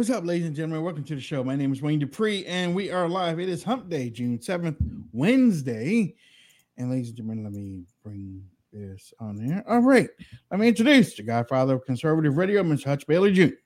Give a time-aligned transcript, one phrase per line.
[0.00, 0.82] What's up, ladies and gentlemen?
[0.82, 1.44] Welcome to the show.
[1.44, 3.38] My name is Wayne Dupree, and we are live.
[3.38, 4.78] It is Hump Day, June 7th,
[5.12, 6.14] Wednesday.
[6.78, 9.62] And ladies and gentlemen, let me bring this on there.
[9.68, 10.08] All right.
[10.50, 12.86] Let me introduce the godfather of conservative radio, Mr.
[12.86, 13.56] Hutch Bailey Jr.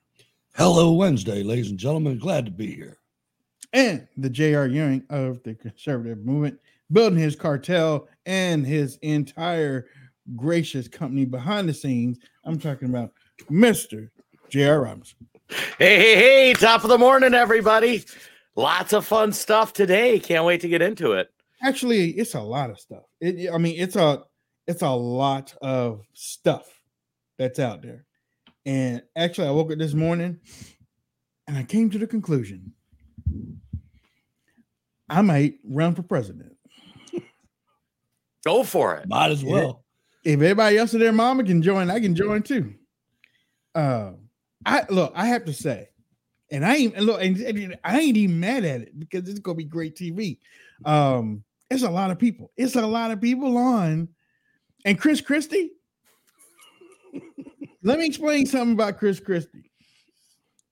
[0.57, 2.19] Hello, Wednesday, ladies and gentlemen.
[2.19, 2.97] Glad to be here.
[3.71, 4.67] And the J.R.
[4.67, 6.59] Ewing of the conservative movement,
[6.91, 9.87] building his cartel and his entire
[10.35, 12.19] gracious company behind the scenes.
[12.43, 13.13] I'm talking about
[13.49, 14.09] Mr.
[14.49, 14.81] J.R.
[14.81, 15.29] Robinson.
[15.77, 18.03] Hey, hey, hey, top of the morning, everybody.
[18.55, 20.19] Lots of fun stuff today.
[20.19, 21.29] Can't wait to get into it.
[21.63, 23.03] Actually, it's a lot of stuff.
[23.21, 24.23] It, I mean, it's a
[24.67, 26.67] it's a lot of stuff
[27.37, 28.05] that's out there.
[28.65, 30.39] And actually, I woke up this morning
[31.47, 32.73] and I came to the conclusion
[35.09, 36.57] I might run for president.
[38.45, 39.07] Go for it.
[39.07, 39.83] Might as well.
[40.23, 42.73] If everybody else in their mama can join, I can join too.
[43.73, 44.11] Uh,
[44.65, 45.89] I look, I have to say,
[46.51, 49.55] and I ain't look, and, and I ain't even mad at it because it's gonna
[49.55, 50.39] be great TV.
[50.83, 52.51] Um, it's a lot of people.
[52.57, 54.09] It's a lot of people on,
[54.83, 55.71] and Chris Christie.
[57.83, 59.71] let me explain something about Chris Christie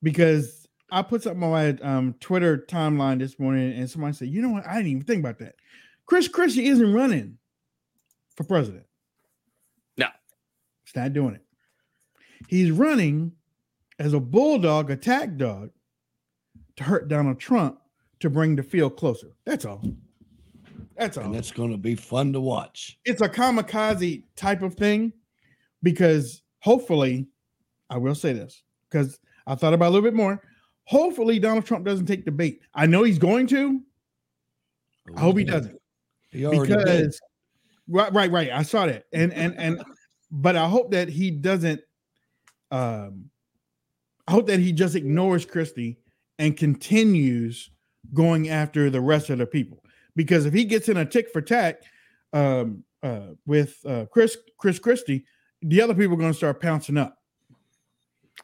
[0.01, 4.41] because I put something on my um, Twitter timeline this morning, and somebody said, "You
[4.41, 4.67] know what?
[4.67, 5.55] I didn't even think about that."
[6.05, 7.37] Chris Christie isn't running
[8.35, 8.85] for president.
[9.97, 10.07] No,
[10.83, 11.45] he's not doing it.
[12.47, 13.33] He's running
[13.99, 15.69] as a bulldog attack dog
[16.77, 17.79] to hurt Donald Trump
[18.19, 19.35] to bring the field closer.
[19.45, 19.83] That's all.
[20.97, 21.25] That's all.
[21.25, 22.97] And it's going to be fun to watch.
[23.05, 25.13] It's a kamikaze type of thing
[25.81, 27.27] because hopefully,
[27.89, 30.41] I will say this because I thought about a little bit more.
[30.85, 32.61] Hopefully, Donald Trump doesn't take the bait.
[32.73, 33.81] I know he's going to.
[35.15, 35.77] I hope he doesn't.
[36.31, 37.15] He already because did.
[37.87, 38.51] right, right, right.
[38.51, 39.83] I saw that, and and and,
[40.31, 41.81] but I hope that he doesn't.
[42.71, 43.29] Um,
[44.27, 45.97] I hope that he just ignores Christie
[46.39, 47.69] and continues
[48.13, 49.83] going after the rest of the people.
[50.15, 51.81] Because if he gets in a tick for tack
[52.31, 55.25] um, uh, with uh, Chris Chris Christie,
[55.61, 57.17] the other people are going to start pouncing up.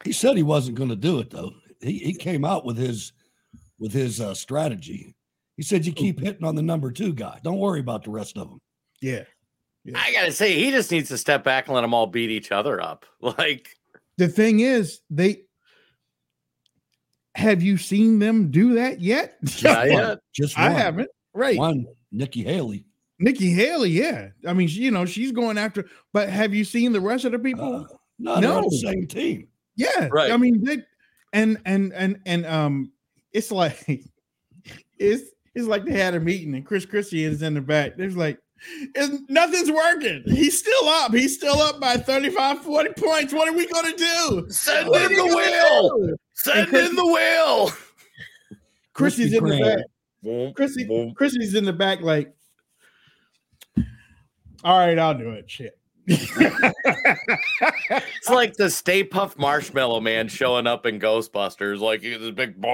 [0.04, 1.52] He said he wasn't going to do it though.
[1.82, 3.14] He he came out with his
[3.78, 5.16] with his uh, strategy.
[5.56, 7.40] He said you keep hitting on the number two guy.
[7.44, 8.62] Don't worry about the rest of them.
[9.02, 9.24] Yeah.
[9.96, 12.52] I gotta say, he just needs to step back and let them all beat each
[12.52, 13.06] other up.
[13.22, 13.76] Like,
[14.18, 15.44] The thing is, they
[17.36, 19.38] have you seen them do that yet?
[19.64, 19.90] Not one.
[19.90, 20.20] yet.
[20.34, 21.10] Just I haven't.
[21.34, 21.58] Right.
[21.58, 22.86] One, Nikki Haley.
[23.20, 24.30] Nikki Haley, yeah.
[24.48, 27.34] I mean, she, you know, she's going after, but have you seen the rest of
[27.34, 27.76] the people?
[27.76, 28.62] Uh, no, No.
[28.70, 29.48] the same team.
[29.76, 30.32] Yeah, Right.
[30.32, 30.80] I mean, they,
[31.34, 32.92] and and and and um,
[33.34, 33.86] it's like
[34.98, 37.96] it's it's like they had a meeting and Chris Christie is in the back.
[37.98, 38.40] There's like,
[38.96, 40.24] it's, nothing's working.
[40.26, 41.14] He's still up.
[41.14, 43.34] He's still up by 35, 40 points.
[43.34, 44.46] What are we gonna do?
[44.50, 46.16] send What are in the gonna wheel.
[46.44, 46.52] Do?
[46.52, 47.72] Send Chris- in the wheel.
[48.94, 49.86] Christie's Krispy in the back.
[50.22, 51.14] Boom, Chrissy, boom.
[51.14, 52.34] Chrissy's in the back, like,
[54.64, 55.50] all right, I'll do it.
[55.50, 55.78] Shit.
[57.92, 61.80] It's like the Stay Puft Marshmallow Man showing up in Ghostbusters.
[61.80, 62.70] Like, he's this big, boom,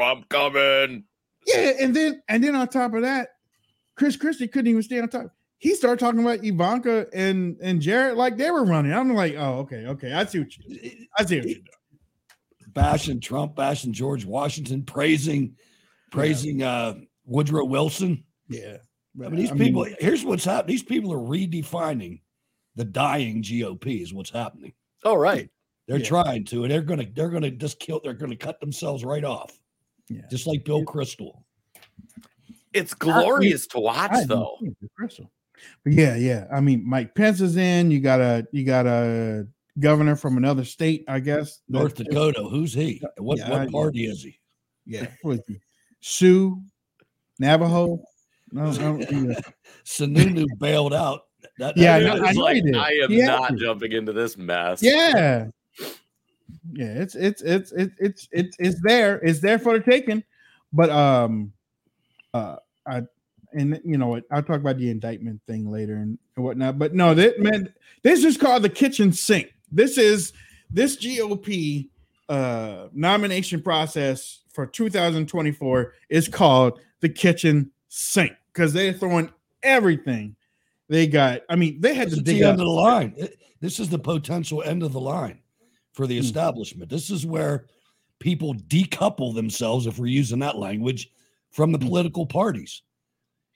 [0.00, 1.04] I'm coming.
[1.46, 3.30] yeah, and then and then on top of that,
[3.96, 5.26] Chris Christie couldn't even stay on top.
[5.58, 8.92] He started talking about Ivanka and and Jared like they were running.
[8.92, 11.66] I'm like, oh, okay, okay, I see what you, I see what you're doing.
[12.74, 15.56] Bashing Trump, bashing George Washington, praising,
[16.10, 18.24] praising uh, Woodrow Wilson.
[18.48, 18.78] Yeah,
[19.24, 19.86] I mean, these people.
[19.98, 20.74] here's what's happening.
[20.74, 22.20] These people are redefining
[22.76, 24.02] the dying GOP.
[24.02, 24.72] Is what's happening.
[25.04, 25.48] Oh, right.
[25.88, 26.04] They're Yeah.
[26.06, 28.00] trying to, and they're gonna they're gonna just kill.
[28.02, 29.52] They're gonna cut themselves right off,
[30.08, 30.22] Yeah.
[30.30, 31.42] just like Bill Kristol.
[32.72, 34.56] It's glorious to watch, didn't though.
[34.62, 35.28] think Kristol.
[35.84, 36.46] But yeah, yeah.
[36.52, 37.90] I mean, Mike Pence is in.
[37.90, 39.46] You got a you got a
[39.78, 41.60] governor from another state, I guess.
[41.68, 42.42] North that- Dakota.
[42.44, 43.02] Who's he?
[43.18, 44.38] What Yeah, what I- party is he?
[44.86, 45.40] Yeah, who is?
[46.00, 46.60] Sioux,
[47.38, 48.02] Navajo.
[48.50, 49.40] No, no, yeah.
[49.84, 51.22] Sununu bailed out.
[51.58, 52.74] That, Yeah, I that- know- I like, he.
[52.74, 54.82] I am He had not jumping into this mess.
[54.82, 55.48] Yeah.
[56.74, 59.16] Yeah, it's it's it's it's it's it's it's there.
[59.18, 60.22] It's there for the taking.
[60.72, 61.52] But um
[62.34, 63.02] uh I
[63.52, 66.78] and you know what I'll talk about the indictment thing later and, and whatnot.
[66.78, 67.72] But no, that man,
[68.02, 69.52] this is called the kitchen sink.
[69.72, 70.32] This is
[70.70, 71.88] this GOP
[72.28, 79.30] uh nomination process for 2024 is called the kitchen sink because they're throwing
[79.62, 80.36] everything
[80.88, 81.40] they got.
[81.48, 82.52] I mean, they had This to dig the up.
[82.52, 83.14] end of the line.
[83.16, 85.38] It- This is the potential end of the line
[85.92, 86.24] for the Hmm.
[86.24, 86.90] establishment.
[86.90, 87.66] This is where
[88.18, 91.10] people decouple themselves, if we're using that language,
[91.50, 91.86] from the Hmm.
[91.86, 92.82] political parties.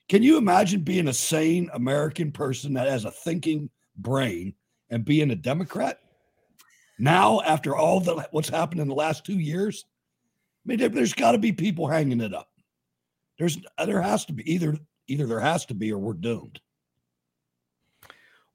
[0.07, 4.53] Can you imagine being a sane American person that has a thinking brain
[4.89, 5.99] and being a Democrat?
[6.99, 9.85] Now, after all that what's happened in the last two years,
[10.65, 12.49] I mean, there, there's got to be people hanging it up.
[13.37, 14.77] There's there has to be either
[15.07, 16.59] either there has to be or we're doomed.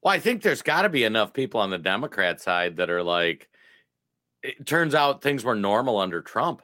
[0.02, 3.04] Well, I think there's got to be enough people on the Democrat side that are
[3.04, 3.48] like,
[4.42, 6.62] it turns out things were normal under Trump.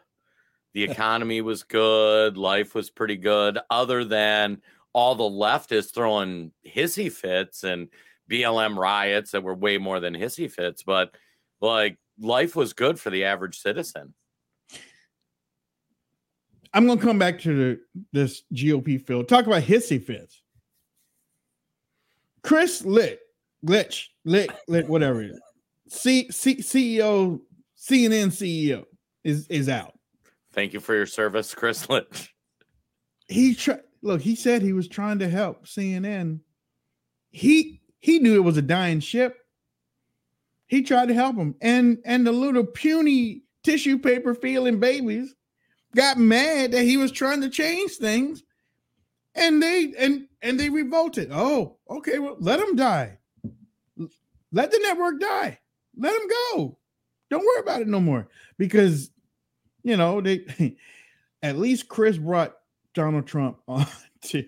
[0.75, 4.61] The economy was good, life was pretty good, other than
[4.93, 7.89] all the leftists throwing hissy fits and
[8.29, 10.83] BLM riots that were way more than hissy fits.
[10.83, 11.15] But
[11.61, 14.15] like, life was good for the average citizen.
[16.75, 17.81] I'm gonna come back to the,
[18.13, 19.29] this GOP field.
[19.29, 20.43] Talk about hissy fits.
[22.43, 23.21] Chris Licht,
[23.67, 25.41] Glitch, Lick, Lick, whatever it is.
[25.89, 27.41] C, C, CEO,
[27.79, 28.85] CNN CEO
[29.25, 29.99] is is out.
[30.53, 32.31] Thank you for your service, Chris Licht.
[33.29, 33.81] He tried.
[34.03, 36.41] Look, he said he was trying to help CNN.
[37.31, 39.37] He he knew it was a dying ship.
[40.69, 45.35] He tried to help him, and and the little puny tissue paper feeling babies
[45.97, 48.43] got mad that he was trying to change things.
[49.35, 51.31] And they and and they revolted.
[51.33, 53.19] Oh okay well let him die.
[54.53, 55.59] Let the network die.
[55.97, 56.79] Let him go.
[57.31, 58.29] Don't worry about it no more.
[58.57, 59.11] Because
[59.89, 60.77] you know they
[61.43, 62.57] at least chris brought
[62.95, 63.87] donald trump on
[64.23, 64.45] to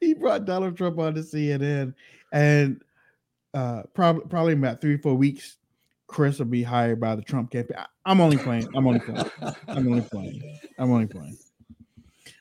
[0.00, 1.94] he brought donald trump on to cnn
[2.32, 2.82] and
[3.54, 5.58] uh probably probably about three four weeks
[6.08, 7.76] Chris will be hired by the Trump campaign.
[8.04, 8.66] I'm only playing.
[8.74, 9.30] I'm only playing.
[9.68, 10.58] I'm only playing.
[10.78, 11.36] I'm only playing.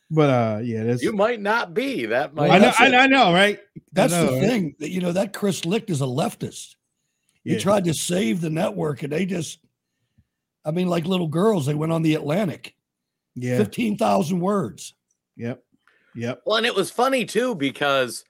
[0.10, 2.06] But uh, yeah, that's, you might not be.
[2.06, 2.50] That might.
[2.50, 2.72] I know.
[2.80, 3.60] I, I, know, right?
[3.92, 4.42] That's know, the right?
[4.42, 4.76] thing.
[4.80, 6.76] That you know that Chris Licht is a leftist.
[7.44, 7.60] He Yeah.
[7.60, 9.60] tried to save the network, and they just,
[10.64, 12.74] I mean, like little girls, they went on the Atlantic,
[13.36, 13.58] Yeah.
[13.58, 14.94] fifteen thousand words.
[15.36, 15.62] Yep.
[16.16, 16.42] Yep.
[16.46, 18.24] Well, and it was funny too because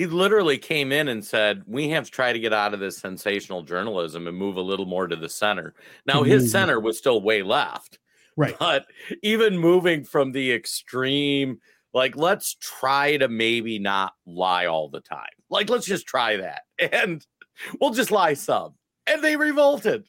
[0.00, 2.96] he literally came in and said, "We have to try to get out of this
[2.96, 5.74] sensational journalism and move a little more to the center."
[6.06, 6.48] Now, his Mhm.
[6.52, 7.98] center was still way left,
[8.34, 8.56] Right.
[8.58, 8.86] but
[9.22, 11.60] even moving from the extreme,
[11.92, 15.28] like let's try to maybe not lie all the time.
[15.50, 16.62] Like let's just try that,
[16.92, 17.26] and
[17.78, 18.76] we'll just lie some.
[19.06, 20.04] And they revolted.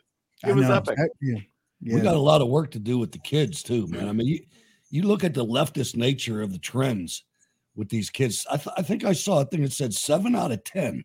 [0.46, 0.76] It I was know.
[0.76, 0.98] epic.
[1.00, 1.40] I- yeah.
[1.82, 1.96] Yeah.
[1.96, 4.08] We got a lot of work to do with the kids too, man.
[4.08, 4.40] I mean, you,
[4.92, 7.24] you look at the leftist nature of the trends
[7.76, 8.46] with these kids.
[8.52, 11.04] I, th- I think I saw a thing that said seven out of ten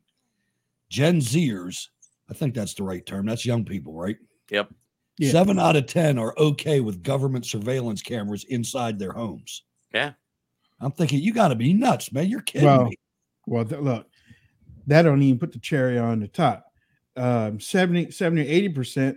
[0.88, 1.88] Gen Zers.
[2.30, 3.26] I think that's the right term.
[3.26, 4.16] That's young people, right?
[4.50, 4.70] Yep.
[5.18, 5.30] Yeah.
[5.30, 9.62] Seven out of ten are okay with government surveillance cameras inside their homes.
[9.94, 10.12] Yeah.
[10.80, 12.28] I'm thinking you got to be nuts, man.
[12.28, 12.96] You're kidding Well, me.
[13.46, 14.06] Well, th- look,
[14.86, 16.66] that don't even put the cherry on the top.
[17.16, 19.16] Um, 70, 70 or 80%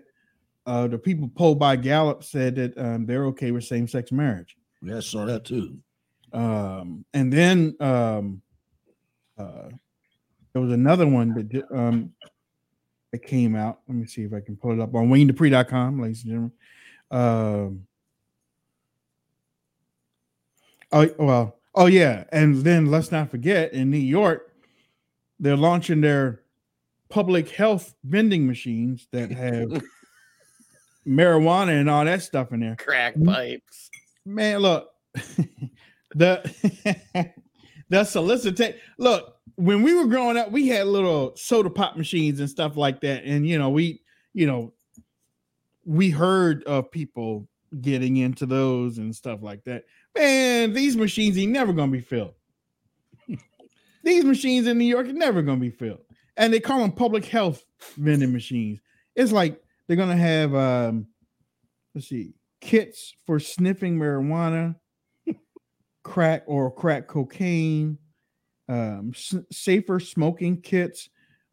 [0.66, 4.56] of the people polled by Gallup said that um, they're okay with same sex marriage.
[4.82, 5.78] Yeah, I saw that too.
[6.34, 8.42] Um, and then um,
[9.38, 9.70] uh,
[10.54, 12.14] there was another one that um,
[13.12, 13.80] that came out.
[13.88, 16.52] Let me see if I can pull it up on WayneDupree.com, ladies and gentlemen.
[17.12, 17.88] Um,
[20.92, 24.54] oh well, oh yeah, and then let's not forget in New York,
[25.40, 26.42] they're launching their
[27.10, 29.84] public health vending machines that have
[31.08, 33.90] marijuana and all that stuff in there Crack pipes.
[34.26, 34.90] man look
[36.16, 37.34] the
[37.90, 42.50] the solicitate look when we were growing up we had little soda pop machines and
[42.50, 43.24] stuff like that.
[43.24, 44.02] And you know we
[44.34, 44.74] you know
[45.86, 47.48] we heard of people
[47.82, 49.86] getting into those and stuff like that.
[50.18, 52.34] Man these machines ain't never gonna be filled.
[54.04, 56.06] These machines in new york are never gonna be filled.
[56.38, 57.64] And they call them public health
[57.98, 58.80] vending machines.
[59.16, 61.08] It's like they're gonna have um
[61.94, 64.76] let's see kits for sniffing marijuana
[66.04, 67.98] crack or crack cocaine,
[68.68, 71.10] um, s- safer smoking kits,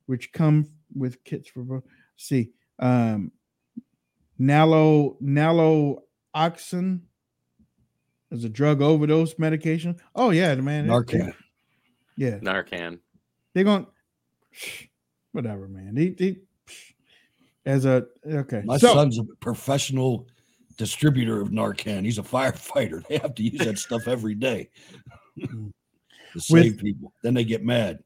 [0.07, 1.83] which come with kits for.
[2.17, 3.33] See, um,
[4.41, 7.01] nalo naloxone
[8.31, 9.97] is a drug overdose medication.
[10.15, 10.87] Oh yeah, the man.
[10.87, 11.35] Narcan.
[12.17, 12.99] Yeah, Narcan.
[13.55, 13.87] they're going.
[15.33, 15.95] Whatever, man.
[15.95, 16.39] They, they
[17.67, 18.63] as a okay.
[18.65, 20.29] My so, son's a professional
[20.77, 22.05] distributor of Narcan.
[22.05, 23.07] He's a firefighter.
[23.07, 24.71] They have to use that stuff every day
[25.39, 25.73] Mm.
[26.33, 27.13] to save people.
[27.23, 28.03] Then they get mad.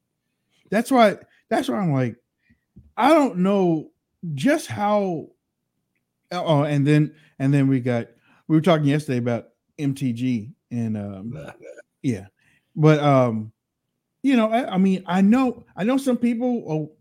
[0.71, 2.17] that's why that's why I'm like,
[2.97, 3.91] I don't know
[4.35, 5.29] just how
[6.33, 8.09] oh and then and then we got
[8.49, 9.49] we were talking yesterday about
[9.79, 11.53] MTG and um
[12.03, 12.27] yeah.
[12.77, 13.53] But um
[14.23, 16.93] you know, I, I mean, I know I know some people oh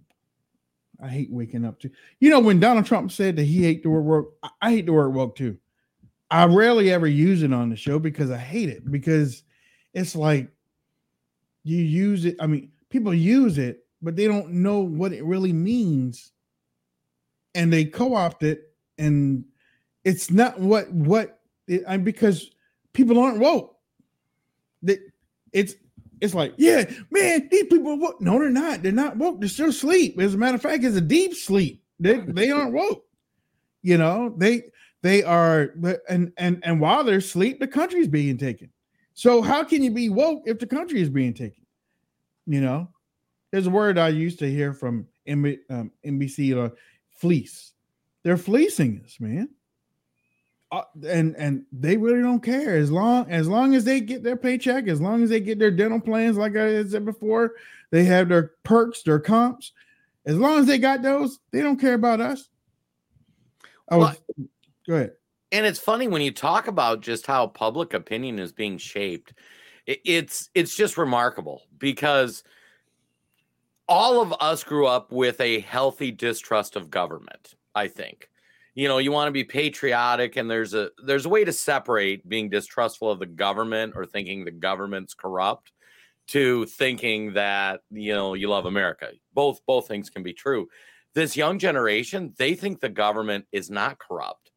[1.01, 3.89] I hate waking up to you know when Donald Trump said that he hate the
[3.89, 4.27] word work,
[4.61, 5.57] I, hate the word woke too.
[6.31, 9.43] I rarely ever use it on the show because I hate it because
[9.93, 10.49] it's like
[11.63, 12.35] you use it.
[12.39, 16.31] I mean, people use it, but they don't know what it really means
[17.55, 19.43] and they co-opt it, and
[20.03, 22.51] it's not what what it, I, because
[22.93, 23.75] people aren't woke.
[24.83, 24.99] That
[25.51, 25.75] it's
[26.21, 28.21] it's like, yeah, man, these people are woke.
[28.21, 28.83] No, they're not.
[28.83, 29.39] They're not woke.
[29.39, 30.19] They're still asleep.
[30.19, 31.83] As a matter of fact, it's a deep sleep.
[31.99, 33.05] They they aren't woke.
[33.81, 34.63] You know, they
[35.01, 35.73] they are
[36.09, 38.69] and and and while they're asleep, the country's being taken.
[39.13, 41.65] So how can you be woke if the country is being taken?
[42.45, 42.89] You know,
[43.51, 46.73] there's a word I used to hear from um, NBC, uh,
[47.09, 47.73] fleece.
[48.23, 49.49] They're fleecing us, man.
[50.71, 54.37] Uh, and and they really don't care as long as long as they get their
[54.37, 57.53] paycheck, as long as they get their dental plans, like I said before,
[57.89, 59.71] they have their perks, their comps.
[60.27, 62.49] As long as they got those, they don't care about us.
[63.89, 64.47] I was, well,
[64.87, 65.13] go ahead.
[65.51, 69.33] And it's funny when you talk about just how public opinion is being shaped.
[69.87, 72.43] It's it's just remarkable because
[73.87, 77.55] all of us grew up with a healthy distrust of government.
[77.73, 78.29] I think
[78.75, 82.27] you know you want to be patriotic and there's a there's a way to separate
[82.27, 85.71] being distrustful of the government or thinking the government's corrupt
[86.27, 89.09] to thinking that you know you love america.
[89.33, 90.69] Both both things can be true.
[91.13, 94.51] This young generation they think the government is not corrupt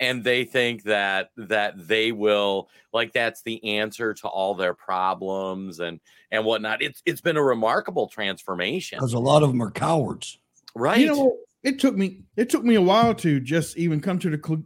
[0.00, 5.78] and they think that that they will like that's the answer to all their problems
[5.78, 6.00] and
[6.32, 6.82] and whatnot.
[6.82, 8.98] It's it's been a remarkable transformation.
[8.98, 10.38] Because a lot of them are cowards.
[10.74, 11.00] Right.
[11.00, 14.30] you know it took me it took me a while to just even come to
[14.30, 14.64] the cl-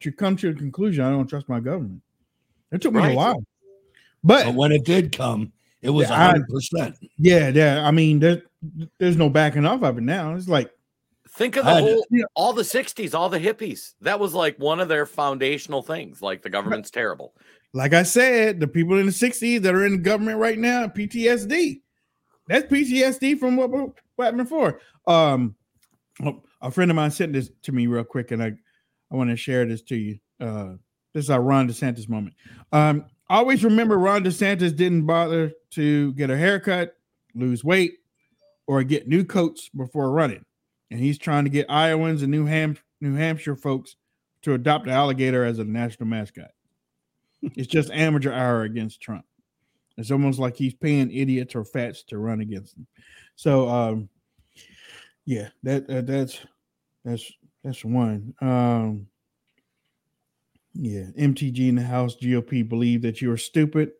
[0.00, 2.02] to come to the conclusion I don't trust my government.
[2.72, 3.12] It took me right.
[3.12, 3.44] a while,
[4.22, 6.96] but, but, when it did come, it was hundred percent.
[7.16, 7.86] Yeah, yeah.
[7.86, 8.42] I mean, there,
[8.98, 10.34] there's no backing off of it now.
[10.34, 10.70] It's like
[11.30, 13.94] think of the whole, you know, all the '60s, all the hippies.
[14.00, 16.22] That was like one of their foundational things.
[16.22, 17.34] Like the government's terrible.
[17.72, 20.86] Like I said, the people in the '60s that are in the government right now,
[20.86, 21.82] PTSD.
[22.48, 24.80] That's PTSD from what, what happened before.
[25.06, 25.56] Um,
[26.24, 28.52] Oh, a friend of mine sent this to me real quick, and I,
[29.10, 30.18] I want to share this to you.
[30.40, 30.74] Uh,
[31.12, 32.34] this is our Ron DeSantis moment.
[32.72, 36.96] Um, always remember Ron DeSantis didn't bother to get a haircut,
[37.34, 37.94] lose weight,
[38.66, 40.44] or get new coats before running.
[40.90, 43.96] And he's trying to get Iowans and New, Ham- New Hampshire folks
[44.42, 46.50] to adopt the alligator as a national mascot.
[47.42, 49.24] it's just amateur hour against Trump.
[49.98, 52.86] It's almost like he's paying idiots or fats to run against him.
[53.34, 54.08] So um,
[55.26, 56.38] yeah, that uh, that's
[57.04, 57.30] that's
[57.62, 58.32] that's one.
[58.40, 59.08] Um,
[60.72, 63.92] yeah, MTG in the House GOP believe that you are stupid.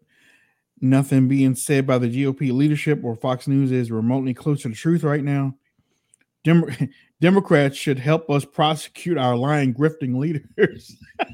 [0.81, 4.75] Nothing being said by the GOP leadership or Fox News is remotely close to the
[4.75, 5.55] truth right now.
[6.45, 6.91] Dem-
[7.21, 10.97] Democrats should help us prosecute our lying, grifting leaders.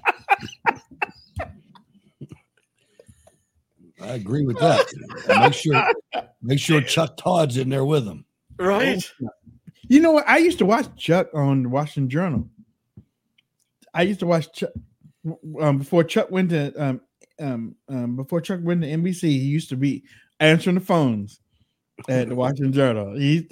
[4.00, 4.86] I agree with that.
[5.40, 5.84] make sure,
[6.40, 8.24] make sure Chuck Todd's in there with them.
[8.58, 9.04] Right.
[9.22, 9.28] Oh,
[9.92, 10.26] you know what?
[10.26, 12.48] I used to watch Chuck on the Washington Journal.
[13.92, 14.70] I used to watch Chuck
[15.60, 17.02] um, before Chuck went to um,
[17.38, 19.24] um, um, before Chuck went to NBC.
[19.24, 20.02] He used to be
[20.40, 21.40] answering the phones
[22.08, 23.14] at the Washington Journal.
[23.14, 23.44] He's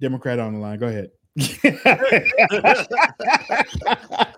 [0.00, 0.80] Democrat on the line.
[0.80, 1.10] Go ahead.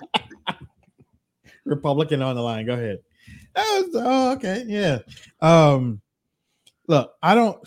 [1.64, 2.66] Republican on the line.
[2.66, 2.98] Go ahead.
[3.56, 4.64] Was, oh, okay.
[4.66, 4.98] Yeah.
[5.40, 6.02] Um,
[6.88, 7.66] look, I don't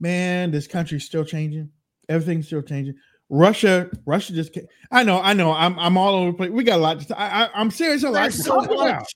[0.00, 1.70] man, this country's still changing.
[2.08, 2.94] Everything's still changing.
[3.28, 4.66] Russia, Russia just came.
[4.90, 5.52] I know, I know.
[5.52, 6.50] I'm I'm all over the place.
[6.50, 8.02] We got a lot to I, I am serious.
[8.02, 9.14] A lot so much.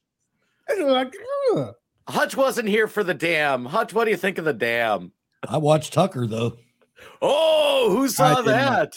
[0.79, 1.15] Like,
[2.09, 3.65] Hutch wasn't here for the dam.
[3.65, 5.13] Hutch, what do you think of the dam?
[5.49, 6.59] I watched Tucker though.
[7.21, 8.95] Oh, who saw that?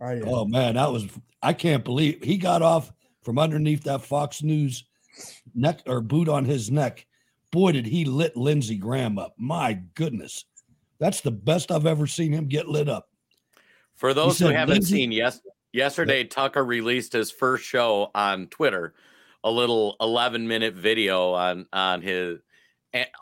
[0.00, 1.06] Oh, oh man, that was
[1.42, 2.92] I can't believe he got off
[3.22, 4.84] from underneath that Fox News
[5.54, 7.06] neck or boot on his neck.
[7.50, 9.34] Boy, did he lit Lindsey Graham up.
[9.38, 10.44] My goodness.
[11.00, 13.08] That's the best I've ever seen him get lit up.
[13.94, 15.40] For those who haven't Lindsey, seen, yes,
[15.72, 16.28] yesterday yeah.
[16.28, 18.94] Tucker released his first show on Twitter,
[19.42, 22.38] a little 11 minute video on on his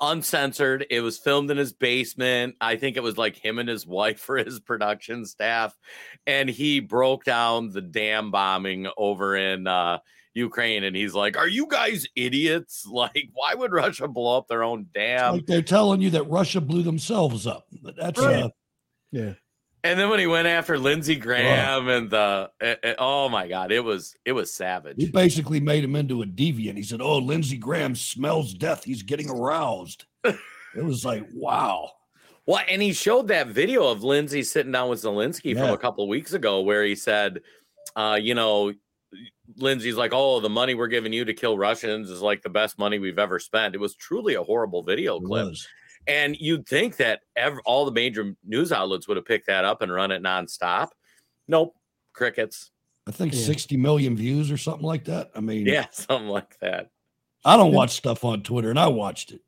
[0.00, 0.87] uncensored.
[0.90, 2.56] It was filmed in his basement.
[2.61, 5.76] I think it was like him and his wife for his production staff,
[6.26, 9.99] and he broke down the dam bombing over in uh,
[10.37, 12.87] Ukraine, and he's like, "Are you guys idiots?
[12.97, 16.61] Like, why would Russia blow up their own dam?" Like they're telling you that Russia
[16.61, 17.66] blew themselves up.
[17.97, 18.45] That's right.
[18.45, 18.49] uh,
[19.12, 19.33] yeah.
[19.85, 21.97] And then when he went after Lindsey Graham oh.
[21.97, 24.97] and the, it, it, oh my God, it was it was savage.
[24.99, 26.76] He basically made him into a deviant.
[26.76, 28.85] He said, "Oh, Lindsey Graham smells death.
[28.85, 31.90] He's getting aroused." it was like, wow.
[32.47, 35.64] Well, and he showed that video of Lindsey sitting down with Zelensky yeah.
[35.64, 37.43] from a couple of weeks ago, where he said,
[37.95, 38.73] uh, "You know,
[39.57, 42.79] Lindsey's like, "Oh, the money we're giving you to kill Russians is like the best
[42.79, 45.55] money we've ever spent." It was truly a horrible video clip.
[46.09, 47.21] And you'd think that
[47.65, 50.88] all the major news outlets would have picked that up and run it nonstop.
[51.49, 51.75] Nope.
[52.12, 52.71] Crickets.
[53.09, 53.41] I think Yeah.
[53.41, 55.31] 60 million views or something like that.
[55.35, 56.91] I mean, Yeah, something like that.
[57.45, 59.41] I don't watch stuff on Twitter, and I watched it.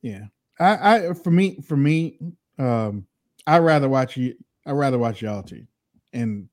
[0.00, 0.26] Yeah.
[0.58, 2.18] I, I for me for me,
[2.58, 3.06] um,
[3.46, 4.34] I rather watch you
[4.66, 5.66] I rather watch y'all too.
[6.12, 6.48] And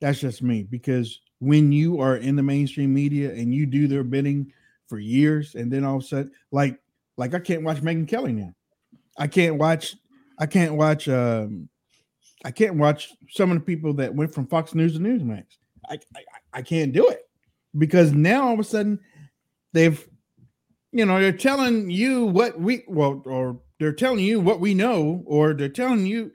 [0.00, 4.04] that's just me because when you are in the mainstream media and you do their
[4.04, 4.52] bidding
[4.86, 6.78] for years and then all of a sudden like
[7.16, 8.54] like I can't watch Megyn Kelly now.
[9.18, 9.96] I can't watch
[10.38, 11.68] I can't watch um
[12.44, 15.46] I can't watch some of the people that went from Fox News to Newsmax.
[15.90, 16.20] I I,
[16.52, 17.28] I can't do it
[17.76, 19.00] because now all of a sudden
[19.72, 20.08] they've
[20.92, 25.24] you know they're telling you what we well or they're telling you what we know
[25.26, 26.30] or they're telling you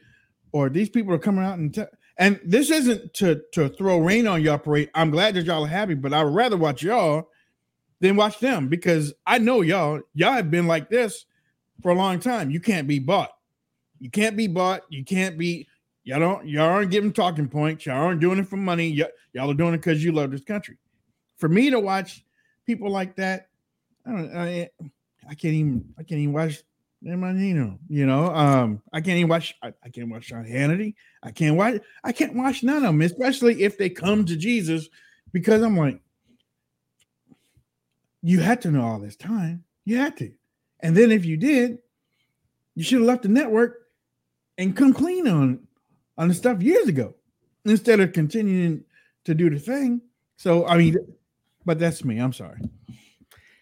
[0.51, 4.41] or these people are coming out and and this isn't to to throw rain on
[4.41, 4.89] y'all parade.
[4.93, 7.29] I'm glad that y'all are happy but i would rather watch y'all
[7.99, 11.25] than watch them because i know y'all y'all have been like this
[11.81, 12.49] for a long time.
[12.49, 13.31] You can't be bought.
[13.99, 14.81] You can't be bought.
[14.89, 15.67] You can't be
[16.03, 17.85] y'all don't y'all aren't giving talking points.
[17.85, 18.97] Y'all aren't doing it for money.
[18.99, 20.77] Y- y'all are doing it because you love this country.
[21.37, 22.25] For me to watch
[22.65, 23.47] people like that
[24.07, 24.35] I don't.
[24.35, 24.69] I,
[25.29, 25.93] I can't even.
[25.97, 26.63] I can't even watch
[27.03, 27.79] Dan Marino.
[27.89, 28.33] You know.
[28.33, 28.81] Um.
[28.91, 29.55] I can't even watch.
[29.61, 30.95] I, I can't watch Sean Hannity.
[31.23, 31.81] I can't watch.
[32.03, 34.89] I can't watch none of them, especially if they come to Jesus,
[35.31, 35.99] because I'm like,
[38.21, 39.63] you had to know all this time.
[39.85, 40.31] You had to,
[40.79, 41.79] and then if you did,
[42.75, 43.87] you should have left the network
[44.57, 45.59] and come clean on
[46.17, 47.13] on the stuff years ago
[47.65, 48.83] instead of continuing
[49.25, 50.01] to do the thing.
[50.37, 50.97] So I mean,
[51.65, 52.17] but that's me.
[52.17, 52.59] I'm sorry.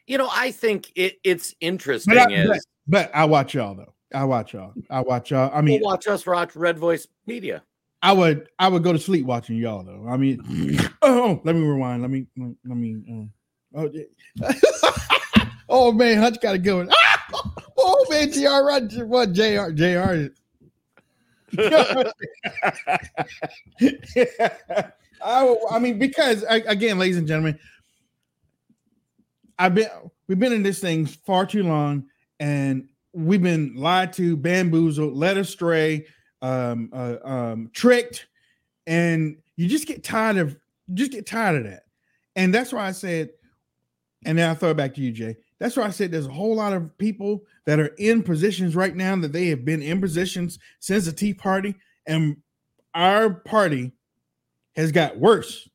[0.07, 2.13] You know, I think it, it's interesting.
[2.13, 3.93] But I, is but, I watch y'all though.
[4.13, 4.73] I watch y'all.
[4.89, 5.51] I watch y'all.
[5.53, 7.63] I mean, we'll watch us watch Red Voice Media.
[8.01, 10.05] I would I would go to sleep watching y'all though.
[10.07, 10.39] I mean,
[11.01, 12.01] oh, let me rewind.
[12.01, 13.03] Let me let me.
[13.09, 13.31] Um,
[13.75, 14.51] oh, yeah.
[15.69, 16.87] oh man, Hutch got to go.
[17.77, 19.03] oh man, Jr.
[19.05, 19.71] What Jr.
[19.71, 20.29] Jr.
[25.21, 27.57] I, I mean, because I, again, ladies and gentlemen,
[29.57, 29.89] I've been
[30.27, 32.05] we've been in this thing far too long,
[32.39, 36.05] and we've been lied to, bamboozled, led astray,
[36.41, 38.27] um, uh, um, tricked,
[38.87, 40.55] and you just get tired of
[40.93, 41.83] just get tired of that,
[42.35, 43.29] and that's why I said,
[44.25, 45.37] and then I throw it back to you, Jay.
[45.59, 48.95] That's why I said there's a whole lot of people that are in positions right
[48.95, 52.37] now that they have been in positions since the Tea Party, and
[52.93, 53.91] our party
[54.75, 55.67] has got worse,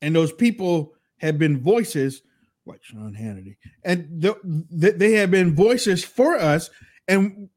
[0.00, 2.22] and those people have been voices
[2.66, 4.36] like Sean Hannity, and the,
[4.70, 6.70] the, they have been voices for us,
[7.08, 7.48] and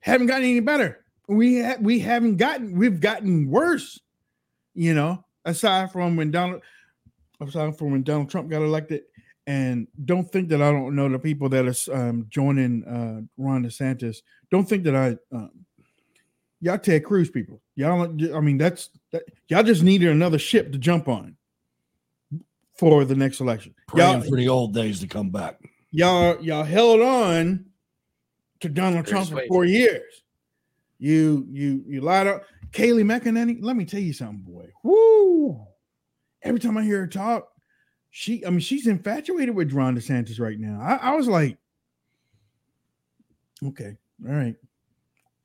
[0.00, 1.04] haven't gotten any better.
[1.28, 4.00] We ha- we haven't gotten we've gotten worse,
[4.74, 5.24] you know.
[5.44, 6.62] Aside from when Donald,
[7.40, 9.02] aside from when Donald Trump got elected,
[9.46, 13.64] and don't think that I don't know the people that are um, joining uh, Ron
[13.64, 14.18] DeSantis.
[14.50, 15.50] Don't think that I, um,
[16.60, 17.60] y'all Ted Cruz people.
[17.74, 21.36] Y'all, I mean that's that, y'all just needed another ship to jump on
[22.74, 23.74] for the next election.
[23.88, 25.58] Praying Y'all, for the old days to come back.
[25.90, 27.66] y'all y'all held on
[28.60, 30.22] to Donald Trump for four years.
[30.98, 32.44] You you you lied up.
[32.70, 34.68] Kayleigh McEnany, let me tell you something, boy.
[34.82, 35.66] Woo!
[36.42, 37.48] Every time I hear her talk,
[38.10, 40.80] she I mean she's infatuated with Ron DeSantis right now.
[40.80, 41.58] I, I was like,
[43.66, 44.54] okay, all right.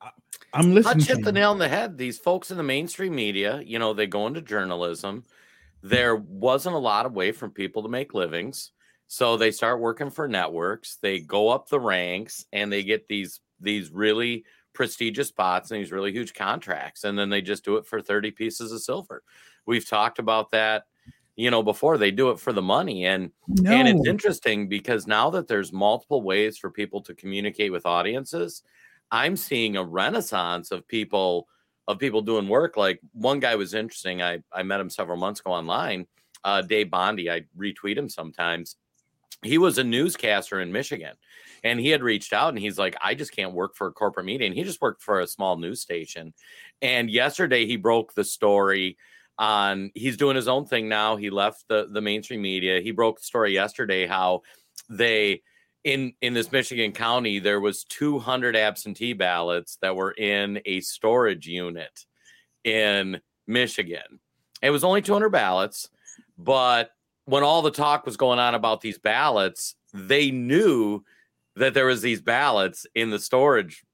[0.00, 0.10] I,
[0.54, 1.00] am listening.
[1.00, 1.98] Hutch to hit the nail on the head.
[1.98, 5.24] These folks in the mainstream media, you know, they go into journalism.
[5.88, 8.72] There wasn't a lot of way for people to make livings.
[9.06, 10.96] So they start working for networks.
[10.96, 15.90] They go up the ranks and they get these these really prestigious spots and these
[15.90, 17.04] really huge contracts.
[17.04, 19.22] And then they just do it for 30 pieces of silver.
[19.66, 20.84] We've talked about that,
[21.36, 23.06] you know, before they do it for the money.
[23.06, 23.72] And No.
[23.72, 28.62] and it's interesting because now that there's multiple ways for people to communicate with audiences,
[29.10, 31.48] I'm seeing a renaissance of people
[31.88, 32.76] of people doing work.
[32.76, 34.22] Like one guy was interesting.
[34.22, 36.06] I I met him several months ago online.
[36.44, 37.28] Uh, Dave Bondy.
[37.30, 38.76] I retweet him sometimes.
[39.42, 41.16] He was a newscaster in Michigan,
[41.64, 44.26] and he had reached out and he's like, I just can't work for a corporate
[44.26, 44.46] media.
[44.46, 46.34] And he just worked for a small news station.
[46.82, 48.96] And yesterday he broke the story
[49.38, 51.16] on he's doing his own thing now.
[51.16, 52.80] He left the the mainstream media.
[52.80, 54.42] He broke the story yesterday how
[54.90, 55.42] they
[55.84, 61.46] in in this Michigan county there was 200 absentee ballots that were in a storage
[61.46, 62.04] unit
[62.64, 64.20] in Michigan.
[64.60, 65.88] It was only 200 ballots,
[66.36, 66.90] but
[67.24, 71.04] when all the talk was going on about these ballots, they knew
[71.56, 73.84] that there was these ballots in the storage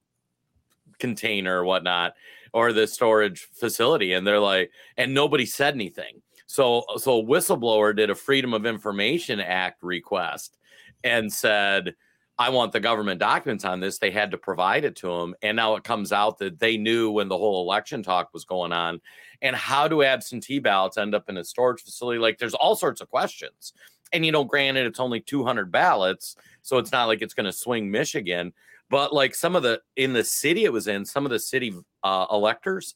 [0.99, 2.15] container or whatnot
[2.53, 8.11] or the storage facility and they're like and nobody said anything so so whistleblower did
[8.11, 10.57] a freedom of information act request
[11.05, 11.95] and said
[12.37, 13.99] I want the government documents on this.
[13.99, 15.35] They had to provide it to them.
[15.43, 18.73] And now it comes out that they knew when the whole election talk was going
[18.73, 19.01] on.
[19.41, 22.19] And how do absentee ballots end up in a storage facility?
[22.19, 23.73] Like there's all sorts of questions.
[24.13, 26.37] And, you know, granted, it's only 200 ballots.
[26.63, 28.53] So it's not like it's going to swing Michigan.
[28.91, 31.75] But like some of the, in the city it was in, some of the city
[32.03, 32.95] uh, electors,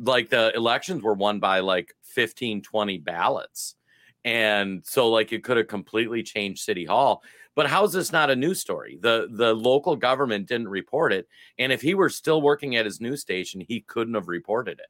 [0.00, 3.74] like the elections were won by like 15, 20 ballots.
[4.24, 7.22] And so, like, it could have completely changed City Hall.
[7.58, 9.00] But how is this not a news story?
[9.00, 11.26] The the local government didn't report it,
[11.58, 14.86] and if he were still working at his news station, he couldn't have reported it.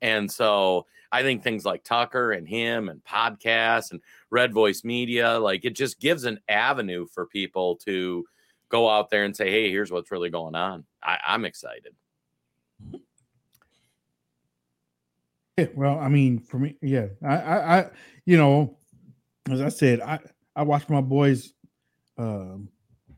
[0.00, 4.00] And so I think things like Tucker and him and podcasts and
[4.30, 8.24] Red Voice Media, like it just gives an avenue for people to
[8.70, 11.94] go out there and say, "Hey, here's what's really going on." I, I'm excited.
[15.58, 17.90] Yeah, well, I mean, for me, yeah, I, I, I
[18.24, 18.78] you know,
[19.50, 20.18] as I said, I,
[20.56, 21.52] I watch my boys
[22.18, 22.68] um,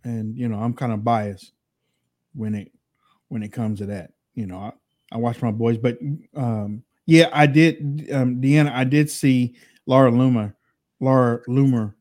[0.04, 1.52] and you know I'm kind of biased
[2.34, 2.72] when it
[3.28, 4.12] when it comes to that.
[4.34, 4.72] You know, I,
[5.12, 5.98] I watch my boys, but
[6.36, 8.72] um, yeah, I did, um, Deanna.
[8.72, 9.56] I did see
[9.86, 10.54] Laura Loomer,
[11.00, 11.94] Laura Loomer,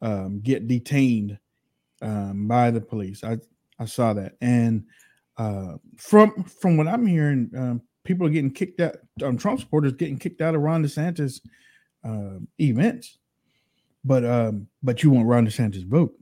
[0.00, 1.38] um, get detained
[2.02, 3.22] um, by the police.
[3.22, 3.38] I
[3.78, 4.84] I saw that, and
[5.36, 8.96] uh, from from what I'm hearing, um, people are getting kicked out.
[9.22, 11.40] Um, Trump supporters getting kicked out of Ron DeSantis
[12.04, 13.18] uh, events,
[14.04, 16.14] but um, but you want Ron DeSantis vote.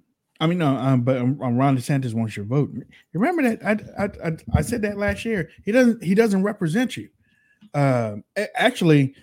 [0.43, 2.73] I mean, no, um, but um, um, Ron DeSantis wants your vote.
[3.13, 5.51] Remember that I, I I I said that last year.
[5.65, 7.11] He doesn't he doesn't represent you.
[7.73, 8.17] Uh,
[8.57, 9.15] actually,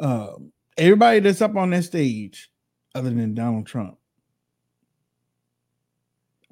[0.00, 0.30] uh,
[0.76, 2.50] everybody that's up on that stage,
[2.92, 3.98] other than Donald Trump,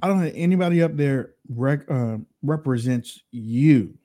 [0.00, 3.98] I don't think anybody up there rec- uh, represents you.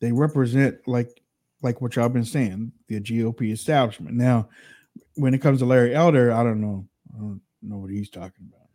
[0.00, 1.20] They represent like
[1.60, 4.16] like what y'all been saying, the GOP establishment.
[4.16, 4.48] Now,
[5.16, 8.48] when it comes to Larry Elder, I don't know I don't know what he's talking
[8.48, 8.68] about.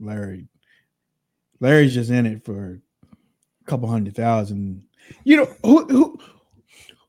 [0.00, 0.48] Larry,
[1.60, 2.80] Larry's just in it for
[3.12, 4.84] a couple hundred thousand.
[5.24, 6.18] You know who who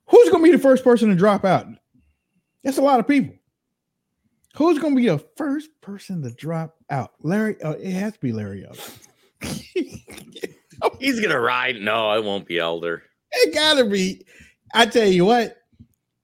[0.08, 1.68] who's going to be the first person to drop out?
[2.64, 3.36] That's a lot of people.
[4.56, 7.14] Who's going to be the first person to drop out?
[7.22, 8.80] Larry, uh, it has to be Larry Elder.
[11.00, 11.82] He's gonna ride.
[11.82, 13.04] No, I won't be Elder.
[13.32, 14.26] It gotta be.
[14.74, 15.58] I tell you what.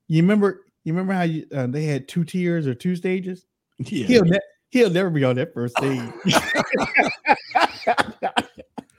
[0.08, 0.65] You remember?
[0.84, 3.45] You remember how you, uh, they had two tiers or two stages?
[3.80, 4.06] Yeah.
[4.06, 4.39] He'll, ne-
[4.70, 6.10] he'll never be on that first stage.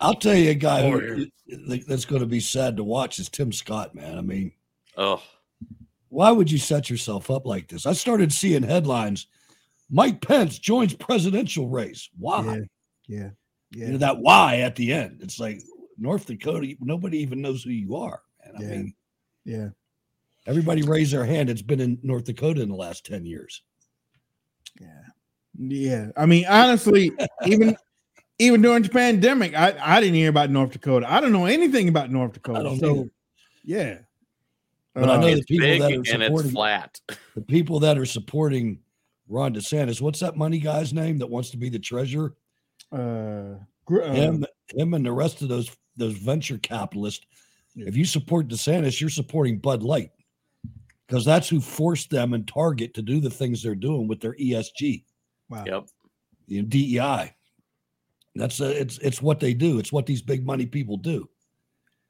[0.01, 1.27] I'll tell you a guy who,
[1.87, 4.17] that's going to be sad to watch is Tim Scott, man.
[4.17, 4.53] I mean,
[4.97, 5.23] oh,
[6.09, 7.87] why would you set yourself up like this?
[7.87, 9.27] I started seeing headlines
[9.91, 12.09] Mike Pence joins presidential race.
[12.17, 12.45] Why?
[12.45, 12.55] Yeah.
[13.09, 13.31] Yeah.
[13.73, 13.87] yeah.
[13.87, 15.19] You know, that why at the end.
[15.21, 15.61] It's like
[15.99, 18.23] North Dakota, nobody even knows who you are.
[18.45, 18.55] Man.
[18.57, 18.69] I yeah.
[18.69, 18.95] mean,
[19.45, 19.69] yeah.
[20.47, 21.51] Everybody raised their hand.
[21.51, 23.63] It's been in North Dakota in the last 10 years.
[25.61, 25.79] Yeah.
[25.79, 26.07] Yeah.
[26.17, 27.13] I mean, honestly,
[27.47, 27.77] even
[28.39, 31.11] even during the pandemic, I, I didn't hear about North Dakota.
[31.11, 32.77] I don't know anything about North Dakota.
[32.79, 33.11] So either.
[33.65, 33.99] yeah.
[34.95, 37.01] But uh, I know the people that are supporting flat.
[37.35, 38.81] The people that are supporting
[39.29, 40.01] Ron DeSantis.
[40.01, 42.35] What's that money guy's name that wants to be the treasurer?
[42.93, 43.55] Uh,
[43.89, 44.45] uh him,
[44.75, 47.25] him, and the rest of those those venture capitalists.
[47.75, 47.87] Yeah.
[47.87, 50.11] If you support DeSantis, you're supporting Bud Light
[51.07, 54.35] because that's who forced them and Target to do the things they're doing with their
[54.35, 55.05] ESG.
[55.51, 55.65] Wow.
[55.67, 55.89] Yep.
[56.47, 57.35] You know, DEI.
[58.37, 59.79] That's a, it's it's what they do.
[59.79, 61.29] It's what these big money people do.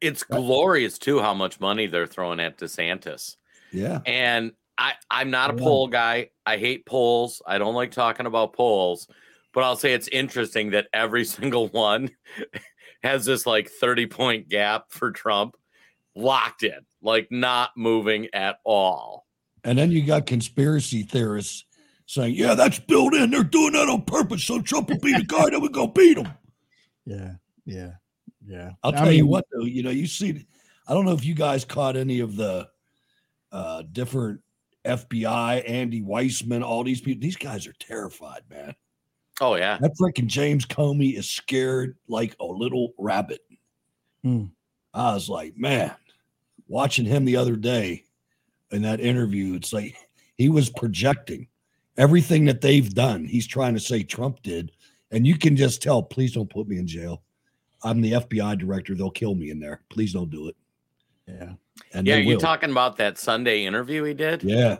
[0.00, 3.36] It's glorious too how much money they're throwing at DeSantis.
[3.72, 4.00] Yeah.
[4.06, 6.30] And I I'm not a poll guy.
[6.46, 7.42] I hate polls.
[7.46, 9.08] I don't like talking about polls,
[9.52, 12.10] but I'll say it's interesting that every single one
[13.02, 15.56] has this like 30 point gap for Trump
[16.14, 19.26] locked in, like not moving at all.
[19.64, 21.64] And then you got conspiracy theorists
[22.10, 23.30] saying, "Yeah, that's built in.
[23.30, 26.18] They're doing that on purpose so Trump will be the guy that would go beat
[26.18, 26.28] him."
[27.06, 27.92] Yeah, yeah,
[28.44, 28.72] yeah.
[28.82, 29.64] I'll tell I mean, you what, though.
[29.64, 30.44] You know, you see,
[30.88, 32.68] I don't know if you guys caught any of the
[33.52, 34.40] uh, different
[34.84, 37.22] FBI, Andy Weissmann, all these people.
[37.22, 38.74] These guys are terrified, man.
[39.40, 43.40] Oh yeah, that freaking James Comey is scared like a little rabbit.
[44.24, 44.46] Hmm.
[44.92, 45.94] I was like, man,
[46.66, 48.04] watching him the other day
[48.72, 49.94] in that interview, it's like
[50.36, 51.46] he was projecting
[51.96, 53.24] everything that they've done.
[53.24, 54.72] He's trying to say Trump did.
[55.10, 57.22] And you can just tell, please don't put me in jail.
[57.82, 58.94] I'm the FBI director.
[58.94, 59.82] They'll kill me in there.
[59.88, 60.56] Please don't do it.
[61.26, 61.52] Yeah.
[61.92, 64.42] And yeah, you talking about that Sunday interview he did?
[64.42, 64.78] Yeah.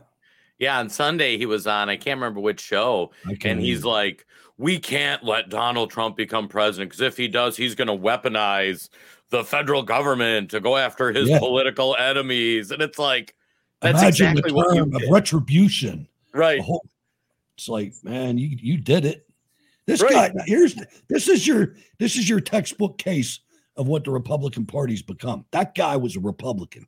[0.58, 3.12] Yeah, on Sunday he was on, I can't remember which show.
[3.44, 4.26] And he's like,
[4.58, 8.90] We can't let Donald Trump become president because if he does, he's going to weaponize
[9.30, 11.38] the federal government to go after his yeah.
[11.38, 12.70] political enemies.
[12.70, 13.34] And it's like,
[13.80, 16.06] that's Imagine exactly what you of retribution.
[16.34, 16.60] Right.
[16.60, 16.84] Whole,
[17.60, 19.26] it's like, man, you you did it.
[19.86, 20.34] This right.
[20.34, 20.76] guy here's
[21.08, 23.40] this is your this is your textbook case
[23.76, 25.44] of what the Republican Party's become.
[25.50, 26.86] That guy was a Republican.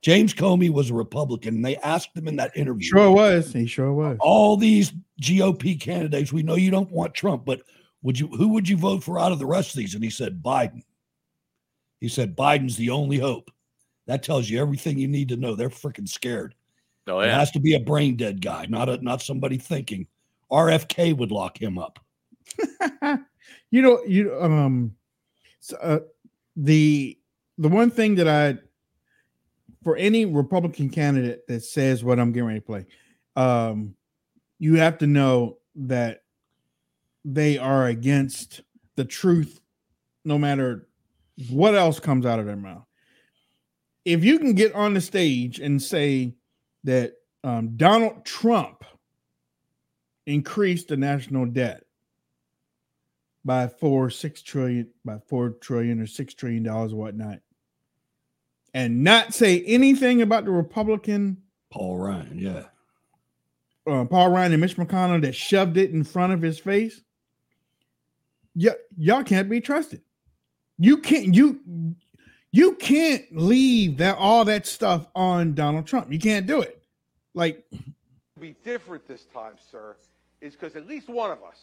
[0.00, 1.56] James Comey was a Republican.
[1.56, 2.88] And they asked him in that interview.
[2.88, 3.52] Sure was.
[3.52, 4.16] He sure was.
[4.20, 7.62] All these GOP candidates, we know you don't want Trump, but
[8.02, 9.94] would you who would you vote for out of the rest of these?
[9.94, 10.82] And he said Biden.
[12.00, 13.50] He said Biden's the only hope.
[14.06, 15.56] That tells you everything you need to know.
[15.56, 16.54] They're freaking scared.
[17.08, 17.28] Oh, yeah.
[17.28, 20.06] It has to be a brain dead guy, not a not somebody thinking.
[20.50, 21.98] RFK would lock him up.
[23.70, 24.94] you know, you um,
[25.60, 26.00] so, uh,
[26.56, 27.18] the
[27.58, 28.58] the one thing that I
[29.82, 32.86] for any Republican candidate that says what I'm getting ready to play,
[33.36, 33.94] um,
[34.58, 36.22] you have to know that
[37.24, 38.62] they are against
[38.96, 39.60] the truth,
[40.24, 40.88] no matter
[41.50, 42.84] what else comes out of their mouth.
[44.04, 46.34] If you can get on the stage and say
[46.84, 47.14] that
[47.44, 48.84] um, Donald Trump
[50.26, 51.84] increased the national debt
[53.44, 57.38] by four, six trillion, by four trillion or six trillion dollars or whatnot,
[58.74, 61.38] and not say anything about the Republican
[61.70, 62.64] Paul Ryan, yeah.
[63.86, 67.02] Uh, Paul Ryan and Mitch McConnell that shoved it in front of his face.
[68.54, 70.02] Y- y'all can't be trusted.
[70.78, 71.60] You can't you
[72.52, 76.12] you can't leave that all that stuff on Donald Trump.
[76.12, 76.82] You can't do it.
[77.34, 77.64] Like
[78.40, 79.96] be different this time, sir,
[80.40, 81.60] is because at least one of us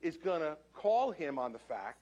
[0.00, 1.98] is gonna call him on the fact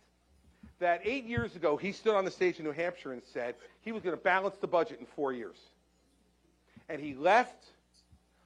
[0.78, 3.92] that eight years ago he stood on the stage in New Hampshire and said he
[3.92, 5.56] was to balance the budget in four years.
[6.88, 7.66] And he left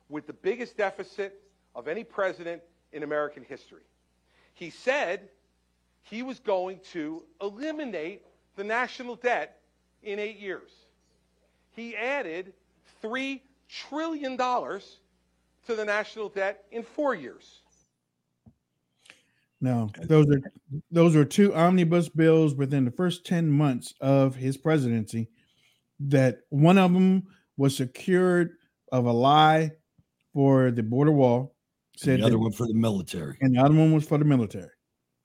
[0.09, 1.41] with the biggest deficit
[1.75, 2.63] of any president
[2.93, 3.83] in American history.
[4.55, 5.29] He said
[6.03, 8.23] he was going to eliminate
[8.57, 9.61] the national debt
[10.03, 10.71] in eight years.
[11.75, 12.53] He added
[13.03, 17.61] $3 trillion to the national debt in four years.
[19.61, 20.41] No, those are
[20.91, 25.31] those were two omnibus bills within the first 10 months of his presidency
[26.01, 27.23] that one of them
[27.57, 28.51] was secured
[28.93, 29.71] of a lie
[30.35, 31.55] for the border wall
[31.97, 34.25] said the other that, one for the military and the other one was for the
[34.25, 34.69] military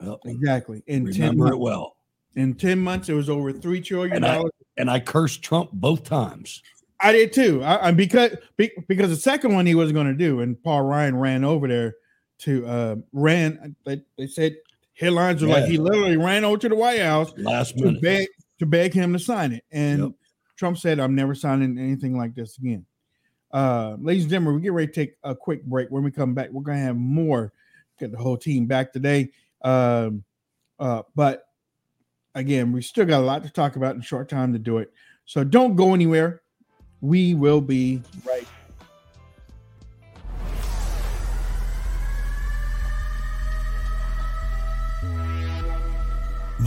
[0.01, 0.17] yep.
[0.23, 1.95] exactly in remember 10 months, it well
[2.35, 6.61] in 10 months it was over three trillion dollars and, I cursed trump both times
[7.01, 10.41] i did too I, I because because the second one he wasn't going to do
[10.41, 11.95] and paul ryan ran over there
[12.39, 13.75] to uh, ran.
[13.85, 14.57] They, they said
[14.93, 15.55] headlines are yeah.
[15.55, 18.27] like he literally ran over to the White House last to minute beg
[18.59, 20.11] to beg him to sign it, and yep.
[20.57, 22.85] Trump said, "I'm never signing anything like this again."
[23.51, 25.89] Uh, ladies and gentlemen, we get ready to take a quick break.
[25.89, 27.53] When we come back, we're gonna have more.
[27.99, 29.31] Get the whole team back today.
[29.61, 30.23] Um,
[30.79, 31.48] uh, but
[32.35, 34.91] again, we still got a lot to talk about in short time to do it.
[35.25, 36.41] So don't go anywhere.
[37.01, 38.01] We will be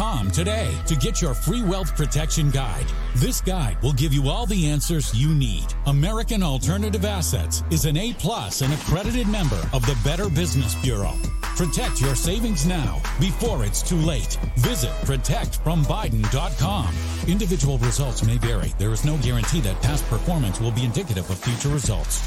[0.00, 2.86] today to get your free wealth protection guide.
[3.16, 5.66] This guide will give you all the answers you need.
[5.84, 11.12] American Alternative Assets is an A plus and accredited member of the Better Business Bureau.
[11.42, 14.38] Protect your savings now before it's too late.
[14.56, 16.94] Visit protectfrombiden.com.
[17.28, 18.72] Individual results may vary.
[18.78, 22.22] There is no guarantee that past performance will be indicative of future results.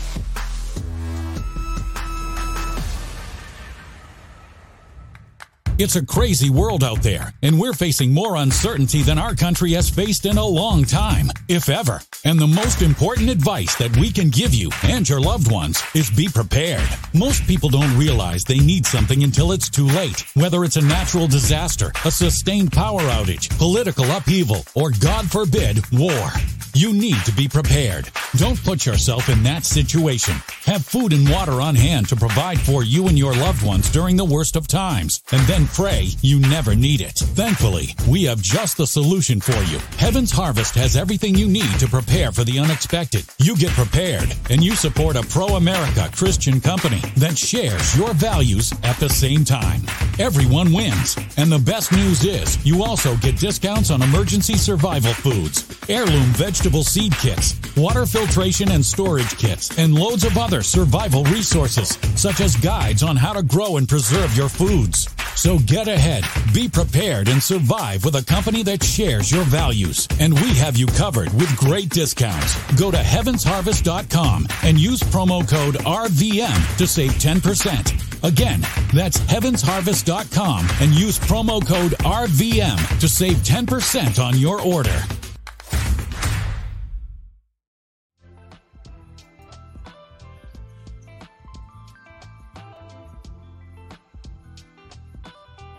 [5.80, 9.90] It's a crazy world out there, and we're facing more uncertainty than our country has
[9.90, 12.00] faced in a long time, if ever.
[12.24, 16.12] And the most important advice that we can give you and your loved ones is
[16.12, 16.88] be prepared.
[17.16, 21.26] Most people don't realize they need something until it's too late, whether it's a natural
[21.26, 26.30] disaster, a sustained power outage, political upheaval, or God forbid, war.
[26.76, 28.10] You need to be prepared.
[28.38, 30.34] Don't put yourself in that situation.
[30.66, 34.16] Have food and water on hand to provide for you and your loved ones during
[34.16, 37.18] the worst of times, and then pray you never need it.
[37.18, 39.80] Thankfully, we have just the solution for you.
[39.98, 43.26] Heaven's Harvest has everything you need to prepare for the unexpected.
[43.38, 48.98] You get prepared, and you support a pro-America Christian company that shares your values at
[48.98, 49.82] the same time.
[50.20, 51.18] Everyone wins.
[51.38, 56.84] And the best news is you also get discounts on emergency survival foods, heirloom vegetable
[56.84, 62.56] seed kits, water filtration and storage kits, and loads of other survival resources, such as
[62.58, 65.10] guides on how to grow and preserve your foods.
[65.36, 70.08] So get ahead, be prepared, and survive with a company that shares your values.
[70.20, 72.56] And we have you covered with great discounts.
[72.80, 78.24] Go to heavensharvest.com and use promo code RVM to save 10%.
[78.24, 78.62] Again,
[78.94, 85.02] that's heavensharvest.com and use promo code RVM to save 10% on your order.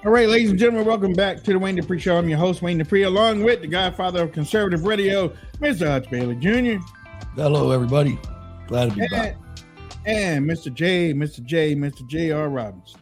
[0.04, 2.18] All right, ladies and gentlemen, welcome back to the Wayne Dupree Show.
[2.18, 5.86] I'm your host, Wayne Dupree, along with the godfather of conservative radio, Mr.
[5.86, 6.84] Hutch Bailey Jr.
[7.34, 8.18] Hello, everybody.
[8.66, 9.38] Glad to be back.
[10.04, 10.70] And, and Mr.
[10.70, 11.42] J, Mr.
[11.42, 12.06] J, Mr.
[12.06, 12.50] J.R.
[12.50, 13.00] Robinson.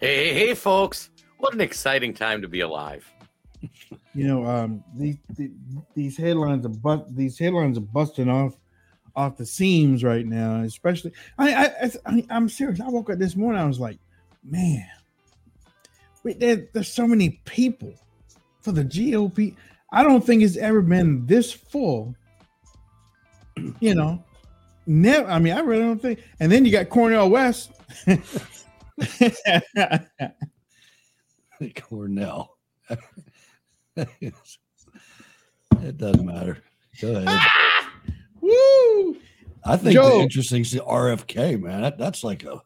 [0.00, 1.10] Hey, hey, hey, folks.
[1.38, 3.08] What an exciting time to be alive.
[4.12, 5.18] You know, um, these
[5.94, 8.56] these headlines are bust, these headlines are busting off
[9.14, 10.62] off the seams right now.
[10.62, 12.80] Especially, I, I, I I'm serious.
[12.80, 13.62] I woke up this morning.
[13.62, 13.98] I was like,
[14.42, 14.95] man, wait,
[16.34, 17.94] there, there's so many people
[18.60, 19.54] for the GOP.
[19.92, 22.14] I don't think it's ever been this full.
[23.80, 24.22] You know,
[24.86, 25.26] never.
[25.30, 26.20] I mean, I really don't think.
[26.40, 27.70] And then you got Cornel West.
[31.74, 32.58] Cornell.
[33.96, 34.34] it
[35.96, 36.62] doesn't matter.
[37.00, 37.24] Go ahead.
[37.28, 37.90] Ah!
[38.42, 39.16] Woo!
[39.64, 40.18] I think Joe.
[40.18, 41.82] the interesting is the RFK, man.
[41.82, 42.60] That, that's like a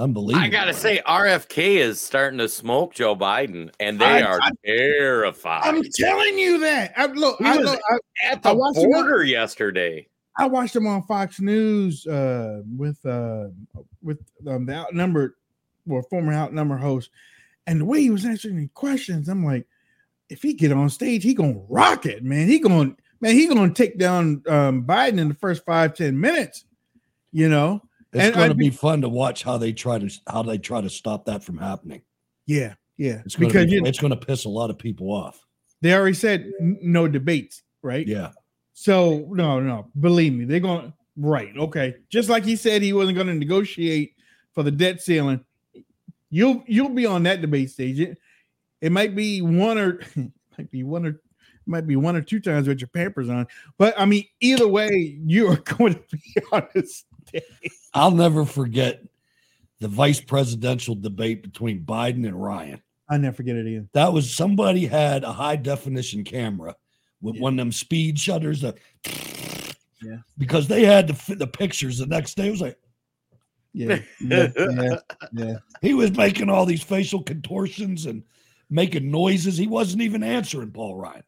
[0.00, 0.44] unbelievable.
[0.44, 4.50] I gotta say, RFK is starting to smoke Joe Biden, and they I- are I-
[4.64, 5.62] terrified.
[5.64, 6.92] I'm telling you that.
[6.96, 7.80] I, look, He I, was look,
[8.24, 10.06] at the watched him border yesterday.
[10.38, 13.48] I watched him on Fox News uh, with uh,
[14.02, 15.34] with um, the outnumbered,
[15.86, 17.10] well, former outnumbered host,
[17.66, 19.66] and the way he was answering questions, I'm like,
[20.30, 22.46] if he get on stage, he gonna rock it, man.
[22.48, 26.64] He gonna man, he gonna take down um, Biden in the first five ten minutes.
[27.32, 30.42] You know, It's going to I'd be fun to watch how they try to how
[30.42, 32.02] they try to stop that from happening.
[32.46, 34.78] yeah, yeah, It's going because to be, you, it's going to piss a lot of
[34.78, 35.46] people off.
[35.80, 38.06] they already said no debates, right?
[38.06, 38.32] Yeah,
[38.72, 41.56] So no, no, believe me, they're going right.
[41.56, 44.14] Okay, just like he said he wasn't going to negotiate
[44.52, 45.44] for the debt ceiling.
[46.30, 48.00] You'll you'll be on that debate stage.
[48.00, 48.18] It,
[48.80, 50.00] it might be one or
[50.58, 51.20] might be one or
[51.66, 53.46] might be one or two times with your pampers on,
[53.78, 57.72] but I mean either way, you are going to be on this stage.
[57.94, 59.02] I'll never forget
[59.80, 62.82] the vice presidential debate between Biden and Ryan.
[63.08, 63.88] I never forget it either.
[63.92, 66.76] That was somebody had a high definition camera
[67.20, 67.40] with Yeah.
[67.42, 68.60] one of them speed shutters.
[68.60, 68.76] That,
[70.02, 70.18] Yeah.
[70.38, 72.48] because they had the fi- the pictures the next day.
[72.48, 72.78] It was like
[73.72, 74.96] Yeah, yeah, yeah,
[75.32, 75.56] yeah.
[75.82, 78.22] he was making all these facial contortions and
[78.68, 79.56] making noises.
[79.56, 81.22] He wasn't even answering Paul Ryan.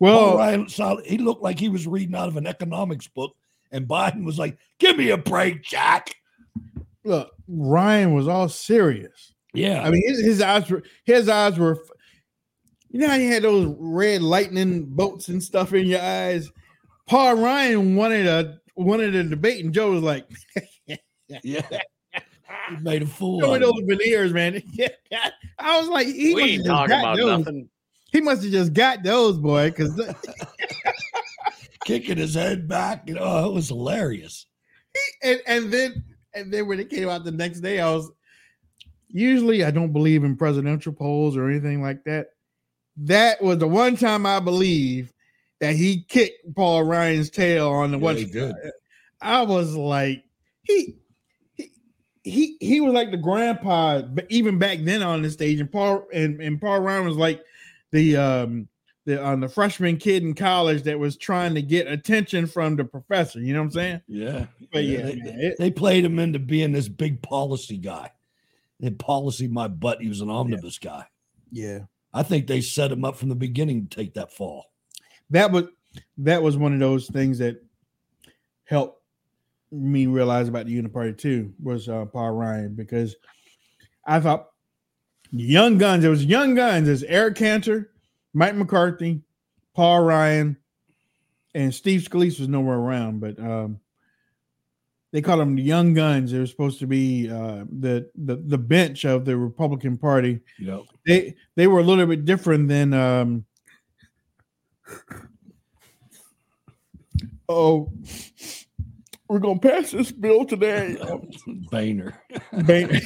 [0.00, 0.66] Paul Well, Ryan
[1.04, 3.34] he looked like he was reading out of an economics book,
[3.72, 6.14] and Biden was like, "Give me a break, Jack."
[7.04, 9.32] look, Ryan was all serious.
[9.52, 11.78] Yeah, I mean, his, his eyes were his eyes were.
[12.90, 16.50] You know how you had those red lightning bolts and stuff in your eyes.
[17.06, 20.26] Paul Ryan wanted a wanted a debate, and Joe was like,
[21.42, 21.62] yeah.
[22.68, 23.40] He made a fool.
[23.40, 24.62] "Show me of those veneers, man."
[25.58, 27.38] I was like, "He we must ain't have just talking got about those.
[27.38, 27.68] nothing.
[28.12, 29.96] He must have just got those, boy." Because
[31.84, 33.08] kicking his head back.
[33.08, 34.46] You know, it was hilarious.
[35.22, 36.04] and and then
[36.34, 38.10] and then when it came out the next day, I was
[39.08, 42.28] usually I don't believe in presidential polls or anything like that.
[42.96, 45.12] That was the one time I believe
[45.60, 48.16] that he kicked Paul Ryan's tail on the Yeah, one.
[48.16, 48.54] he did.
[49.20, 50.24] I was like,
[50.62, 50.96] he
[51.54, 51.70] he
[52.24, 56.06] he he was like the grandpa, but even back then on the stage, and Paul
[56.12, 57.42] and, and Paul Ryan was like
[57.92, 58.68] the um
[59.10, 62.84] the um, the freshman kid in college that was trying to get attention from the
[62.84, 63.40] professor.
[63.40, 64.00] You know what I'm saying?
[64.08, 68.10] Yeah, But yeah, they, man, it- they played him into being this big policy guy.
[68.80, 70.00] They policy my butt.
[70.00, 71.04] He was an omnibus guy.
[71.52, 71.80] Yeah.
[72.14, 74.66] I think they set him up from the beginning to take that fall.
[75.30, 75.64] that was
[76.18, 77.62] that was one of those things that
[78.64, 79.02] helped
[79.72, 83.14] me realize about the Uniparty too was uh, Paul Ryan because
[84.06, 84.48] I thought
[85.30, 86.04] young guns.
[86.04, 86.86] It was young guns.
[86.86, 87.90] There's Eric Cantor,
[88.32, 89.22] Mike McCarthy,
[89.74, 90.56] Paul Ryan,
[91.54, 93.80] and Steve Scalise was nowhere around, but um,
[95.12, 96.30] they called them the young guns.
[96.30, 100.66] They were supposed to be uh, the, the the bench of the Republican Party You
[100.66, 103.44] know, they they were a little bit different than um
[107.48, 107.92] oh
[109.28, 110.96] we're gonna pass this bill today
[111.70, 112.20] Boehner.
[112.66, 112.90] Bain-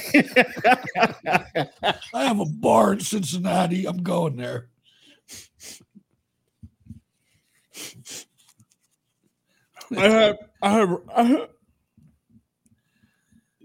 [2.14, 3.86] I have a bar in Cincinnati.
[3.86, 4.68] I'm going there.
[9.98, 11.48] I have, I have, I have.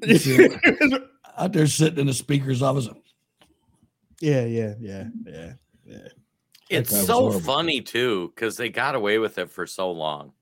[1.38, 2.90] Out there sitting in the speaker's office.
[4.20, 5.54] yeah, yeah, yeah, yeah,
[5.86, 6.08] yeah.
[6.70, 10.34] It's so funny too because they got away with it for so long.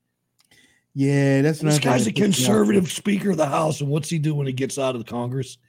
[0.93, 4.33] Yeah, that's This not guy's a conservative Speaker of the House, and what's he do
[4.33, 5.59] when he gets out of the Congress?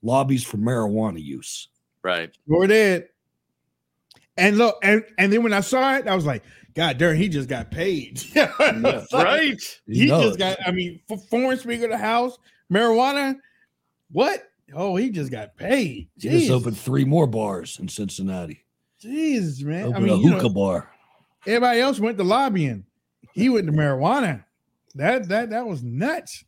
[0.00, 1.68] Lobbies for marijuana use.
[2.02, 2.30] Right.
[2.48, 3.04] Sure did.
[4.38, 6.42] And look, and, and then when I saw it, I was like,
[6.78, 8.22] God darn, he just got paid.
[9.12, 9.60] Right.
[9.88, 10.26] He knows.
[10.26, 12.38] just got, I mean, for foreign speaker of the house,
[12.72, 13.34] marijuana.
[14.12, 14.44] What?
[14.72, 16.08] Oh, he just got paid.
[16.16, 18.64] He just opened three more bars in Cincinnati.
[19.00, 19.92] Jesus, man.
[19.92, 20.90] I mean, a you hookah know, bar.
[21.48, 22.84] everybody else went to lobbying.
[23.32, 24.44] He went to marijuana.
[24.94, 26.44] That that that was nuts.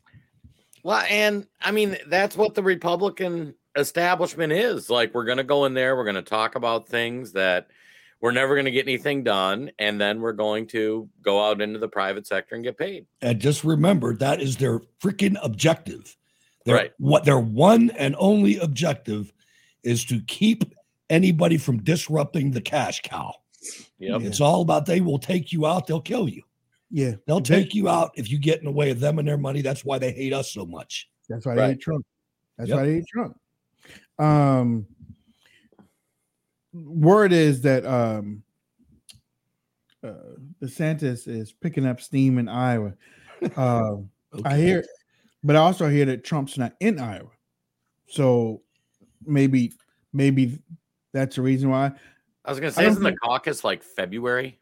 [0.81, 4.89] Well, and I mean, that's what the Republican establishment is.
[4.89, 7.67] Like, we're going to go in there, we're going to talk about things that
[8.21, 9.71] we're never going to get anything done.
[9.79, 13.05] And then we're going to go out into the private sector and get paid.
[13.21, 16.15] And just remember that is their freaking objective.
[16.65, 16.91] Their, Right.
[16.99, 19.33] What their one and only objective
[19.83, 20.63] is to keep
[21.09, 23.33] anybody from disrupting the cash cow.
[23.97, 24.21] Yep.
[24.21, 26.43] It's all about they will take you out, they'll kill you.
[26.91, 27.13] Yeah.
[27.25, 29.61] They'll take you out if you get in the way of them and their money.
[29.61, 31.09] That's why they hate us so much.
[31.29, 31.61] That's why Right.
[31.67, 32.05] they hate Trump.
[32.57, 32.77] That's Yep.
[32.77, 33.39] why they hate Trump.
[34.19, 34.85] Um,
[36.73, 38.43] word is that um,
[40.03, 40.13] uh,
[40.61, 42.93] DeSantis is picking up steam in Iowa.
[43.55, 43.97] Uh,
[44.45, 44.83] I hear,
[45.43, 47.29] but I also hear that Trump's not in Iowa,
[48.07, 48.61] so
[49.25, 49.73] maybe
[50.13, 50.59] maybe
[51.13, 51.91] that's the reason why.
[52.45, 54.59] I was going to say, don't isn't the caucus like February?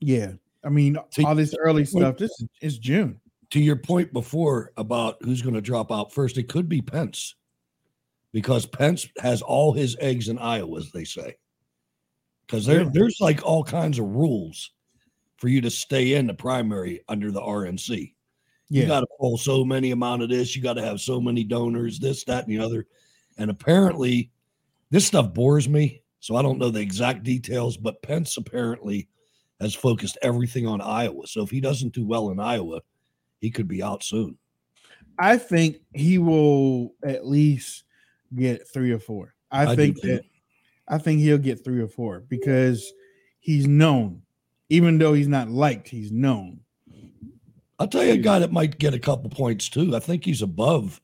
[0.00, 0.32] Yeah,
[0.64, 2.18] I mean See, all this early when- stuff.
[2.18, 3.20] This is it's June.
[3.50, 7.34] to your point before about who's going to drop out first, it could be Pence
[8.32, 11.36] because Pence has all his eggs in Iowa, as they say.
[12.46, 14.70] Because there, there's like all kinds of rules
[15.36, 18.12] for you to stay in the primary under the RNC.
[18.68, 18.82] Yeah.
[18.82, 20.54] You got to pull so many amount of this.
[20.54, 22.86] You got to have so many donors, this, that, and the other.
[23.38, 24.30] And apparently,
[24.90, 26.02] this stuff bores me.
[26.20, 29.08] So I don't know the exact details, but Pence apparently
[29.60, 31.26] has focused everything on Iowa.
[31.26, 32.80] So if he doesn't do well in Iowa,
[33.40, 34.36] he could be out soon.
[35.18, 37.84] I think he will at least
[38.34, 39.34] get three or four.
[39.50, 40.20] I, do think too.
[40.88, 42.92] That I think he'll get three or four because
[43.40, 44.22] he's known,
[44.68, 46.60] even though he's not liked, he's known.
[47.78, 49.94] I'll tell you a guy that might get a couple points too.
[49.94, 51.00] I think he's above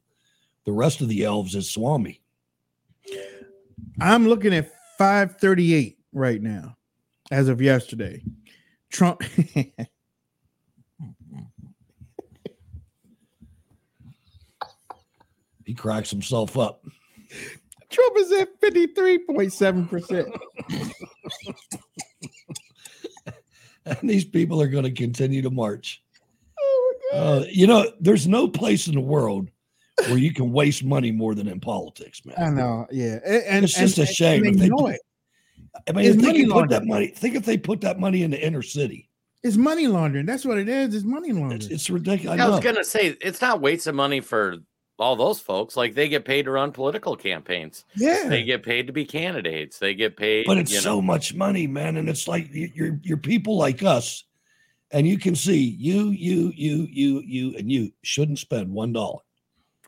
[0.64, 2.20] the rest of the elves is Swami.
[4.01, 6.76] I'm looking at 538 right now,
[7.30, 8.22] as of yesterday.
[8.91, 9.22] Trump
[15.72, 16.85] He cracks himself up.
[17.93, 20.38] Trump is at 53.7%.
[23.84, 26.03] And these people are going to continue to march.
[26.61, 27.18] Oh God.
[27.18, 29.49] Uh, you know, there's no place in the world
[30.07, 32.36] where you can waste money more than in politics, man.
[32.38, 33.18] I know, yeah.
[33.24, 35.01] And, and It's just a shame and if they they know put- it.
[35.88, 37.99] I mean, It's if they money can put that money, think if they put that
[37.99, 39.09] money in the inner city.
[39.43, 40.26] It's money laundering.
[40.26, 40.95] That's what it is.
[40.95, 41.62] It's money laundering.
[41.68, 42.40] it's ridiculous.
[42.40, 44.59] I I, was going to say, it's not waste of money for
[45.03, 45.76] all those folks.
[45.76, 48.28] Like, they get paid to run political campaigns, yeah.
[48.28, 50.46] they get paid to be candidates, they get paid.
[50.46, 51.96] but it's you know- so much money, man.
[51.96, 54.24] And it's like you're you're people like us,
[54.90, 59.18] and you can see you, you, you, you, you, and you shouldn't spend one dollar.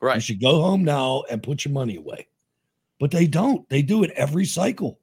[0.00, 0.16] Right.
[0.16, 2.26] You should go home now and put your money away.
[3.00, 3.68] But they don't.
[3.68, 4.98] They do it every cycle.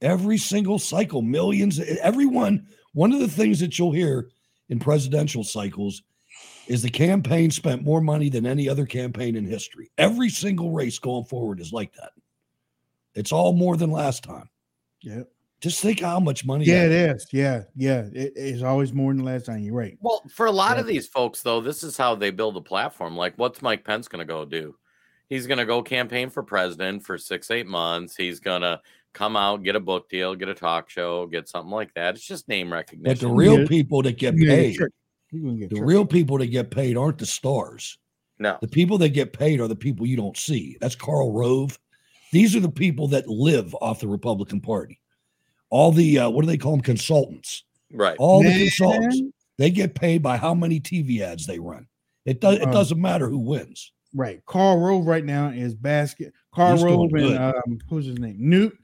[0.00, 1.80] Every single cycle, millions.
[1.80, 2.66] Everyone.
[2.92, 4.28] One of the things that you'll hear
[4.68, 6.02] in presidential cycles
[6.68, 9.90] is the campaign spent more money than any other campaign in history.
[9.98, 12.10] Every single race going forward is like that.
[13.14, 14.48] It's all more than last time.
[15.02, 15.22] Yeah.
[15.60, 16.64] Just think how much money.
[16.66, 17.26] Yeah, that- it is.
[17.32, 18.08] Yeah, yeah.
[18.12, 19.60] It's always more than last time.
[19.60, 19.96] You're right.
[20.00, 20.80] Well, for a lot Yeah.
[20.82, 23.16] of these folks, though, this is how they build a platform.
[23.16, 24.76] Like, what's Mike Pence going to go do?
[25.28, 28.16] He's going to go campaign for president for six, eight months.
[28.16, 28.80] He's going to
[29.14, 32.16] come out, get a book deal, get a talk show, get something like that.
[32.16, 33.02] It's just name recognition.
[33.02, 33.28] But recognition.
[33.30, 33.66] the real Yeah.
[33.66, 34.78] people that get You're gonna paid,
[35.30, 35.42] get tricked.
[35.42, 35.88] You're gonna get the tricked.
[35.88, 37.98] real people that get paid aren't the stars.
[38.38, 40.76] no, The people that get paid are the people you don't see.
[40.80, 41.78] That's Karl Rove.
[42.32, 45.00] These are the people that live off the Republican Party.
[45.70, 46.80] All the uh, what do they call them?
[46.82, 47.64] Consultants.
[47.92, 48.16] right.
[48.18, 49.20] All the consultants.
[49.58, 51.86] They get paid by how many TV ads they run.
[52.26, 52.56] It does.
[52.58, 53.92] It Uh, doesn't matter who wins.
[54.14, 54.44] Right.
[54.46, 56.32] Karl Rove right now is basket.
[56.54, 58.36] Karl He's Rove and um, who's his name?
[58.38, 58.76] Newt.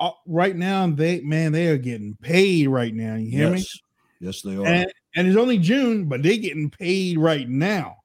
[0.00, 3.14] Uh, right now, they man, they are getting paid right now.
[3.16, 3.56] You hear me?
[3.58, 3.78] Yes.
[4.20, 4.66] Yes, they are.
[4.66, 7.96] And and it's only June, but they're getting paid right now.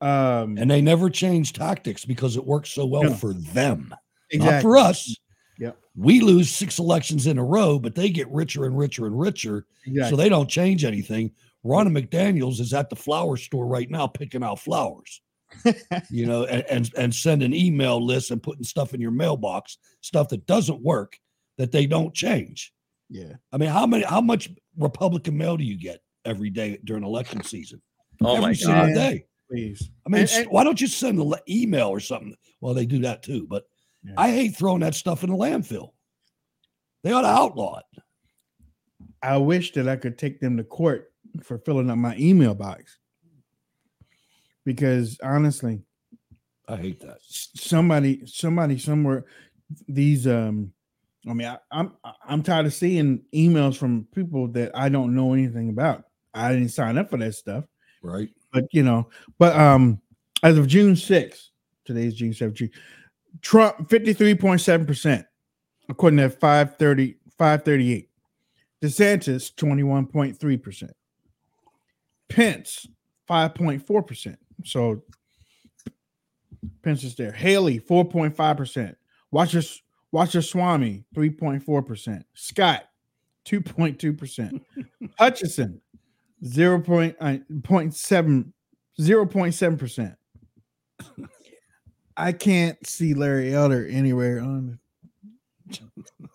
[0.00, 3.14] Um, and they never change tactics because it works so well No.
[3.14, 3.92] for them,
[4.32, 5.16] not for us.
[5.58, 5.76] Yep.
[5.96, 9.66] We lose six elections in a row, but they get richer and richer and richer.
[9.86, 10.10] Exactly.
[10.10, 11.32] So they don't change anything.
[11.64, 15.20] Ronna McDaniels is at the flower store right now picking out flowers.
[16.10, 20.28] you know, and, and and sending email lists and putting stuff in your mailbox, stuff
[20.28, 21.18] that doesn't work,
[21.56, 22.72] that they don't change.
[23.08, 23.32] Yeah.
[23.50, 27.42] I mean, how many how much Republican mail do you get every day during election
[27.42, 27.80] season?
[28.22, 28.94] Oh every my single god.
[28.94, 29.24] day.
[29.50, 29.90] Please.
[30.06, 32.34] I mean, And- and- why don't you send an email or something?
[32.60, 33.64] Well, they do that too, but
[34.04, 34.14] Yeah.
[34.18, 35.92] I hate throwing that stuff in the landfill.
[37.02, 38.02] They ought to outlaw it.
[39.22, 41.12] I wish that I could take them to court
[41.42, 42.98] for filling up my email box.
[44.64, 45.80] Because honestly,
[46.68, 47.18] I hate that.
[47.22, 49.24] somebody, somebody somewhere,
[49.86, 50.72] these um,
[51.28, 51.92] I mean, I, I'm
[52.26, 56.04] I'm tired of seeing emails from people that I don't know anything about.
[56.38, 57.64] I didn't sign up for that stuff,
[58.02, 58.28] Right?
[58.52, 59.08] but you know,
[59.38, 60.00] but um,
[60.42, 61.48] as of June 6th,
[61.84, 62.70] today's June 17th,
[63.42, 65.24] Trump 53.7%,
[65.88, 68.08] according to 530, 538.
[68.82, 70.90] DeSantis 21.3%.
[72.28, 72.86] Pence
[73.28, 74.36] 5.4%.
[74.64, 75.02] So
[76.82, 77.32] Pence is there.
[77.32, 78.94] Haley 4.5%.
[79.30, 79.62] Watcher
[80.12, 82.22] Watcher Swami 3.4%.
[82.34, 82.84] Scott
[83.46, 84.60] 2.2%.
[85.18, 85.80] Hutchinson
[86.44, 86.80] 0.
[86.80, 88.52] Point, uh, point seven,
[89.00, 90.16] 0.7%.
[92.16, 94.78] I can't see Larry Elder anywhere on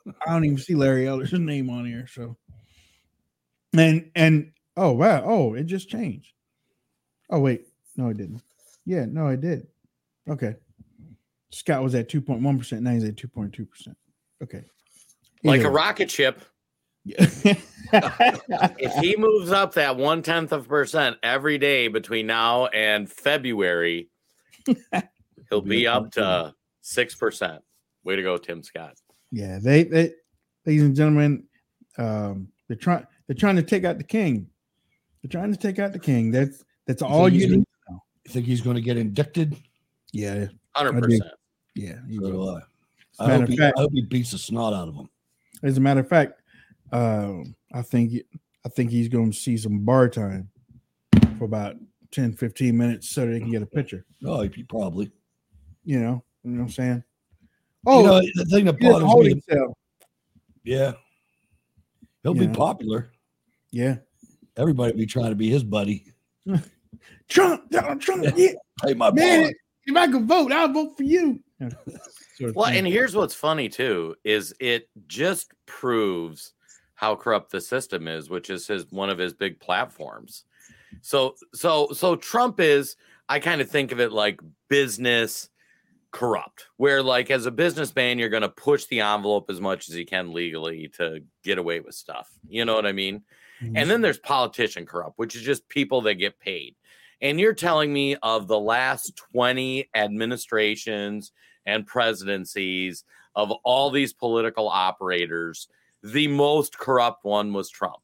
[0.06, 2.08] I don't even see Larry Elder's name on here.
[2.08, 2.38] So
[3.76, 6.34] and and oh wow, oh it just changed.
[7.30, 8.41] Oh wait, no, it didn't.
[8.86, 9.68] Yeah, no, it did.
[10.30, 10.56] Okay.
[11.51, 13.95] Scott was at 2.1%, now he's at 2.2%.
[14.41, 14.64] Okay.
[15.43, 15.70] Like a way.
[15.70, 16.43] rocket ship.
[17.06, 17.26] Yeah.
[18.80, 24.10] If he moves up that one tenth of percent every day between now and February,
[25.49, 27.62] he'll be be up to six percent.
[28.04, 28.95] Way to go, Tim Scott.
[29.32, 30.12] Yeah, they they
[30.66, 31.43] ladies and gentlemen,
[31.97, 34.47] um, they're trying they're trying to take out the king.
[35.22, 36.32] They're trying to take out the king.
[36.32, 37.68] That's that's all he's you gonna- need.
[38.26, 39.56] You think he's going to get indicted?
[40.14, 40.45] Yeah,
[40.76, 41.06] Hundred I do.
[41.08, 41.32] percent.
[41.76, 41.95] yeah.
[42.08, 42.32] he So will.
[42.32, 42.58] do I.
[42.58, 42.64] As
[43.20, 44.95] a I matter hope, of he, fact- I hope he beats the snot out of
[44.95, 45.10] him.
[45.62, 46.41] As a matter of fact,
[46.94, 48.14] um, I think
[48.66, 50.50] I think he's going to see some bar time
[51.38, 51.76] for about
[52.12, 54.06] 10, 15 minutes so they can get a picture.
[54.26, 55.12] Oh, he probably.
[55.84, 57.04] You know, you know what I'm saying?
[57.86, 59.78] Oh, you know, the thing that he has a bothers me, cell.
[60.64, 60.94] yeah,
[62.24, 62.48] he'll Yeah.
[62.48, 63.12] be popular.
[63.72, 63.98] Yeah,
[64.56, 66.06] Everybody will be trying to be his buddy.
[67.28, 68.26] Trump, Donald Trump.
[68.38, 68.52] Yeah,
[68.86, 69.52] Hey, my man, boy.
[69.88, 71.41] if I could vote, I'll vote for you.
[71.60, 71.70] Yeah.
[72.38, 72.78] Sort of Well, thing.
[72.80, 76.54] and here's what's funny too is it just proves
[77.04, 80.45] how corrupt the system is, which is his one of his big platforms.
[81.01, 82.95] So so so Trump is
[83.28, 84.39] I kind of think of it like
[84.70, 85.49] business
[86.12, 89.97] corrupt, where like as a businessman you're going to push the envelope as much as
[89.97, 92.30] you can legally to get away with stuff.
[92.47, 93.24] You know what I mean?
[93.76, 96.76] And then there's politician corrupt, which is just people that get paid.
[97.22, 101.34] And you're telling me of the last 20 administrations
[101.66, 103.04] and presidencies
[103.36, 105.68] of all these political operators,
[106.04, 108.01] the most corrupt one was Trump,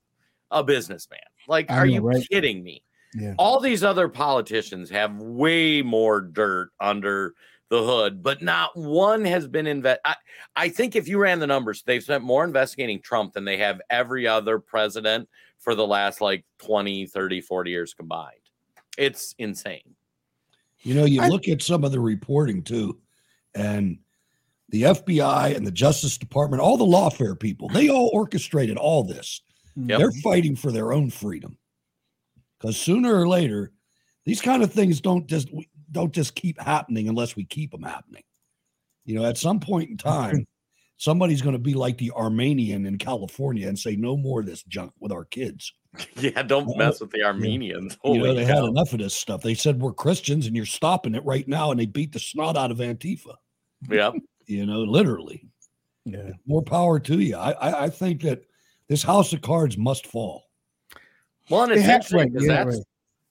[0.52, 1.20] a businessman.
[1.48, 2.28] Like, are know, you right?
[2.30, 2.84] kidding me?
[3.14, 3.34] Yeah.
[3.38, 7.34] All these other politicians have way more dirt under
[7.70, 10.00] the hood, but not one has been invest.
[10.06, 10.16] I,
[10.56, 13.82] I think if you ran the numbers, they've spent more investigating Trump than they have
[13.90, 15.28] every other president
[15.60, 18.34] for the last like 20, 30, 40 years combined.
[18.98, 19.96] It's insane.
[20.82, 23.00] You know, you I- look at some of the reporting too,
[23.54, 24.00] and
[24.72, 29.42] the FBI and the Justice Department, all the lawfare people, they all orchestrated all this.
[29.76, 30.00] Yep.
[30.00, 31.58] They're fighting for their own freedom.
[32.60, 33.72] Because sooner or later,
[34.26, 35.50] these kind of things don't just
[35.92, 38.24] don't just keep happening unless we keep them happening.
[39.06, 40.46] You know, at some point in time,
[40.98, 44.64] somebody's going to be like the Armenian in California and say no more of this
[44.64, 45.74] junk with our kids.
[46.16, 47.98] Yeah, don't uh, mess with the Armenians.
[48.04, 49.42] you know, they had enough of this stuff.
[49.42, 52.56] They said we're Christians and you're stopping it right now, and they beat the snot
[52.56, 53.34] out of Antifa.
[53.90, 54.14] Yep.
[54.50, 55.48] You know, literally.
[56.06, 56.32] yeah.
[56.48, 57.36] More power to you.
[57.38, 58.42] I I, I think that
[58.88, 60.46] this house of cards must fall.
[61.50, 62.86] Well, and it's They have- interesting right, because yeah, that's right.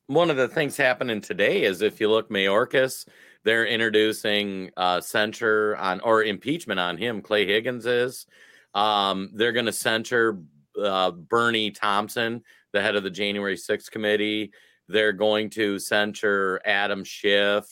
[0.06, 3.06] one of the things happening today is if you look Mayorkas,
[3.44, 7.20] they're introducing uh, censure on or impeachment on him.
[7.22, 8.26] Clay Higgins is.
[8.74, 10.40] Um, they're going to censure
[10.80, 12.42] uh, Bennie Thompson,
[12.72, 14.52] the head of the January 6th committee.
[14.88, 17.64] They're going to censure Adam Schiff.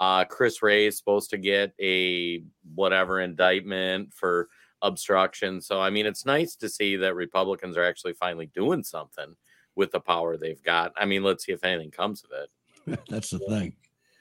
[0.00, 2.42] Uh, Chris Wray is supposed to get a
[2.74, 4.48] whatever indictment for
[4.82, 5.60] obstruction.
[5.60, 9.34] So, I mean, it's nice to see that Republicans are actually finally doing something
[9.74, 10.92] with the power they've got.
[10.96, 13.00] I mean, let's see if anything comes of it.
[13.08, 13.74] That's the thing.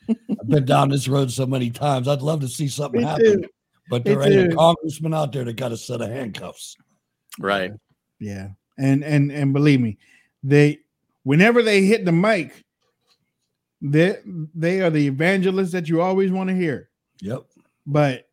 [0.09, 2.07] I've been down this road so many times.
[2.07, 3.49] I'd love to see something Me happen, too.
[3.89, 6.75] but Me there ain't a congressman out there that got a set of handcuffs.
[7.39, 7.71] Right.
[8.19, 8.49] Yeah.
[8.77, 9.97] And and and believe me,
[10.43, 10.79] they
[11.23, 12.63] whenever they hit the mic,
[13.81, 16.89] they they are the evangelists that you always want to hear.
[17.21, 17.43] Yep.
[17.85, 18.27] But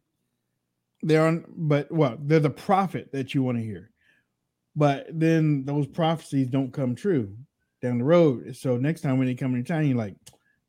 [1.02, 3.90] they're on, but well, they're the prophet that you want to hear.
[4.76, 7.36] But then those prophecies don't come true
[7.80, 8.56] down the road.
[8.56, 10.16] So next time when they come in town, you're like,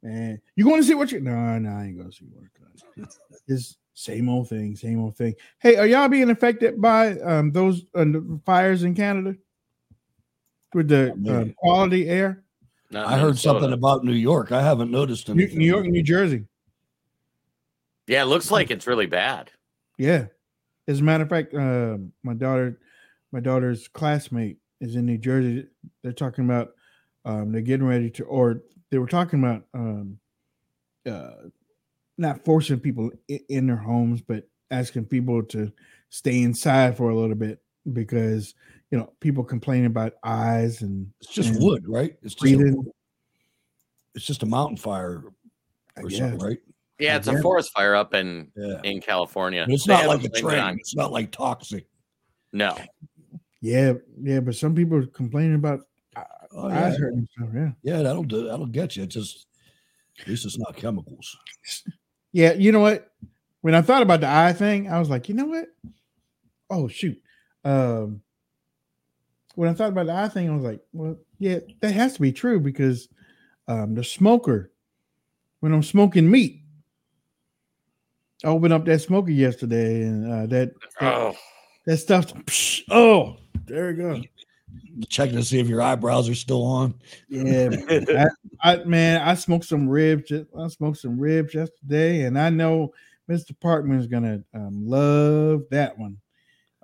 [0.03, 1.21] man, you going to see what you?
[1.21, 2.45] No, no, I ain't going to see what.
[3.47, 5.35] It's same old thing, same old thing.
[5.59, 8.05] Hey, are y'all being affected by um, those uh,
[8.45, 9.35] fires in Canada
[10.73, 12.43] with the uh, quality air?
[12.95, 14.53] Not I heard something about New York.
[14.53, 15.45] I haven't noticed New.
[15.47, 16.45] New York, New Jersey.
[18.07, 19.51] Yeah, it looks like it's really bad.
[19.97, 20.27] Yeah.
[20.87, 22.79] As a matter of fact, uh, my daughter,
[23.33, 25.67] my daughter's classmate is in New Jersey.
[26.03, 26.69] They're talking about
[27.25, 30.17] um, they're getting ready to, or they were talking about um,
[31.05, 31.49] uh,
[32.17, 35.69] not forcing people in, in their homes, but asking people to
[36.11, 38.55] stay inside for a little bit because
[38.91, 42.15] you know people complaining about eyes and It's just and wood, right?
[42.21, 42.75] It's just a,
[44.13, 45.23] it's just a mountain fire
[46.01, 46.59] or something, right?
[46.99, 48.79] Yeah, it's a forest fire up in Yeah.
[48.83, 49.65] in California.
[49.67, 50.57] But it's They not like a train.
[50.59, 50.77] time.
[50.79, 51.87] It's not like toxic.
[52.53, 52.77] No.
[53.61, 55.81] Yeah, yeah, but some people are complaining about
[56.57, 56.85] Oh, yeah.
[56.85, 57.17] eyes hurting.
[57.19, 57.71] and stuff, yeah.
[57.83, 58.45] yeah, that'll do.
[58.47, 59.03] That'll get you.
[59.03, 59.47] It's just
[60.21, 61.35] at least it's not chemicals.
[62.31, 63.11] Yeah, you know what?
[63.59, 65.67] When I thought about the eye thing, I was like, you know what?
[66.69, 67.21] Oh shoot.
[67.65, 68.21] Um
[69.55, 72.21] when I thought about the eye thing, I was like, well, yeah, that has to
[72.21, 73.07] be true because
[73.67, 74.71] um the smoker,
[75.59, 76.61] when I'm smoking meat,
[78.43, 81.35] I opened up that smoker yesterday and uh that that, Oh,
[81.85, 82.31] that stuff
[82.89, 84.21] oh there we go.
[85.09, 86.93] Checking to see if your eyebrows are still on.
[87.29, 88.05] Yeah, man.
[88.63, 90.31] I, I man, I smoked some ribs.
[90.31, 92.93] I smoked some ribs yesterday, and I know
[93.29, 93.51] Mr.
[93.57, 96.17] Parkman is gonna um, love that one.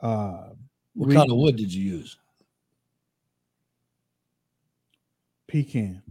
[0.01, 0.49] Uh,
[0.95, 2.17] What we- kind of wood did you use?
[5.51, 6.01] Pecan.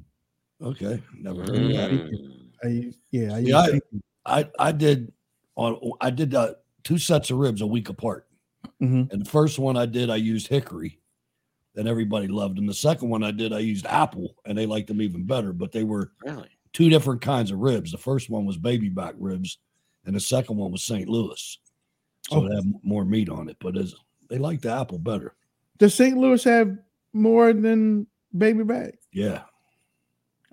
[0.62, 1.91] Okay, never heard of that.
[1.91, 2.36] mm.
[2.62, 3.55] I yeah, I See, use
[4.26, 5.12] I- I I did
[5.57, 8.26] on I did uh, two sets of ribs a week apart.
[8.82, 9.11] Mhm.
[9.11, 11.01] And the first one I did, I used hickory,
[11.76, 12.66] and everybody loved them.
[12.66, 15.53] The second one I did, I used apple, and they liked them even better.
[15.55, 16.49] But they were Really?
[16.74, 17.93] two different kinds of ribs.
[17.93, 19.59] The first one was baby back ribs,
[20.05, 21.09] and the second one was St.
[21.09, 21.59] Louis.
[22.28, 22.47] So Oh.
[22.47, 23.95] it had more meat on it, but it's,
[24.28, 25.34] they like the apple better.
[25.78, 26.16] Does St.
[26.18, 26.78] Louis have
[27.14, 28.07] more than
[28.37, 28.95] baby back?
[29.12, 29.43] Yeah.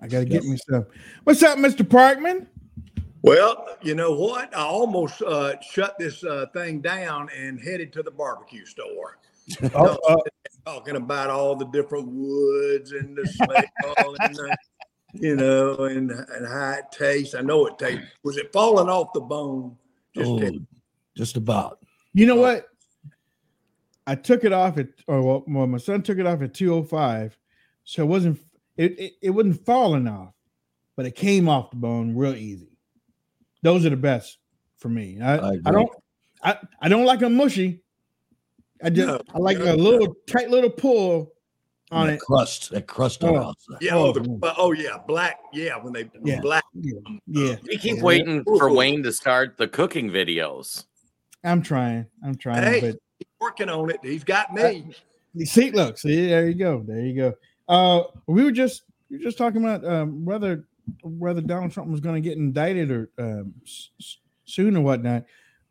[0.00, 0.86] I gotta get me some.
[1.24, 1.82] What's up, Mr.
[1.86, 2.46] Parkman?
[3.22, 4.54] Well, you know what?
[4.56, 9.18] I almost uh, shut this uh, thing down and headed to the barbecue store.
[9.74, 10.16] Oh, uh,
[10.64, 14.56] Talking about all the different woods and the smell and the,
[15.14, 17.34] you know, and and how it tastes.
[17.34, 18.04] I know it tastes.
[18.22, 19.74] Was it falling off the bone?
[20.14, 20.50] Just Oh,
[21.16, 21.78] just about.
[22.12, 22.68] you know what?
[24.06, 27.36] I took it off at, or well, well, my son took it off at 205,
[27.88, 28.38] so it wasn't
[28.76, 30.34] it, it it wasn't falling off,
[30.94, 32.68] but it came off the bone real easy.
[33.62, 34.36] Those are the best
[34.76, 35.18] for me.
[35.22, 35.90] I, I I, don't
[36.42, 37.82] I, I don't like them mushy.
[38.84, 41.32] I just No, I like no, a little tight little pull
[41.90, 42.20] on that it.
[42.20, 43.54] crust, that crust on Oh.
[43.68, 43.94] the yeah.
[43.96, 44.98] Oh, the, uh, oh, yeah.
[45.08, 45.38] Black.
[45.54, 45.78] Yeah.
[45.78, 46.40] When they Yeah.
[46.42, 46.64] black.
[46.74, 47.56] Yeah, yeah.
[47.66, 48.02] We keep Yeah.
[48.02, 50.84] waiting for Wayne to start the cooking videos.
[51.42, 52.04] I'm trying.
[52.22, 52.80] I'm trying, Hey.
[52.80, 52.96] but
[53.40, 54.00] Working on it.
[54.02, 54.92] He's got me.
[55.44, 57.34] See, look, see, there you go, there you go.
[57.68, 60.64] Uh, we were just we were just talking about um, whether
[61.02, 65.24] whether Donald Trump was going to get indicted or um, s- s- soon or whatnot.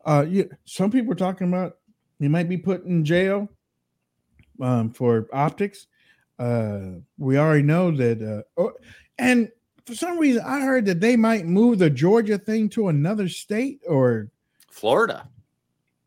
[0.04, 1.76] Uh, yeah, some people are talking about
[2.20, 3.48] he might be put in jail
[4.60, 5.86] um, for optics.
[6.38, 8.72] Uh, we already know that, uh, oh,
[9.18, 9.50] and
[9.86, 13.80] for some reason, I heard that they might move the Georgia thing to another state.
[13.88, 14.30] Or
[14.70, 15.28] Florida.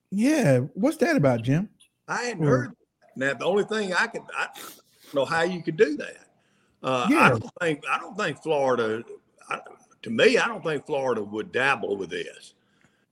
[0.10, 1.70] yeah, what's that about, Jim?
[2.08, 2.72] I hadn't Or- heard.
[3.18, 4.81] Now the only thing I could, I don't
[5.14, 6.28] know how you could do that.
[6.84, 7.20] Uh, Yeah.
[7.20, 9.04] I don't think, I don't think Florida.
[9.50, 9.60] I,
[10.04, 12.54] to me, I don't think Florida would dabble with this.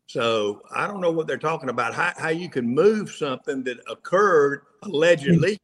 [0.07, 1.93] So I don't know what they're talking about.
[1.93, 5.59] How, how you can move something that occurred allegedly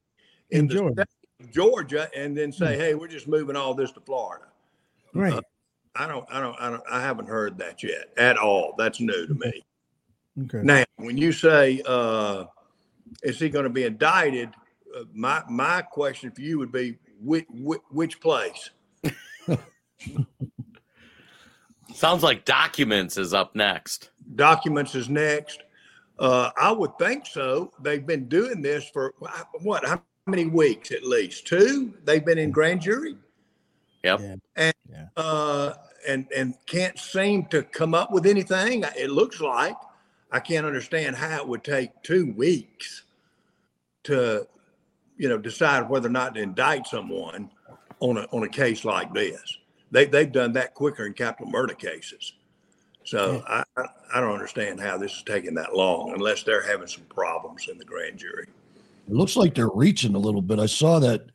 [0.51, 1.05] in, in the Georgia.
[1.07, 4.45] state of Georgia, and then say, "Hey, we're just moving all this to Florida."
[5.15, 5.33] Right.
[5.95, 8.75] I don't, I don't, I don't, I haven't heard that yet at all.
[8.77, 9.63] That's new to me.
[10.43, 10.61] Okay.
[10.61, 12.45] Now, when you say, uh,
[13.23, 14.49] is he going to be indicted?
[14.96, 18.70] Uh, my my question for you would be, which which, which place?
[21.93, 24.12] Sounds like documents is up next.
[24.36, 25.64] Documents is next.
[26.18, 27.72] Uh, I would think so.
[27.82, 29.14] They've been doing this for
[29.62, 29.86] what?
[29.86, 31.46] How many weeks at least?
[31.48, 31.93] Two.
[32.04, 33.16] They've been in grand jury.
[34.04, 34.20] Yep.
[34.20, 34.36] Yeah.
[34.56, 35.06] And Yeah.
[35.18, 35.74] uh,
[36.08, 38.84] and and can't seem to come up with anything.
[38.98, 39.76] It looks like
[40.32, 43.04] I can't understand how it would take two weeks
[44.04, 44.48] to,
[45.18, 47.49] you know, decide whether or not to indict someone.
[47.99, 49.57] on a on a case like this.
[49.91, 52.34] They they've done that quicker in capital murder cases.
[53.05, 53.86] So I, I
[54.16, 57.78] I don't understand how this is taking that long unless they're having some problems in
[57.78, 58.47] the grand jury.
[59.07, 60.59] It looks like they're reaching a little bit.
[60.59, 61.28] I saw that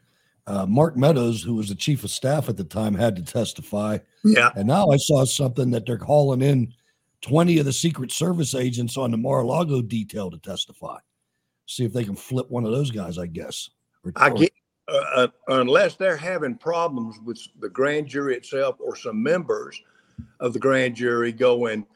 [0.47, 3.99] uh, Mark Meadows, who was the chief of staff at the time, had to testify.
[4.25, 4.51] Yeah.
[4.57, 6.75] And now I saw something that they're calling in
[7.21, 10.99] 20 of the Secret Service agents on the Mar-a-Lago detail to testify.
[11.71, 13.71] See if they can flip one of those guys, I guess.
[14.05, 14.51] Or, I get
[14.89, 19.81] uh, uh, unless they're having problems with the grand jury itself or some members
[20.41, 21.87] of the grand jury going,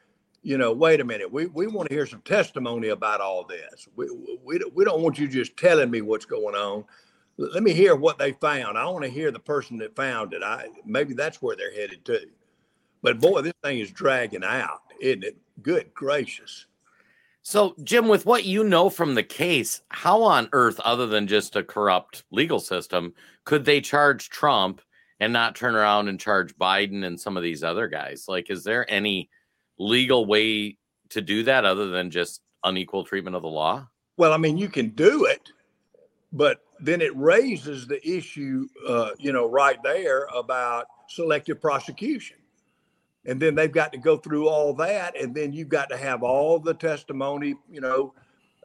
[0.43, 3.89] you know, wait a minute, we, we want to hear some testimony about all this.
[3.97, 4.07] We,
[4.45, 6.85] we, we don't want you just telling me what's going on.
[7.37, 8.79] Let me hear what they found.
[8.79, 10.45] I want to hear the person that found it.
[10.45, 12.20] I maybe that's where they're headed to.
[13.03, 15.37] But boy, this thing is dragging out, isn't it?
[15.62, 16.66] Good gracious.
[17.47, 21.57] So, Jim, with what you know from the case, how on earth, other than just
[21.57, 23.12] a corrupt legal system,
[23.45, 24.80] could they charge Trump
[25.20, 28.24] and not turn around and charge Biden and some of these other guys?
[28.28, 29.28] Like, is there any
[29.78, 30.78] legal way
[31.11, 33.88] to do that other than just unequal treatment of the law?
[34.16, 35.51] Well, I mean, you can do it,
[36.32, 42.38] but then it raises the issue, uh, you know, right there about selective prosecution.
[43.27, 46.22] And then they've got to go through all that, and then you've got to have
[46.22, 48.14] all the testimony, you know,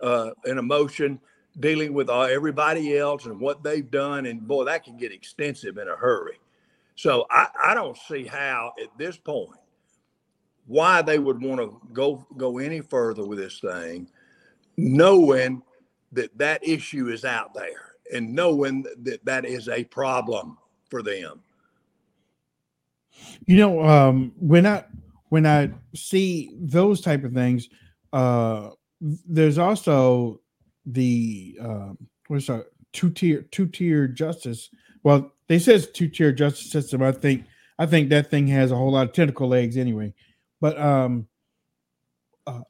[0.01, 1.19] uh, in a motion
[1.59, 4.25] dealing with uh, everybody else and what they've done.
[4.25, 6.39] And boy, that can get extensive in a hurry.
[6.95, 9.59] So I, I don't see how at this point
[10.67, 14.07] why they would want to go go any further with this thing
[14.79, 15.61] knowing
[16.11, 20.57] that that issue is out there and knowing that that is a problem
[20.89, 21.41] for them.
[23.45, 24.83] You know, um, when I
[25.29, 27.69] when I see those type of things,
[28.13, 28.69] uh,
[29.01, 30.41] there's also
[30.85, 31.97] the um,
[32.27, 34.69] what's a two tier two tier justice.
[35.03, 37.01] Well, they says two tier justice system.
[37.01, 37.45] I think
[37.77, 40.13] I think that thing has a whole lot of tentacle legs anyway.
[40.61, 41.27] But um,
[42.45, 42.61] uh,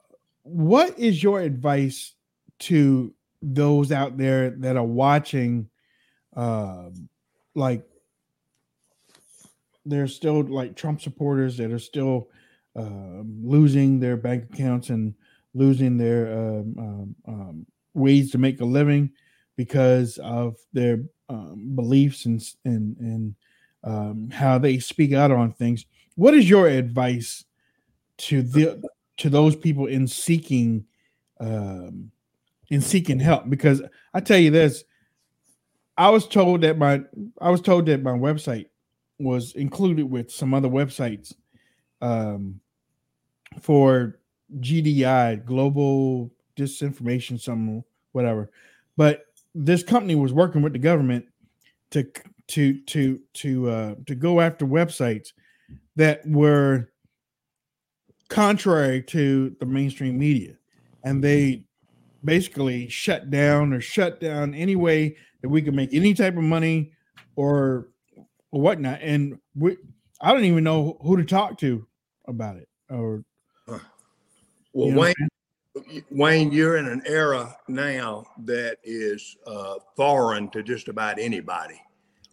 [0.43, 2.14] what is your advice
[2.60, 5.70] to those out there that are watching,
[6.36, 7.10] um,
[7.56, 7.89] like
[9.90, 12.30] there's still like Trump supporters that are still
[12.76, 15.14] um, losing their bank accounts and
[15.54, 19.12] losing their um, um, um, ways to make a living
[19.58, 23.36] because of their um, beliefs and and
[23.84, 25.86] and how they speak out on things.
[26.16, 27.44] What is your advice
[28.18, 28.82] to the
[29.18, 30.86] to those people in seeking
[31.40, 32.12] um,
[32.70, 33.50] in seeking help?
[33.50, 33.82] Because
[34.14, 34.84] I tell you this,
[35.98, 37.02] I was told that my
[37.42, 38.68] I was told that my website
[39.20, 41.34] was included with some other websites
[42.01, 42.59] um,
[43.61, 44.20] for
[44.59, 48.49] GDI, Global Disinformation, some whatever.
[48.97, 51.26] But this company was working with the government
[51.91, 52.05] to
[52.47, 55.34] to to to uh, to go after websites
[55.95, 56.89] that were
[58.30, 60.55] contrary to the mainstream media,
[61.03, 61.65] and they
[62.24, 66.43] basically shut down or shut down any way that we could make any type of
[66.43, 66.91] money
[67.36, 67.88] or
[68.52, 69.00] or whatnot.
[69.02, 69.78] And we,
[70.22, 71.88] I don't even know who to talk to
[72.28, 72.68] about it.
[72.89, 73.24] Or
[73.68, 73.80] Well,
[74.74, 75.16] You know what
[75.76, 81.82] Wayne, Wayne, you're in an era now that is uh, foreign to just about anybody.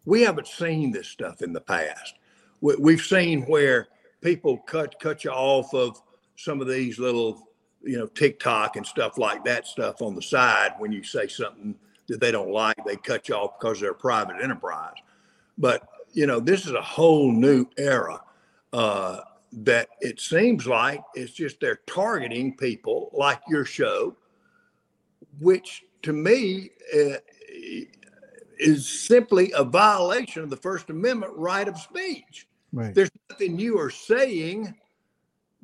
[0.05, 2.15] We haven't seen this stuff in the past.
[2.61, 3.89] We, we've seen where
[4.21, 6.01] people cut cut you off of
[6.37, 7.49] some of these little,
[7.83, 11.75] you know, TikTok and stuff like that stuff on the side when you say something
[12.09, 12.77] that they don't like.
[12.87, 14.95] They cut you off because they're a private enterprise.
[15.59, 18.21] But you know, this is a whole new era.
[18.73, 19.21] Uh,
[19.53, 24.17] that it seems like it's just they're targeting people like your show,
[25.39, 27.17] which to me uh,
[28.59, 32.49] is simply a violation of the First Amendment right of speech.
[32.73, 34.75] right, There's nothing you are saying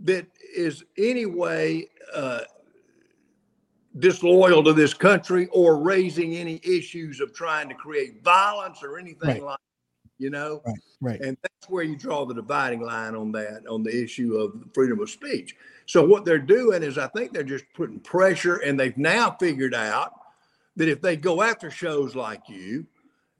[0.04, 2.40] that is any way uh,
[3.98, 9.28] disloyal to this country or raising any issues of trying to create violence or anything
[9.28, 9.42] Right.
[9.42, 9.58] like,
[10.22, 10.62] you know.
[10.64, 11.20] right, right.
[11.20, 15.00] And that's where you draw the dividing line on that, on the issue of freedom
[15.00, 15.56] of speech.
[15.86, 19.74] So what they're doing is I think they're just putting pressure and they've now figured
[19.74, 20.12] out
[20.76, 22.86] that if they go after shows like you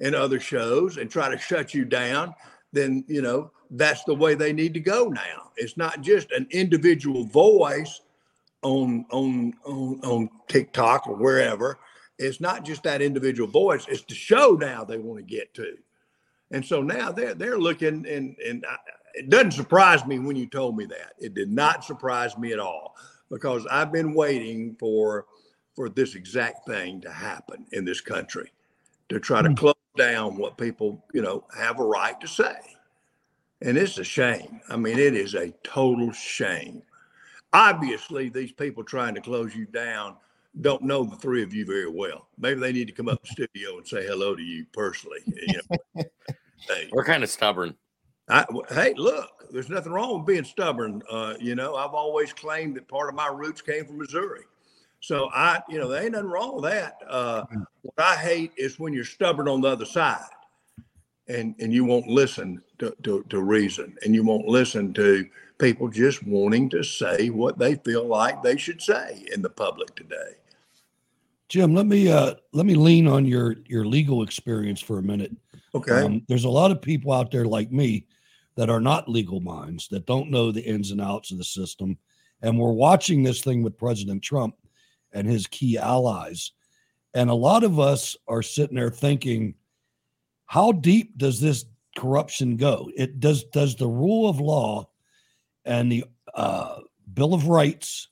[0.00, 2.34] and other shows and try to shut you down,
[2.72, 5.52] then you know that's the way they need to go now.
[5.56, 8.00] It's not just an individual voice
[8.62, 11.78] on on on on TikTok or wherever.
[12.18, 13.86] It's not just that individual voice.
[13.88, 15.76] It's the show now they want to get to.
[16.52, 18.76] And so now they're they're looking, and and I,
[19.14, 21.14] it doesn't surprise me when you told me that.
[21.18, 22.94] It did not surprise me at all
[23.30, 25.26] because I've been waiting for
[25.74, 28.52] for this exact thing to happen in this country,
[29.08, 29.54] to try to Hmm.
[29.54, 32.56] close down what people, you know, have a right to say.
[33.62, 34.60] And it's a shame.
[34.68, 36.82] I mean, it is a total shame.
[37.52, 40.16] Obviously, these people trying to close you down
[40.60, 42.28] don't know the three of you very well.
[42.38, 45.20] Maybe they need to come up to the studio and say hello to you personally.
[45.26, 45.62] You
[45.94, 46.04] know,
[46.68, 47.74] hey, We're kind of stubborn.
[48.28, 51.02] I, hey, look, there's nothing wrong with being stubborn.
[51.10, 54.42] Uh, you know, I've always claimed that part of my roots came from Missouri.
[55.00, 56.98] So I, you know, there ain't nothing wrong with that.
[57.08, 57.44] Uh,
[57.82, 60.20] what I hate is when you're stubborn on the other side
[61.26, 65.88] and, and you won't listen to, to, to reason and you won't listen to people
[65.88, 70.36] just wanting to say what they feel like they should say in the public today.
[71.48, 75.32] Jim, let me uh, let me lean on your your legal experience for a minute.
[75.74, 76.02] Okay.
[76.02, 78.06] Um, there's a lot of people out there like me
[78.56, 81.96] that are not legal minds that don't know the ins and outs of the system,
[82.42, 84.54] and we're watching this thing with President Trump
[85.12, 86.52] and his key allies,
[87.14, 89.54] and a lot of us are sitting there thinking,
[90.46, 91.64] how deep does this
[91.96, 92.90] corruption go?
[92.96, 94.88] It does does the rule of law
[95.64, 96.04] and the
[96.34, 96.80] uh,
[97.14, 98.08] Bill of Rights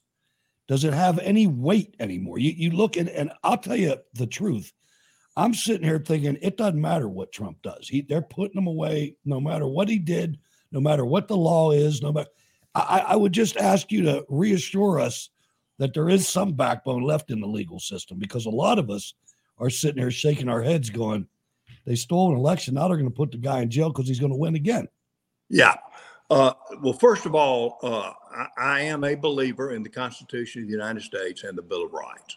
[0.68, 2.38] does it have any weight anymore?
[2.38, 4.72] You you look at and I'll tell you the truth.
[5.41, 7.88] I'm sitting here thinking it doesn't matter what Trump does.
[7.88, 10.38] He they're putting him away no matter what he did,
[10.70, 12.28] no matter what the law is, no matter
[12.74, 15.30] I, I would just ask you to reassure us
[15.78, 19.14] that there is some backbone left in the legal system because a lot of us
[19.59, 21.26] are sitting here shaking our heads going,
[21.86, 22.74] they stole an election.
[22.74, 24.88] Now they're going to put the guy in jail because he's going to win again.
[25.49, 25.76] Yeah.
[26.28, 30.68] Uh, well, first of all, uh, I, I, am a believer in the Constitution of
[30.68, 32.36] the United States and the Bill of Rights.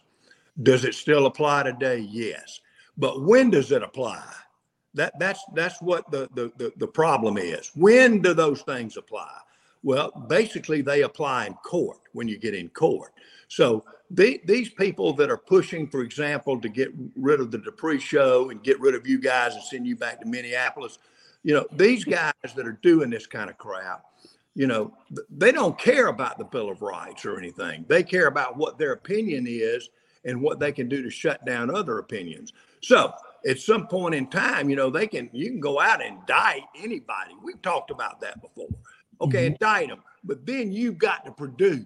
[0.64, 2.00] Does it still apply today?
[2.00, 2.60] Yes.
[2.98, 4.24] But when does it apply?
[4.94, 7.72] That that's that's what the the the, the problem is.
[7.76, 9.32] When do those things apply?
[9.84, 13.12] Well, basically, they apply in court when you get in court.
[13.50, 18.00] So the, these people that are pushing, for example, to get rid of the Dupree
[18.00, 21.00] show and get rid of you guys and send you back to Minneapolis,
[21.44, 24.06] you know, these guys that are doing this kind of crap,
[24.56, 24.94] you know,
[25.30, 27.86] they don't care about the Bill of Rights or anything.
[27.90, 29.90] They care about what their opinion is
[30.26, 32.54] and what they can do to shut down other opinions.
[32.82, 33.14] So
[33.48, 36.64] at some point in time, you know, they can you can go out and indict
[36.78, 37.32] anybody.
[37.44, 38.68] We've talked about that before.
[39.22, 39.54] Okay, mm-hmm.
[39.54, 41.86] indict them, but then you've got to produce.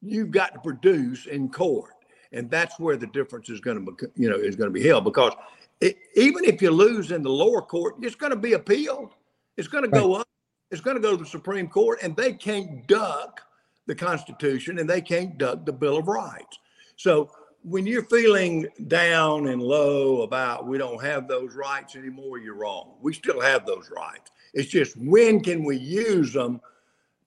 [0.00, 1.94] You've got to produce in court,
[2.32, 4.06] and that's where the difference is going to be.
[4.16, 5.32] You know, is going to be held because
[5.80, 9.14] it, even if you lose in the lower court, it's going to be appealed.
[9.56, 10.28] It's going to go up.
[10.70, 13.42] It's going to go to the Supreme Court, and they can't duck
[13.88, 16.60] the Constitution and they can't duck the Bill of Rights.
[16.96, 17.30] So
[17.68, 22.94] when you're feeling down and low about we don't have those rights anymore, you're wrong.
[23.00, 24.30] We still have those rights.
[24.54, 26.60] It's just when can we use them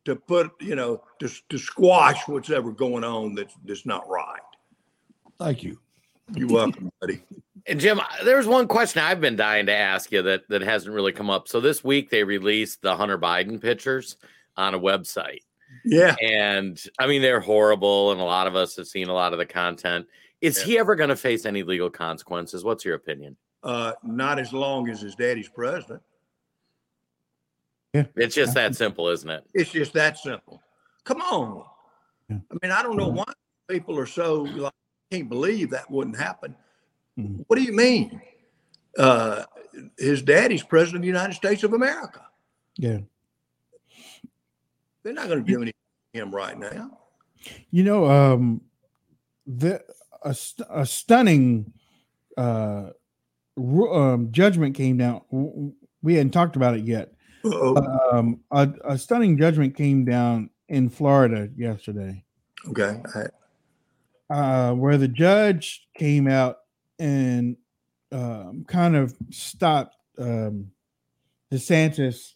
[0.05, 4.39] to put, you know, to, to squash what's ever going on that's that's not right.
[5.39, 5.79] Thank you.
[6.35, 7.21] You're welcome, buddy.
[7.67, 11.11] And Jim, there's one question I've been dying to ask you that that hasn't really
[11.11, 11.47] come up.
[11.47, 14.17] So this week they released the Hunter Biden pictures
[14.57, 15.41] on a website.
[15.85, 16.15] Yeah.
[16.21, 19.39] And I mean they're horrible and a lot of us have seen a lot of
[19.39, 20.07] the content.
[20.41, 20.65] Is yeah.
[20.65, 22.63] he ever going to face any legal consequences?
[22.63, 23.37] What's your opinion?
[23.63, 26.01] Uh not as long as his daddy's president.
[27.93, 28.05] Yeah.
[28.15, 29.43] It's just that simple, isn't it?
[29.53, 30.61] It's just that simple.
[31.03, 31.65] Come on.
[32.29, 32.37] Yeah.
[32.51, 33.25] I mean, I don't know why
[33.69, 34.73] people are so like
[35.11, 36.55] can't believe that wouldn't happen.
[37.19, 37.41] Mm-hmm.
[37.47, 38.21] What do you mean?
[38.97, 39.43] Uh,
[39.97, 42.25] his daddy's president of the United States of America.
[42.77, 42.99] Yeah.
[45.03, 45.73] They're not going to do anything
[46.13, 46.97] to him right now.
[47.71, 48.61] You know, um,
[49.47, 49.83] the
[50.24, 50.36] a,
[50.69, 51.74] a stunning
[52.38, 52.89] uh,
[53.57, 55.22] um, judgment came down.
[56.01, 57.13] We hadn't talked about it yet.
[57.43, 62.24] Um, a, a, stunning judgment came down in Florida yesterday.
[62.67, 63.01] Okay.
[64.30, 66.57] Uh, where the judge came out
[66.99, 67.57] and
[68.11, 70.72] um, kind of stopped um,
[71.51, 72.34] DeSantis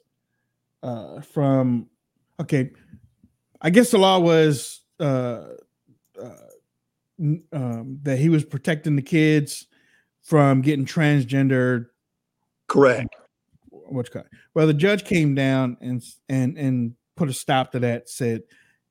[0.82, 1.88] uh, from.
[2.40, 2.72] Okay,
[3.62, 5.44] I guess the law was uh,
[6.22, 6.30] uh,
[7.20, 9.68] um, that he was protecting the kids
[10.22, 11.88] from getting transgender.
[12.68, 13.16] Correct.
[13.70, 14.26] What's called?
[14.54, 18.10] Well, the judge came down and and and put a stop to that.
[18.10, 18.44] Said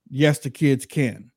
[0.09, 1.31] yes, the kids can.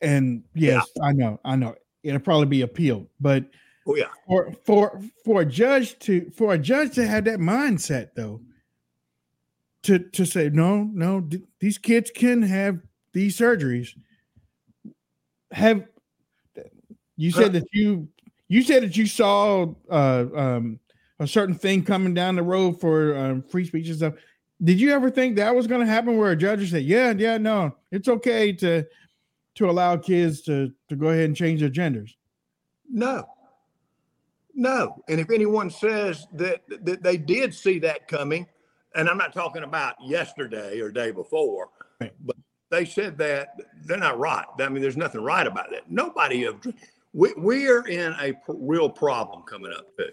[0.00, 1.02] And yes, yeah.
[1.04, 3.06] I know, I know it'll probably be appealed.
[3.20, 3.44] But
[3.86, 8.10] oh yeah, for for for a judge to for a judge to have that mindset
[8.16, 8.40] though,
[9.82, 12.80] to to say no, no, th- these kids can have
[13.12, 13.90] these surgeries.
[15.52, 15.84] Have
[17.20, 18.08] you said that you
[18.48, 20.80] you said that you saw uh, um,
[21.18, 24.14] a certain thing coming down the road for um, free speech and stuff.
[24.64, 27.36] Did you ever think that was going to happen where a judge say, "Yeah, yeah,
[27.36, 28.86] no, it's okay to
[29.56, 32.16] to allow kids to to go ahead and change their genders?
[32.88, 33.28] No.
[34.54, 35.02] No.
[35.08, 38.46] And if anyone says that that they did see that coming,
[38.94, 41.68] and I'm not talking about yesterday or day before,
[41.98, 42.36] but
[42.70, 44.46] they said that they're not right.
[44.58, 45.90] I mean, there's nothing right about that.
[45.90, 46.56] Nobody of
[47.12, 50.10] we we are in a p- real problem coming up too.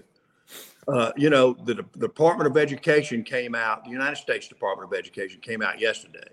[0.87, 4.97] Uh, you know, the, the Department of Education came out, the United States Department of
[4.97, 6.29] Education came out yesterday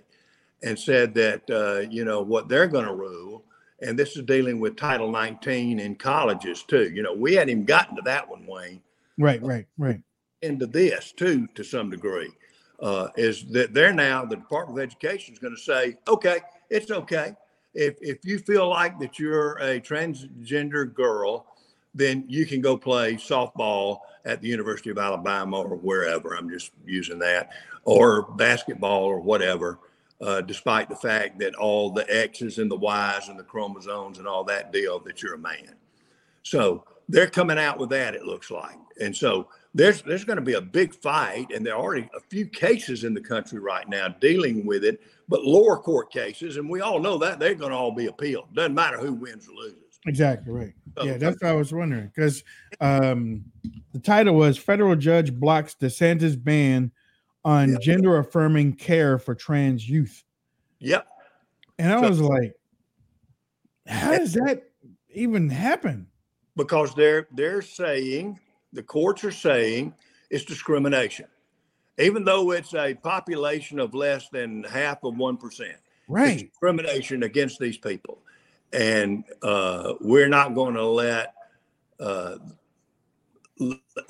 [0.63, 3.45] and said that, uh, you know, what they're going to rule,
[3.83, 6.91] and this is dealing with Title 19 in colleges too.
[6.95, 8.81] You know, we hadn't even gotten to that one, Wayne,
[9.19, 10.01] Right, right, right.
[10.43, 12.31] into this too, to some degree,
[12.81, 16.39] uh, is that they're now, the Department of Education is going to say, okay,
[16.71, 17.35] it's okay.
[17.75, 21.47] If, if you feel like that you're a transgender girl,
[21.95, 26.35] then you can go play softball at the University of Alabama or wherever.
[26.35, 27.51] I'm just using that,
[27.85, 29.79] or basketball or whatever,
[30.21, 34.27] uh, despite the fact that all the X's and the Y's and the chromosomes and
[34.27, 35.75] all that deal that you're a man.
[36.43, 38.79] So they're coming out with that, it looks like.
[39.01, 42.21] And so there's there's going to be a big fight, and there are already a
[42.21, 46.69] few cases in the country right now dealing with it, but lower court cases, and
[46.71, 48.55] we all know that they're going to all be appealed.
[48.55, 49.79] Doesn't matter who wins or loses.
[50.07, 50.73] Exactly right.
[50.97, 52.45] Oh, Yeah, that's what I was wondering because
[52.81, 53.45] um,
[53.93, 56.93] the title was "Federal Judge Blocks DeSantis Ban
[57.45, 57.79] on Yeah.
[57.81, 60.23] Gender Affirming Care for Trans Youth,"
[60.79, 61.07] Yep.
[61.81, 62.53] and I So- was like,
[63.87, 64.71] "How does that
[65.13, 66.07] even happen?"
[66.57, 68.39] because they're they're saying
[68.75, 69.95] the courts are saying
[70.31, 71.27] it's discrimination,
[71.99, 75.77] even though it's a population of less than half of one percent.
[75.77, 76.51] It's Right.
[76.51, 78.19] discrimination against these people,
[78.73, 81.35] and uh, we're not going to let
[81.99, 82.37] uh,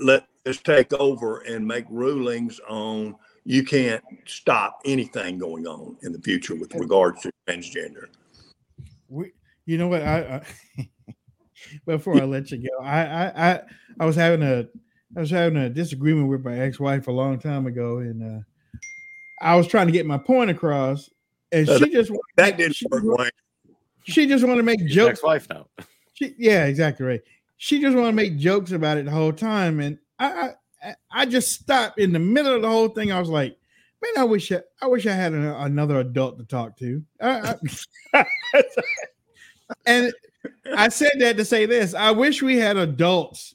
[0.00, 3.14] let this take over and make rulings on.
[3.44, 8.06] You can't stop anything going on in the future with regards to transgender.
[9.08, 9.32] We,
[9.66, 10.02] you know what?
[10.02, 10.42] I,
[10.78, 10.82] I
[11.86, 13.60] before I let you go, I, I I
[14.00, 14.66] I was having a
[15.16, 18.42] I was having a disagreement with my ex-wife a long time ago, and uh,
[19.40, 21.10] I was trying to get my point across,
[21.52, 23.30] and Uh, she just That didn't she, work, Wayne.
[24.04, 25.10] she just wanted to make His jokes.
[25.18, 25.66] ex-wife now.
[26.14, 27.20] She, yeah, exactly right.
[27.56, 30.50] She just wanted to make jokes about it the whole time, and I,
[30.82, 33.10] I I just stopped in the middle of the whole thing.
[33.12, 33.56] I was like,
[34.02, 37.02] man, I wish I, I wish I had an, another adult to talk to.
[37.20, 37.54] I,
[38.12, 38.24] I,
[39.86, 40.12] and
[40.76, 41.94] I said that to say this.
[41.94, 43.54] I wish we had adults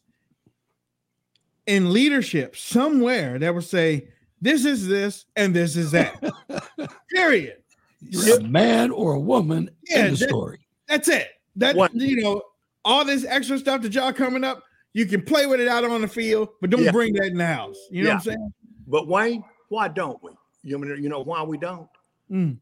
[1.68, 4.08] in leadership somewhere that would say,
[4.42, 6.22] this is this and this is that.
[7.12, 7.58] Period.
[8.02, 10.60] You're a man or a woman Yeah, in the that- story.
[10.88, 11.28] That's it.
[11.58, 11.94] That What?
[11.94, 12.42] you know,
[12.86, 14.64] all this extra stuff that y'all coming up,
[14.94, 16.92] you can play with it out on the field, but don't Yeah.
[16.92, 17.78] bring that in the house.
[17.92, 18.54] You know what I'm saying?
[18.88, 20.32] But Wayne, why don't we?
[20.64, 21.90] You know, you know why we don't?
[22.32, 22.58] Mm.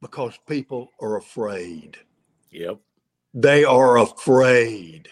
[0.00, 1.96] Because people are afraid.
[2.52, 2.78] Yep.
[3.34, 5.08] They are afraid.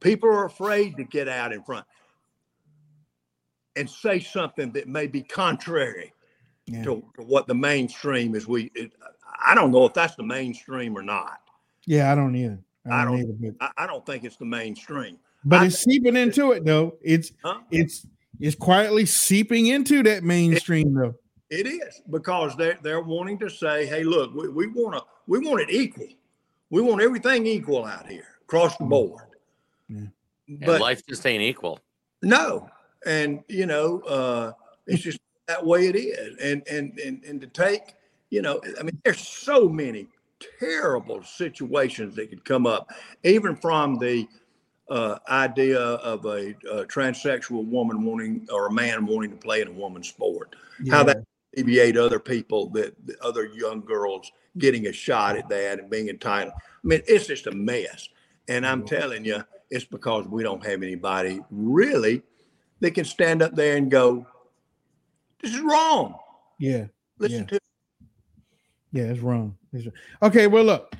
[0.00, 1.84] People are afraid to get out in front
[3.76, 6.12] and say something that may be contrary
[6.66, 6.82] Yeah.
[6.84, 8.46] to, to what the mainstream is.
[8.46, 8.92] We, it,
[9.44, 11.40] I don't know if that's the mainstream or not.
[11.86, 12.58] Yeah, I don't either.
[12.88, 13.52] I I don't, don't- either.
[13.58, 15.18] But, I, I don't think it's the mainstream.
[15.44, 16.96] but I it's seeping into it though.
[17.02, 17.60] It's Huh?
[17.70, 18.06] it's
[18.40, 21.14] it's quietly seeping into that mainstream though.
[21.50, 25.38] It is because they're they're wanting to say, hey, look, we, we want to we
[25.38, 26.06] want it equal.
[26.70, 29.24] We want everything equal out here across the board.
[29.88, 30.06] Yeah.
[30.48, 31.80] And But life just ain't equal.
[32.22, 32.68] no,
[33.06, 34.52] and you know, uh,
[34.86, 36.36] it's just that way it is.
[36.42, 37.94] And and and and to take,
[38.30, 40.08] you know, I mean, there's so many
[40.60, 42.90] terrible situations that could come up,
[43.24, 44.26] even from the
[44.90, 49.68] uh, idea of a, uh transsexual woman wanting or a man wanting to play in
[49.68, 50.56] a woman's sport.
[50.90, 51.24] How that
[51.56, 56.08] alleviate other people that that other young girls getting a shot at that and being
[56.08, 56.52] entitled.
[56.56, 58.08] I mean, it's just a mess.
[58.48, 62.22] And I'm telling you, it's because we don't have anybody really
[62.80, 64.26] that can stand up there and go,
[65.42, 66.18] "This is wrong."
[66.58, 66.86] yeah.
[67.18, 67.58] Listen Yeah.
[67.58, 67.60] to
[68.92, 69.56] Yeah, it's wrong.
[69.72, 69.94] It's wrong.
[70.22, 70.94] Okay, well, look,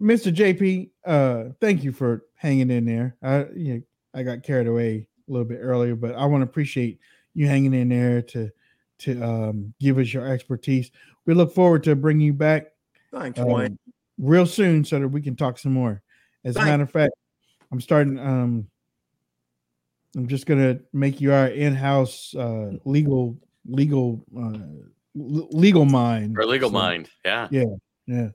[0.00, 0.32] Mr.
[0.32, 3.16] JP, uh, thank you for hanging in there.
[3.22, 3.82] I you know,
[4.14, 6.98] I got carried away a little bit earlier, but I want to appreciate
[7.34, 8.50] you hanging in there to
[9.00, 10.90] to um, give us your expertise.
[11.26, 12.66] We look forward to bringing you back
[13.12, 13.78] thanks, um, Wayne.
[14.18, 16.02] real soon so that we can talk some more.
[16.44, 17.12] As a matter of fact,
[17.72, 18.18] I'm starting.
[18.18, 18.68] Um,
[20.16, 23.36] I'm just gonna make you our in-house uh, legal
[23.66, 24.58] legal uh,
[25.18, 27.10] l- legal mind Or legal So, mind.
[27.24, 27.48] Yeah.
[27.50, 27.64] Yeah.
[28.06, 28.28] Yeah,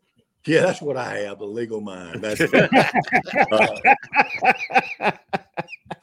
[0.46, 2.22] Yeah, that's what I have, a legal mind.
[2.22, 2.42] That's
[3.52, 3.82] uh,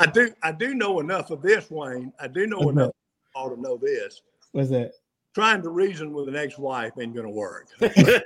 [0.01, 2.13] I do I do know enough of this, Wayne.
[2.19, 2.71] I do know Okay.
[2.71, 2.91] enough
[3.35, 4.23] all to know this.
[4.53, 4.93] What's that?
[5.35, 7.69] Trying to reason with an ex-wife ain't gonna work.
[7.81, 8.21] I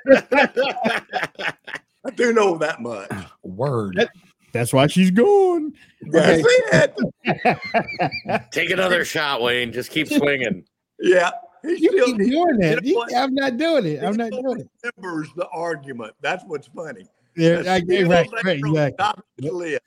[2.15, 3.11] do know that much.
[3.43, 3.95] Word.
[3.97, 4.11] That-
[4.53, 5.73] That's why she's gone.
[6.11, 8.49] That's it.
[8.53, 9.73] Take another shot, Wayne.
[9.73, 10.65] Just keep swinging.
[11.01, 11.31] Yeah.
[11.63, 12.85] He You still- keep doing that.
[12.85, 13.17] you know what?
[13.17, 14.03] I'm not doing it.
[14.03, 14.69] I'm not doing it.
[14.97, 16.13] remembers the argument.
[16.21, 17.07] That's what's funny.
[17.37, 18.93] Yeah, I, right, right, exactly.
[18.99, 19.81] top of the list.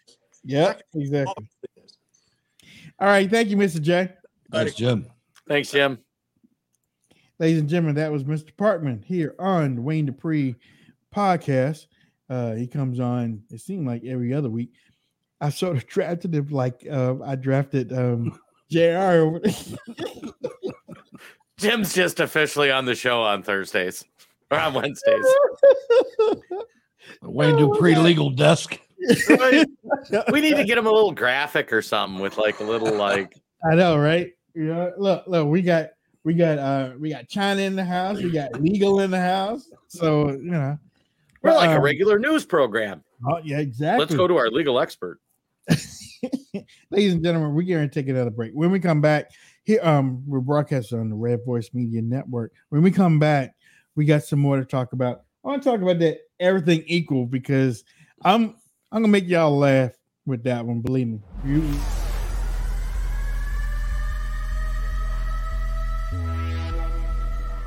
[0.44, 1.48] Yeah, exactly.
[3.00, 3.80] All right, thank you, Mr.
[3.82, 4.12] J.
[4.52, 5.06] Thanks, Jim.
[5.48, 6.00] Thanks, Jim.
[7.40, 8.54] Ladies and gentlemen, that was Mr.
[8.56, 10.56] Parkman here on Wayne Dupree
[11.14, 11.88] podcast.
[12.30, 14.72] Uh, he comes on, it seemed like every other week.
[15.42, 18.40] I sort of drafted him like uh, I drafted um,
[18.72, 18.80] JR
[19.22, 19.42] over
[21.58, 24.04] Jim's just officially on the show on Thursdays
[24.52, 25.26] or on Wednesdays.
[27.22, 28.04] Wayne Oh, Dupree God.
[28.06, 28.80] legal desk.
[30.32, 33.36] We need to get him a little graphic or something with like a little like
[33.72, 34.32] I know, right?
[34.56, 35.90] Yeah, look, look, we got
[36.26, 39.70] we got uh we got China in the house, we got legal in the house.
[39.88, 40.78] So you know,
[41.42, 43.04] we're like a um, regular news program.
[43.26, 44.00] Oh, yeah, exactly.
[44.06, 45.20] Let's go to our legal expert.
[46.90, 48.52] Ladies and gentlemen, we're going to take another break.
[48.54, 49.30] When we come back,
[49.64, 52.52] here um we're broadcasting on the Red Voice Media Network.
[52.70, 53.54] When we come back,
[53.96, 55.22] we got some more to talk about.
[55.44, 57.84] I want to talk about that everything equal because
[58.24, 58.56] I'm
[58.92, 59.92] I'm gonna make y'all laugh
[60.26, 60.82] with that one.
[60.82, 61.20] Believe me.
[61.46, 61.62] You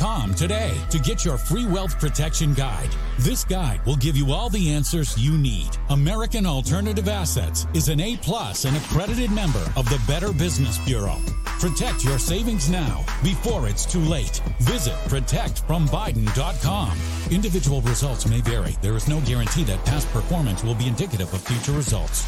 [0.00, 2.88] today to get your free wealth protection guide.
[3.18, 5.68] This guide will give you all the answers you need.
[5.90, 11.16] American Alternative Assets is an A plus and accredited member of the Better Business Bureau.
[11.60, 14.40] Protect your savings now before it's too late.
[14.60, 16.98] Visit protectfrombiden.com.
[17.30, 18.76] Individual results may vary.
[18.80, 22.24] There is no guarantee that past performance will be indicative of future results.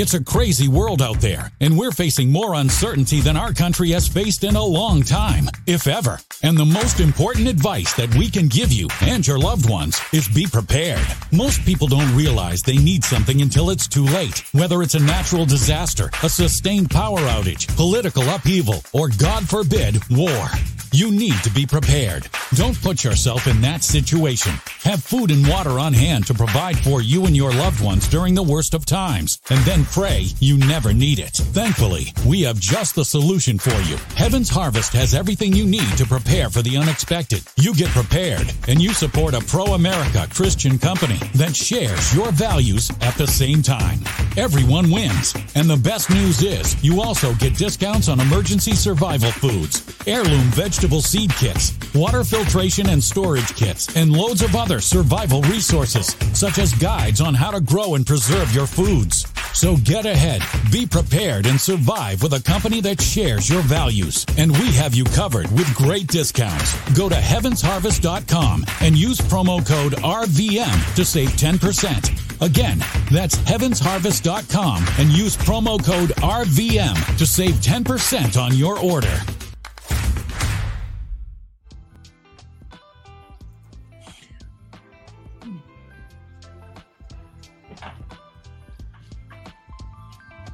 [0.00, 4.06] It's a crazy world out there, and we're facing more uncertainty than our country has
[4.06, 6.20] faced in a long time, if ever.
[6.44, 10.28] And the most important advice that we can give you and your loved ones is
[10.28, 11.04] be prepared.
[11.32, 15.44] Most people don't realize they need something until it's too late, whether it's a natural
[15.44, 20.46] disaster, a sustained power outage, political upheaval, or God forbid, war.
[20.92, 22.28] You need to be prepared.
[22.54, 24.52] Don't put yourself in that situation.
[24.84, 28.34] Have food and water on hand to provide for you and your loved ones during
[28.34, 31.34] the worst of times, and then pray you never need it.
[31.34, 33.96] Thankfully, we have just the solution for you.
[34.16, 37.42] Heaven's Harvest has everything you need to prepare for the unexpected.
[37.56, 43.14] You get prepared, and you support a pro-America Christian company that shares your values at
[43.14, 43.98] the same time.
[44.36, 45.34] Everyone wins.
[45.54, 51.00] And the best news is you also get discounts on emergency survival foods, heirloom vegetable
[51.00, 56.72] seed kits, water filtration and storage kits, and loads of other survival resources, such as
[56.74, 59.26] guides on how to grow and preserve your foods.
[59.54, 64.24] So get ahead, be prepared, and survive with a company that shares your values.
[64.36, 66.74] And we have you covered with great discounts.
[66.96, 72.40] Go to heavensharvest.com and use promo code RVM to save 10%.
[72.40, 72.78] Again,
[73.10, 79.20] that's heavensharvest.com and use promo code RVM to save 10% on your order.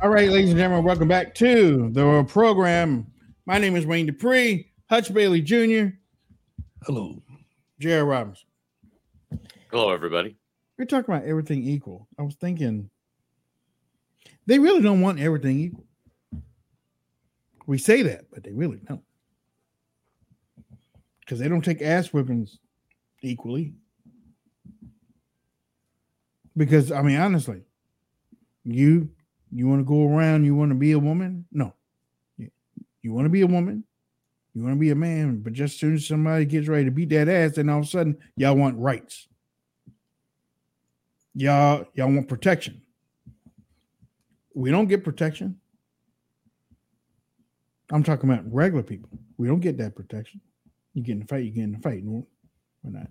[0.05, 3.07] All right, ladies and gentlemen, welcome back to the program.
[3.47, 5.97] My name is Wayne Dupree, Hutch Bailey Jr.,
[6.83, 7.23] Hello.
[7.79, 8.45] Jared Robbins.
[9.71, 10.37] Hello, everybody.
[10.77, 12.07] We're talking about everything equal.
[12.19, 12.91] I was thinking
[14.45, 15.87] they really don't want everything equal.
[17.67, 19.05] We say that, but they really don't.
[21.21, 22.59] Because they don't take ass whippings
[23.23, 23.73] equally.
[26.55, 27.63] Because I mean, honestly,
[28.65, 29.09] you
[29.55, 31.47] you want to go around, you want to be a woman?
[31.53, 31.73] No.
[32.37, 33.85] You, want to be a woman,
[34.55, 36.91] you want to be a man, but just as soon as somebody gets ready to
[36.91, 39.29] beat that ass, then all of a sudden y'all want rights
[41.35, 42.81] y'all y'all want protection.
[44.55, 45.59] We don't get protection.
[47.91, 49.11] I'm talking about regular people.
[49.37, 50.41] We don't get that protection.
[50.95, 52.05] You get in a fight, you get in a fight.
[52.05, 52.27] No,
[52.83, 53.09] we're not.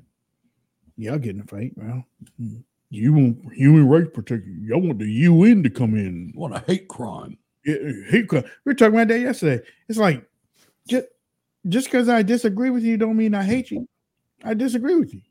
[0.95, 1.73] Y'all get in a fight.
[1.75, 2.05] Well,
[2.39, 2.57] hmm.
[2.93, 4.63] You want human rights protection.
[4.67, 6.31] Y'all want the UN to come in.
[6.35, 7.37] What a hate crime.
[7.65, 8.43] Yeah, uh, hate crime.
[8.43, 9.63] We were talking about that yesterday.
[9.89, 10.23] It's like
[10.87, 11.07] just
[11.67, 13.87] just because I disagree with you don't mean I hate you.
[14.43, 15.21] I disagree with you.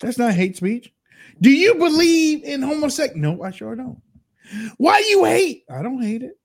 [0.00, 0.92] That's not hate speech.
[1.40, 3.20] Do you believe in homosexuality?
[3.20, 4.00] No, I sure don't.
[4.78, 5.64] Why you hate?
[5.70, 6.38] I don't hate it.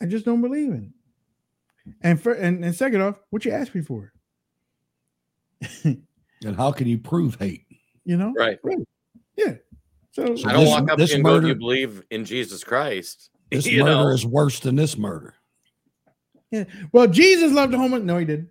[0.00, 0.92] I just don't believe in
[1.86, 1.94] it.
[2.02, 4.12] And for and, and second off, what you ask me for?
[6.44, 7.66] And how can you prove hate?
[8.04, 8.32] You know?
[8.36, 8.58] Right.
[9.36, 9.54] Yeah.
[10.12, 12.02] So So I don't this- walk up to this you and go, "Do you believe
[12.10, 14.08] in Jesus Christ?" This You murder know?
[14.08, 15.34] is worse than this murder.
[16.50, 16.64] Yeah.
[16.92, 17.98] well, Jesus loved the homo.
[17.98, 18.48] No, he didn't.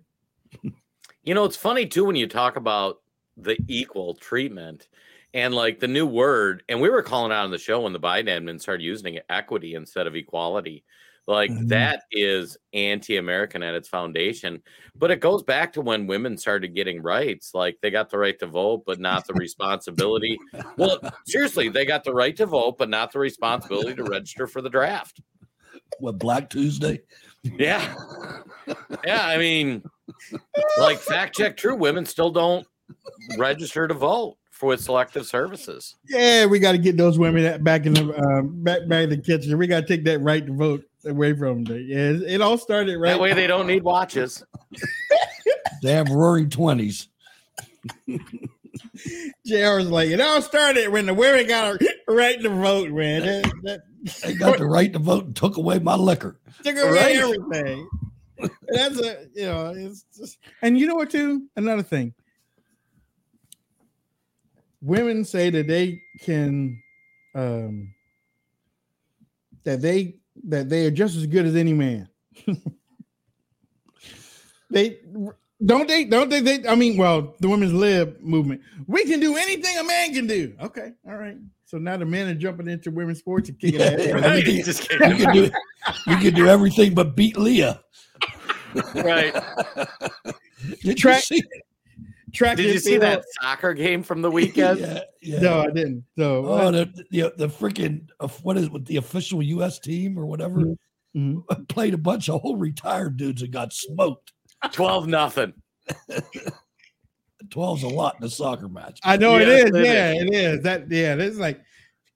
[1.24, 3.00] You know, it's funny too when you talk about
[3.36, 4.88] the equal treatment
[5.34, 7.98] and like the new word, and we were calling out on the show when the
[8.00, 10.84] Biden admin started using it, equity instead of equality.
[11.26, 11.68] Like Mhm.
[11.68, 14.60] that is anti-American at its foundation.
[14.96, 17.52] But it goes back to when women started getting rights.
[17.54, 20.36] Like they got the right to vote, but not the responsibility.
[20.76, 24.60] well, seriously, they got the right to vote, but not the responsibility to register for
[24.62, 25.20] the draft.
[26.00, 27.00] What Black Tuesday?
[27.44, 27.94] Yeah.
[29.04, 29.24] Yeah.
[29.24, 29.82] I mean,
[30.78, 32.66] like fact check true, women still don't
[33.38, 35.96] register to vote for with selective services.
[36.08, 39.16] Yeah, we got to get those women back in the uh, back back in the
[39.16, 39.56] kitchen.
[39.58, 41.84] We got to take that right to vote away from them.
[41.86, 43.10] Yeah, it, it all started right.
[43.12, 44.42] That way they don't need watches.
[45.82, 47.08] They have roaring twenties.
[48.08, 53.22] JR was like, it all started when the women got a right to vote, man.
[53.22, 53.80] That, that
[54.22, 56.38] They got the right to vote and took away my liquor.
[56.62, 57.16] took away Right.
[57.16, 57.88] everything.
[58.68, 61.48] That's a you know, it's just, and you know what too?
[61.56, 62.14] Another thing.
[64.80, 66.80] Women say that they can
[67.34, 67.92] um
[69.64, 72.08] that they that they are just as good as any man.
[74.70, 74.98] they
[75.64, 78.60] don't they don't they, they I mean, well, the women's lib movement.
[78.86, 80.54] We can do anything a man can do.
[80.60, 81.36] Okay, all right.
[81.64, 84.06] So now the men are jumping into women's sports and kicking Yeah, ass.
[84.06, 84.12] yeah.
[84.14, 84.24] Right?
[84.24, 85.50] Everything- Just You can do
[86.06, 87.80] you can do everything but beat Lia.
[88.94, 89.32] Right.
[90.82, 91.42] Did Track- you see?
[92.32, 93.02] Track Did you see field.
[93.02, 94.80] that soccer game from the weekend?
[94.80, 95.40] Yeah, yeah.
[95.40, 96.04] No, I didn't.
[96.18, 99.78] So Oh, the the, the freaking uh, what is it, the official U.S.
[99.78, 100.62] team or whatever
[101.16, 101.42] Mhm.
[101.68, 104.32] played a bunch of old retired dudes and got smoked.
[104.72, 105.52] 12 nothing.
[107.48, 108.98] 12's a lot in a soccer match.
[109.04, 109.74] I know it Yes, is.
[109.76, 110.22] it yeah, is.
[110.22, 110.62] it is.
[110.62, 111.60] That yeah, it's like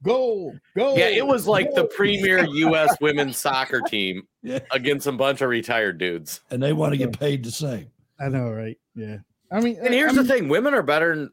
[0.02, 0.96] go, go.
[0.96, 2.96] Yeah, it was like the premier U.S.
[3.00, 4.60] women's soccer team Yeah.
[4.70, 6.40] against a bunch of retired dudes.
[6.50, 7.88] and they want to get paid the same.
[8.20, 8.78] I know, right?
[8.94, 9.18] Yeah.
[9.50, 11.30] I mean, And here's I the thing women are better n-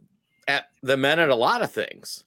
[0.47, 2.23] at the men at a lot of things.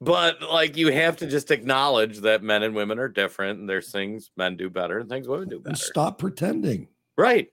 [0.00, 3.90] But like you have to just acknowledge that men and women are different and there's
[3.90, 5.70] things men do better and things women do better.
[5.70, 6.86] And stop pretending.
[7.16, 7.48] Right.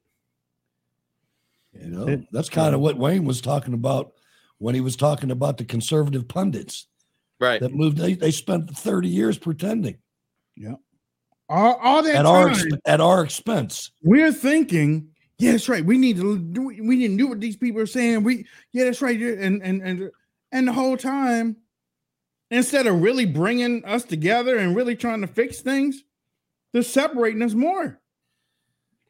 [1.73, 4.13] You know, that's kind of what Wayne was talking about
[4.59, 6.87] when he was talking about the conservative pundits
[7.39, 7.59] Right.
[7.59, 7.97] that moved.
[7.97, 9.97] They, they spent 30 years pretending
[10.55, 10.75] Yeah,
[11.49, 13.91] all, all that at our time, exp- at our expense.
[14.03, 15.85] we're thinking, yeah, that's right.
[15.85, 16.67] We need to do.
[16.67, 18.23] We didn't do what these people are saying.
[18.23, 19.19] We, yeah, that's right.
[19.19, 20.11] And and and
[20.51, 21.57] and the whole time,
[22.51, 26.03] instead of really bringing us together and really trying to fix things,
[26.71, 27.99] they're separating us more.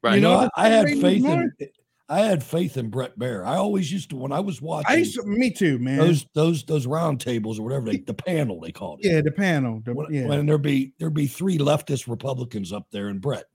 [0.02, 0.16] Right.
[0.16, 1.52] You know, know, I, I had faith in
[2.08, 3.44] I had faith in Bret Baier.
[3.44, 5.98] I always used to when I was watching I used to, me too, man.
[5.98, 9.12] those those those round tables or whatever they the panel they called it.
[9.12, 9.82] yeah, the panel.
[9.84, 13.46] the- When, yeah, when there'd be there'd be three leftist Republicans up there and Brett.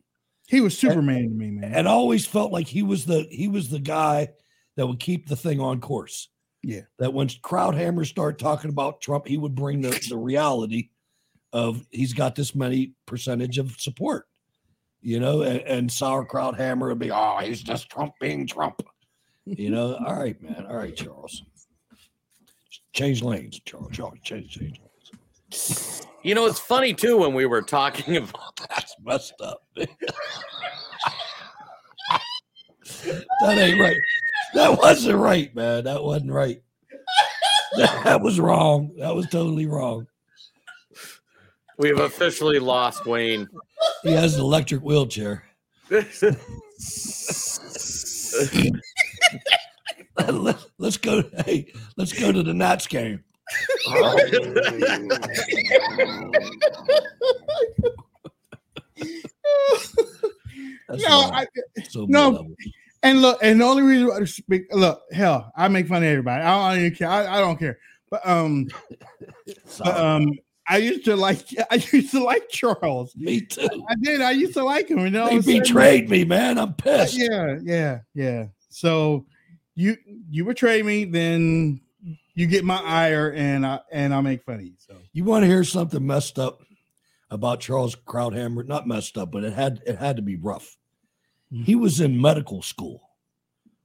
[0.51, 1.73] He was Superman to me, man.
[1.73, 4.31] And I always felt like he was the he was the guy
[4.77, 6.29] that would keep the thing on course.
[6.65, 6.81] Yeah.
[6.99, 10.91] That when Krauthammer's start talking about Trump, he would bring the, the reality
[11.53, 14.27] of he's got this many percentage of support.
[15.01, 18.83] You know, and, and sauerkraut hammer would be, oh, he's just Trump being Trump.
[19.47, 20.67] You know, all right, man.
[20.69, 21.45] All right, Charles.
[22.93, 23.93] Change lanes, Charles.
[23.93, 26.07] Charles, change, change lanes.
[26.23, 29.63] You know, it's funny too when we were talking about That's messed up.
[29.77, 29.87] that
[33.59, 33.97] ain't right.
[34.55, 35.85] That wasn't right, man.
[35.85, 36.63] That wasn't right.
[37.77, 38.93] That was wrong.
[38.99, 40.07] That was totally wrong.
[41.79, 43.49] we've officially lost Wayne.
[44.03, 45.45] He has an electric wheelchair.
[50.29, 51.23] Let- Let's go.
[51.45, 53.23] Hey, let's go to the Nats game.
[60.89, 61.21] That's no.
[61.33, 61.47] I,
[61.89, 62.55] So no.
[63.03, 66.43] and look, and the only reason I look, hell, I make fun of everybody.
[66.43, 67.09] I don't, even care.
[67.09, 67.79] I, I don't care.
[68.11, 68.69] But um,
[69.79, 70.33] but, um,
[70.69, 73.15] I used to like, I used to like Charles.
[73.17, 73.69] Me too.
[73.89, 74.21] I did.
[74.21, 74.99] I used to like him.
[74.99, 76.59] You of sudden- betrayed me, man.
[76.59, 77.17] I'm pissed.
[77.19, 78.47] Yeah, yeah, yeah.
[78.69, 79.27] So
[79.75, 79.97] you
[80.29, 81.81] you betrayed me, then
[82.41, 84.73] you get my ire, and I and I'll make fun of you.
[84.79, 86.63] So You want to hear something messed up
[87.31, 88.67] about Charles Krauthammer?
[88.67, 90.77] Not messed up, but it had it had to be rough.
[91.53, 91.65] Mhm.
[91.65, 93.03] He was in medical school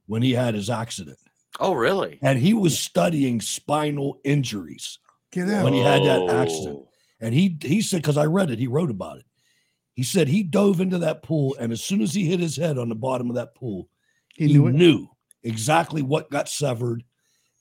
[0.06, 1.18] when he had his accident.
[1.58, 2.18] Oh, really?
[2.22, 4.98] and he was studying spinal injuries.
[5.32, 5.64] Get out.
[5.64, 6.78] When he had that accident.
[6.80, 6.88] Oh.
[7.20, 9.24] And he he said, because I read it, he wrote about it.
[9.94, 12.78] He said he dove into that pool, and as soon as he hit his head
[12.78, 13.88] on the bottom of that pool,
[14.34, 15.08] he knew knew
[15.42, 17.02] exactly what got severed.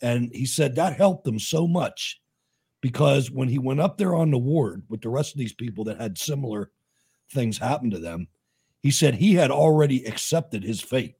[0.01, 2.21] And he said that helped him so much
[2.81, 5.83] because when he went up there on the ward with the rest of these people
[5.85, 6.71] that had similar
[7.31, 8.27] things happen to them,
[8.81, 11.15] he said he had already accepted his fate.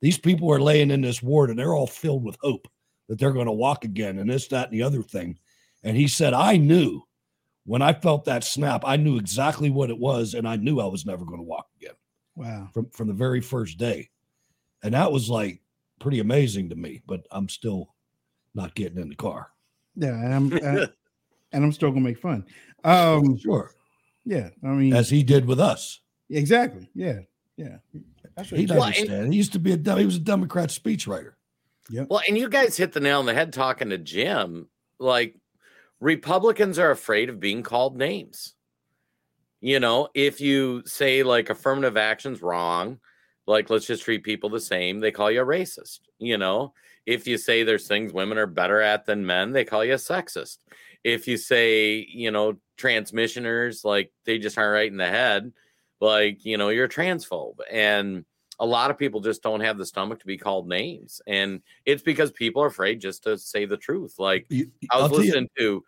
[0.00, 2.68] These people are laying in this ward and they're all filled with hope
[3.08, 5.38] that they're going to walk again and this, that, and the other thing.
[5.84, 7.02] And he said, I knew
[7.64, 10.86] when I felt that snap, I knew exactly what it was, and I knew I
[10.86, 11.94] was never going to walk again
[12.34, 12.68] Wow.
[12.72, 14.10] from from the very first day,
[14.82, 15.60] and that was like
[16.02, 17.00] pretty amazing to me.
[17.06, 17.94] But I'm still
[18.54, 19.48] not getting in the car.
[19.96, 20.78] Yeah, and I'm and,
[21.52, 22.44] and I'm still gonna make fun.
[22.84, 23.70] Um, Sure,
[24.24, 26.00] yeah, I mean, as he did with us.
[26.28, 26.90] exactly.
[26.94, 27.20] Yeah,
[27.56, 27.76] yeah.
[27.92, 28.00] He
[28.56, 29.32] he doesn't Well, and- understand.
[29.32, 31.32] He used to be a he was a Democrat speechwriter.
[31.90, 32.04] Yeah.
[32.08, 34.68] Well, and you guys hit the nail on the head talking to Jim.
[34.98, 35.34] Like,
[36.00, 38.54] Republicans are afraid of being called names.
[39.60, 42.98] You know, if you say like affirmative action's wrong,
[43.46, 46.00] like let's just treat people the same, they call you a racist.
[46.18, 46.74] You know,
[47.06, 49.96] if you say there's things women are better at than men, they call you a
[49.96, 50.58] sexist.
[51.04, 55.52] If you say, you know, transmissioners, like they just aren't right in the head,
[56.00, 57.56] like, you know, you're a transphobe.
[57.70, 58.24] And
[58.60, 61.20] a lot of people just don't have the stomach to be called names.
[61.26, 64.14] And it's because people are afraid just to say the truth.
[64.18, 65.84] Like You- I was listening to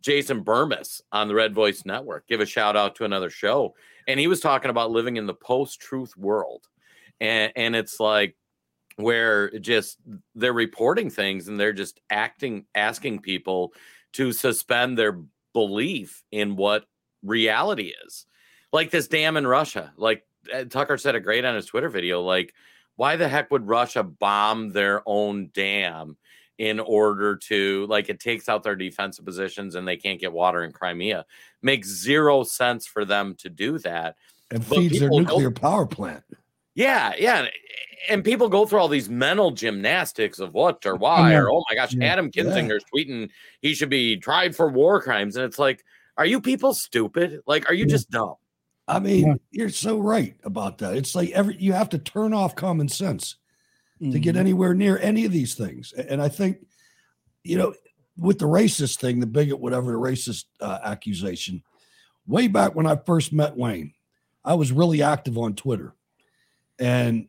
[0.00, 3.74] Jason Bermas on the Red Voice Network give a shout out to another show,
[4.06, 6.68] and he was talking about living in the post truth world,
[7.20, 8.36] and and it's like
[8.96, 9.98] where just
[10.34, 13.72] they're reporting things and they're just acting asking people
[14.12, 15.20] to suspend their
[15.52, 16.86] belief in what
[17.22, 18.26] reality is.
[18.72, 22.20] Like this dam in russia like uh, tucker said it great on his twitter video
[22.20, 22.52] like
[22.96, 26.16] why the heck would russia bomb their own dam
[26.58, 30.62] in order to like it takes out their defensive positions and they can't get water
[30.62, 31.24] in crimea?
[31.62, 34.16] Makes zero sense for them to do that.
[34.50, 36.22] And but feeds their nuclear power plant.
[36.74, 37.46] Yeah, yeah.
[38.10, 41.74] And people go through all these mental gymnastics of what or why, or oh my
[41.74, 42.06] gosh, Yeah.
[42.12, 42.42] Adam Yeah.
[42.44, 43.30] Kinzinger's tweeting
[43.62, 45.36] he should be tried for war crimes.
[45.36, 45.84] And it's like,
[46.18, 47.40] are you people stupid?
[47.46, 47.90] Like, are you Yeah.
[47.90, 48.34] just dumb?
[48.86, 49.34] I mean, Yeah.
[49.52, 50.96] you're so right about that.
[50.96, 53.36] It's like every you have to turn off common sense
[54.00, 54.40] to get Mhm.
[54.40, 55.92] anywhere near any of these things.
[55.94, 56.58] And I think,
[57.42, 57.72] you know,
[58.18, 61.62] with the racist thing, the bigot, whatever the racist uh, accusation,
[62.26, 63.94] way back when I first met Wayne,
[64.44, 65.94] I was really active on Twitter.
[66.78, 67.28] And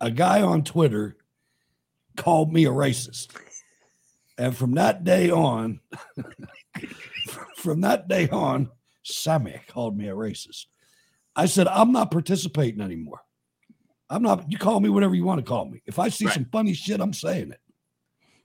[0.00, 1.16] a guy on Twitter
[2.16, 3.28] called me a racist.
[4.36, 5.80] And from that day on,
[7.56, 8.70] from that day on,
[9.02, 10.66] Sammy called me a racist.
[11.34, 13.20] I said, I'm not participating anymore.
[14.10, 15.82] I'm not, you call me whatever you want to call me.
[15.86, 16.34] If I see Right.
[16.34, 17.60] some funny shit, I'm saying it.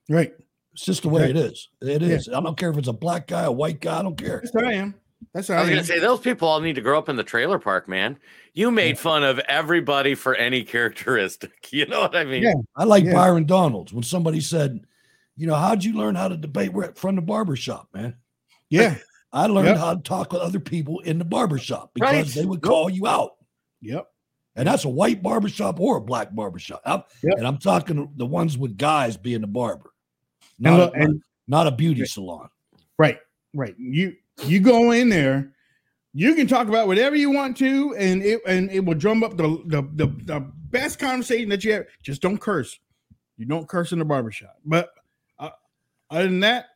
[0.10, 0.34] Right.
[0.74, 1.32] It's just the way Okay.
[1.32, 1.70] it is.
[1.82, 2.38] It Yeah.
[2.38, 4.44] I don't care if it's a black guy, a white guy, I don't care.
[4.54, 4.96] How I am.
[5.34, 7.16] That's how I I, was gonna say those people all need to grow up in
[7.16, 8.18] the trailer park, man.
[8.54, 11.52] You made fun of everybody for any characteristic.
[11.72, 12.44] You know what I mean?
[12.44, 12.54] Yeah.
[12.76, 13.14] I like Yeah.
[13.14, 14.86] Byron Donalds when somebody said,
[15.36, 18.16] you know, how'd you learn how to debate We're from the barber shop, man?
[18.70, 18.96] yeah.
[19.34, 19.78] I learned Yep.
[19.78, 22.26] how to talk with other people in the barber shop because Right.
[22.28, 23.32] they would call you out.
[23.82, 24.06] Yep.
[24.56, 26.82] And that's a white barbershop or a black barbershop.
[26.86, 27.34] I'm- Yep.
[27.40, 29.92] And I'm talking the ones with guys being the barber,
[30.58, 32.10] And not, look, a, and not a beauty Right.
[32.10, 32.50] salon.
[33.00, 33.18] right,
[33.56, 33.74] right.
[33.80, 35.54] You you go in there,
[36.14, 39.38] you can talk about whatever you want to, and it and it will drum up
[39.38, 40.40] the the the, the
[40.70, 41.86] best conversation that you have.
[42.04, 42.80] Just don't curse.
[43.38, 44.56] You don't curse in the barbershop.
[44.64, 44.90] But
[45.40, 45.50] uh,
[46.10, 46.68] other than that,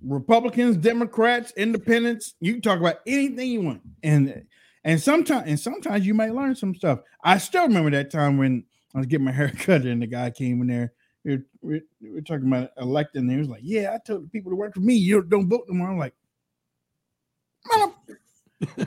[0.00, 4.44] Republicans, Democrats, Independents, you can talk about anything you want, and
[4.84, 7.00] and sometimes and sometimes you might learn some stuff.
[7.24, 8.64] I still remember that time when
[8.94, 10.92] I was getting my hair cut, and the guy came in there.
[11.24, 13.98] We were, we were- we were talking about electing, and he was like, "Yeah, I
[13.98, 14.94] told the people to work for me.
[14.94, 16.14] You don't vote no more." I'm like,
[17.70, 18.86] "Man, I'm-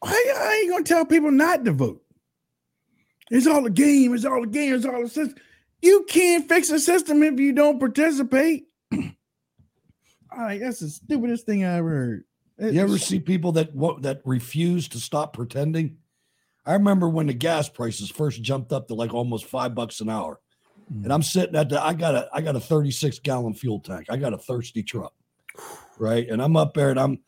[0.00, 2.02] why I ain't gonna tell people not to vote?
[3.30, 4.14] It's all a game.
[4.14, 4.74] It's all a game.
[4.74, 5.36] It's all a system.
[5.82, 11.64] You can't fix a system if you don't participate." All right, that's the stupidest thing
[11.64, 12.24] I ever heard.
[12.74, 15.96] You ever see people that wa- that refuse to stop pretending?
[16.66, 20.10] I remember when the gas prices first jumped up to like almost five bucks an
[20.10, 20.40] hour,
[20.88, 21.82] and I'm sitting at the.
[21.84, 24.06] I got a I got a 36 gallon fuel tank.
[24.10, 25.12] I got a thirsty truck,
[25.98, 26.28] right?
[26.28, 27.20] And I'm up there and I'm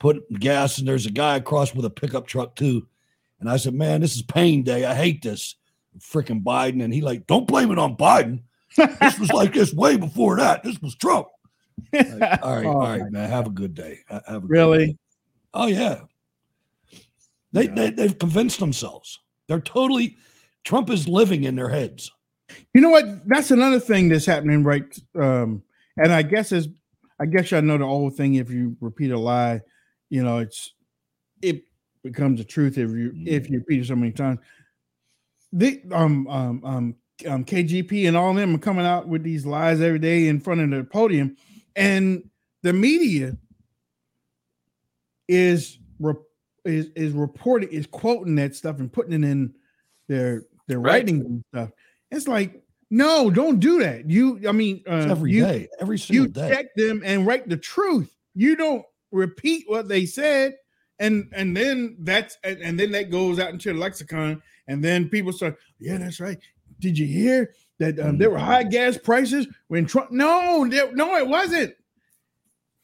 [0.00, 2.86] putting gas, and there's a guy across with a pickup truck too.
[3.40, 4.84] And I said, "Man, this is pain day.
[4.84, 5.56] I hate this,
[5.98, 8.42] freaking Biden." And he like, "Don't blame it on Biden.
[8.76, 10.62] This was like this way before that.
[10.64, 11.28] This was Trump."
[11.92, 12.06] Like,
[12.42, 13.28] all right, Oh, all right, man.
[13.30, 14.00] Have a good day.
[14.08, 14.86] Have a good Really?
[14.86, 14.96] day.
[15.52, 16.00] Oh yeah.
[17.52, 17.74] They, Yeah.
[17.74, 19.20] they they've convinced themselves.
[19.46, 20.16] They're totally
[20.64, 22.10] Trump is living in their heads.
[22.74, 23.26] You know what?
[23.26, 24.84] That's another thing that's happening, right?
[25.18, 25.62] Um,
[25.96, 26.68] and I guess is
[27.20, 28.34] I guess y'all know the old thing.
[28.34, 29.60] If you repeat a lie,
[30.10, 30.72] you know it's
[31.42, 31.64] it
[32.02, 34.40] becomes a truth if you if you repeat it so many times.
[35.52, 36.94] The um um um
[37.26, 40.40] um KJP and all of them are coming out with these lies every day in
[40.40, 41.36] front of the podium,
[41.76, 42.28] and
[42.62, 43.36] the media
[45.28, 46.14] is re-
[46.64, 49.54] is is reporting is quoting that stuff and putting it in
[50.08, 51.02] their their Right.
[51.02, 51.70] writings and stuff.
[52.14, 54.08] It's like no, don't do that.
[54.08, 56.48] You, I mean, It's uh, every you, day, every single you day.
[56.48, 58.14] check them and write the truth.
[58.34, 60.54] You don't repeat what they said,
[61.00, 65.08] and and then that's and, and then that goes out into the lexicon, and then
[65.08, 66.38] people start, yeah, that's right.
[66.78, 70.10] Did you hear that um, there were high gas prices when Trump?
[70.12, 71.74] No, there, no, it wasn't.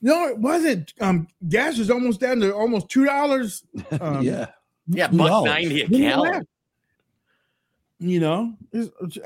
[0.02, 0.92] No, it wasn't.
[1.00, 3.64] Um, gas was almost down to almost two dollars.
[4.00, 4.46] Um, yeah.
[4.88, 5.50] Yeah, Two buck dollars.
[5.50, 6.48] ninety a Look at gallon.
[8.00, 8.56] You know,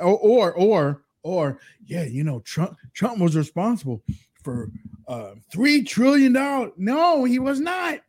[0.01, 4.03] or or or yeah, you know, Trump Trump was responsible
[4.43, 4.69] for
[5.09, 6.73] uh, three trillion dollars.
[6.77, 8.01] No, he was not.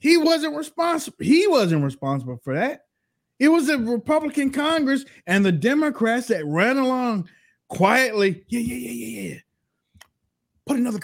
[0.00, 1.16] He wasn't responsible.
[1.20, 2.86] He wasn't responsible for that.
[3.38, 7.28] It was the Republican Congress and the Democrats that ran along
[7.68, 8.44] quietly.
[8.48, 9.38] Yeah, yeah, yeah, yeah, yeah.
[10.66, 10.98] Put another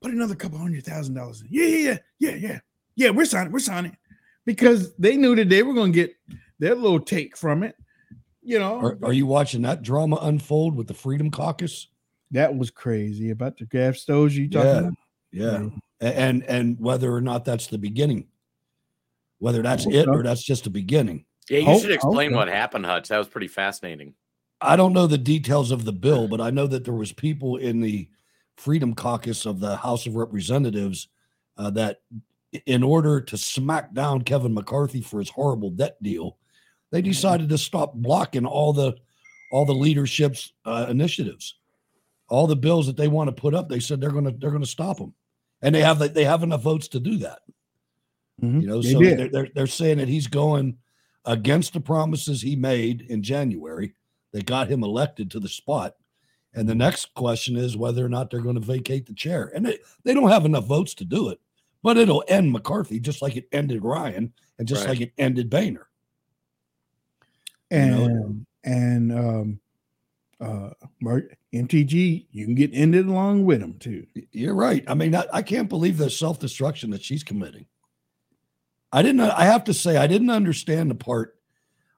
[0.00, 1.42] put another couple hundred thousand dollars.
[1.42, 1.48] in.
[1.50, 2.58] Yeah, yeah, yeah, yeah, yeah.
[2.94, 3.52] Yeah, we're signing.
[3.52, 3.96] We're signing
[4.44, 6.14] because they knew that they were going to get
[6.58, 7.76] their little take from it.
[8.42, 11.88] You know, Are, are you watching that drama unfold with the Freedom Caucus?
[12.32, 14.78] that was crazy about the gas stoves you talking Yeah.
[14.78, 14.94] about.
[15.32, 15.68] Yeah.
[16.00, 18.26] A- And and whether or not that's the beginning,
[19.38, 21.26] whether that's it or that's just the beginning.
[21.50, 22.36] Yeah, you Oh, should explain okay.
[22.36, 23.08] what happened, Hutch.
[23.08, 24.14] That was pretty fascinating.
[24.62, 27.56] I don't know the details of the bill, but I know that there was people
[27.58, 28.08] in the
[28.56, 31.08] Freedom Caucus of the House of Representatives
[31.58, 32.00] uh, that,
[32.64, 36.38] in order to smack down Kevin McCarthy for his horrible debt deal,
[36.92, 38.94] they decided to stop blocking all the
[39.50, 41.56] all the leadership's uh, initiatives,
[42.28, 43.68] all the bills that they want to put up.
[43.68, 45.12] They said they're going to they're going to stop them,
[45.62, 47.40] and they have they have enough votes to do that.
[48.40, 48.62] Mhm.
[48.62, 49.18] You know, They so did.
[49.18, 50.76] they're, they're they're saying that he's going
[51.24, 53.94] against the promises he made in January
[54.32, 55.94] that got him elected to the spot.
[56.54, 59.50] And the next question is whether or not they're going to vacate the chair.
[59.54, 61.38] And they, they don't have enough votes to do it,
[61.82, 64.90] but it'll end McCarthy just like it ended Ryan and just Right.
[64.90, 65.86] like it ended Boehner.
[67.72, 69.60] And and um
[70.40, 70.70] uh
[71.00, 74.06] Mark MTG, you can get ended along with them too.
[74.32, 74.82] You're right.
[74.88, 77.66] I mean, I, I can't believe the self destruction that she's committing.
[78.92, 79.20] I didn't.
[79.20, 81.36] I have to say, I didn't understand the part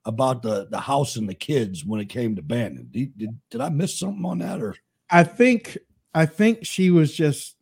[0.05, 2.89] about the the house and the kids when it came to Bannon.
[2.91, 4.77] Did, did, did I miss something on that, or
[5.11, 5.79] I think
[6.15, 7.57] I think she was just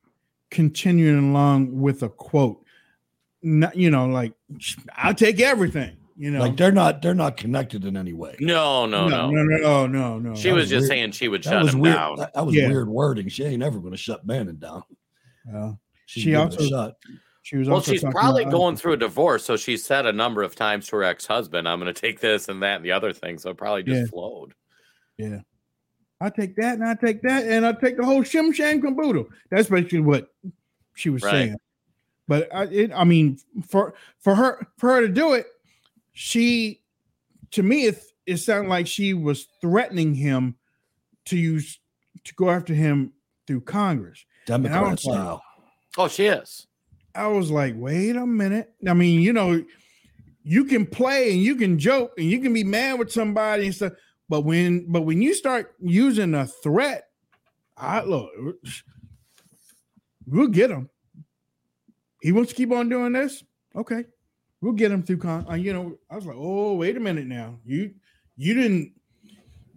[0.50, 2.64] continuing along with a quote.
[3.42, 4.34] Not, you know, like
[4.96, 5.96] I'll take everything.
[6.16, 8.36] You know, like they're not they're not connected in any way?
[8.40, 9.30] No, no, no.
[9.30, 10.34] no, no, no, no, no.
[10.34, 10.88] She That was was just weird.
[10.88, 11.96] saying she would That shut was him weird.
[11.96, 12.16] down.
[12.16, 12.68] That, that was Yeah.
[12.68, 13.28] weird wording.
[13.28, 14.82] She ain't ever going to shut Bannon down.
[15.52, 15.72] Uh,
[16.06, 16.96] She's She also- a shot.
[17.42, 20.12] she was Well, also she's probably about- going through a divorce, so she said a
[20.12, 22.92] number of times to her ex-husband, "I'm going to take this and that and the
[22.92, 24.06] other thing." So it probably just Yeah.
[24.08, 24.52] flowed.
[25.16, 25.40] Yeah.
[26.20, 29.26] I take that and I take that and I take the whole shim sham caboodle.
[29.50, 30.30] That's basically what
[30.94, 31.30] she was Right.
[31.32, 31.56] saying.
[32.28, 35.46] But I, it, I mean, for for her for her to do it,
[36.12, 36.82] she
[37.50, 40.56] to me it it sounded like she was threatening him
[41.26, 41.78] to use
[42.24, 43.12] to go after him
[43.46, 44.24] through Congress.
[44.46, 45.40] Democrat like-
[45.98, 46.66] Oh, she is.
[47.14, 48.72] I was like, wait a minute.
[48.88, 49.62] I mean, you know,
[50.44, 53.74] you can play and you can joke and you can be mad with somebody and
[53.74, 53.92] stuff,
[54.28, 57.04] but when but when you start using a threat,
[57.76, 58.30] I look,
[60.26, 60.88] we'll get him.
[62.22, 63.42] He wants to keep on doing this.
[63.76, 64.04] Okay,
[64.62, 65.18] we'll get him through.
[65.18, 67.58] Con- uh, you know, I was like, oh, wait a minute now.
[67.66, 67.92] You
[68.36, 68.92] you didn't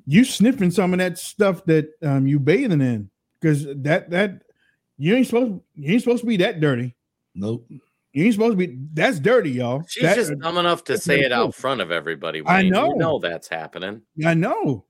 [0.06, 3.10] you sniffing some of that stuff that um you bathing in
[3.42, 4.44] because that that
[4.98, 6.96] you ain't supposed you ain't supposed to be that dirty.
[7.34, 7.68] Nope.
[8.14, 8.78] You ain't supposed to be.
[8.94, 9.84] That's dirty, y'all.
[9.90, 12.42] She's That- just dumb enough to say it out front of everybody.
[12.46, 12.88] I know.
[12.88, 14.04] You know that's happening.
[14.26, 14.86] I know.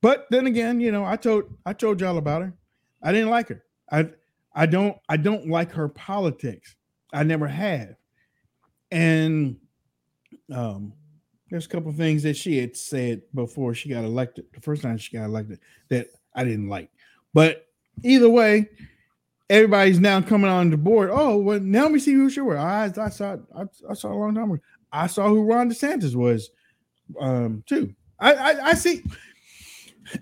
[0.00, 2.54] But then again, you know, I told I told y'all about her.
[3.02, 3.62] I didn't like her.
[3.90, 4.08] I
[4.54, 6.76] I don't I don't like her politics.
[7.12, 7.94] I never have.
[8.92, 9.56] And
[10.52, 10.92] um
[11.50, 14.46] there's a couple things that she had said before she got elected.
[14.54, 15.58] The first time she got elected
[15.88, 16.90] that I didn't like.
[17.34, 17.66] But
[18.02, 18.70] either way,
[19.50, 21.10] everybody's now coming on the board.
[21.12, 22.56] Oh, well, now we see who she was.
[22.56, 24.62] I, I saw I, I saw a long time ago.
[24.92, 26.50] I saw who Ron DeSantis was
[27.20, 27.94] um too.
[28.18, 29.02] I, I I see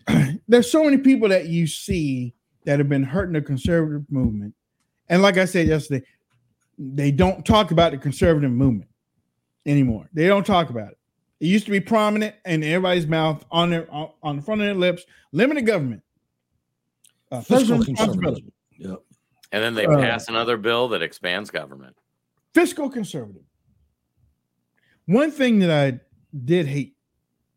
[0.48, 2.34] there's so many people that you see
[2.64, 4.54] that have been hurting the conservative movement.
[5.08, 6.04] And like I said yesterday,
[6.82, 8.90] they don't talk about the conservative movement
[9.66, 10.08] anymore.
[10.14, 10.98] They don't talk about it.
[11.40, 14.66] It used to be prominent in everybody's mouth, on their on, on the front of
[14.66, 15.04] their lips.
[15.32, 16.02] Limited government,
[17.30, 18.52] uh, Fiscal responsibility, conservatism.
[18.78, 18.98] Yep.
[19.52, 21.96] And then they Uh, pass another bill that expands government.
[22.54, 23.42] fiscal conservative.
[25.06, 26.00] One thing that I
[26.44, 26.96] did hate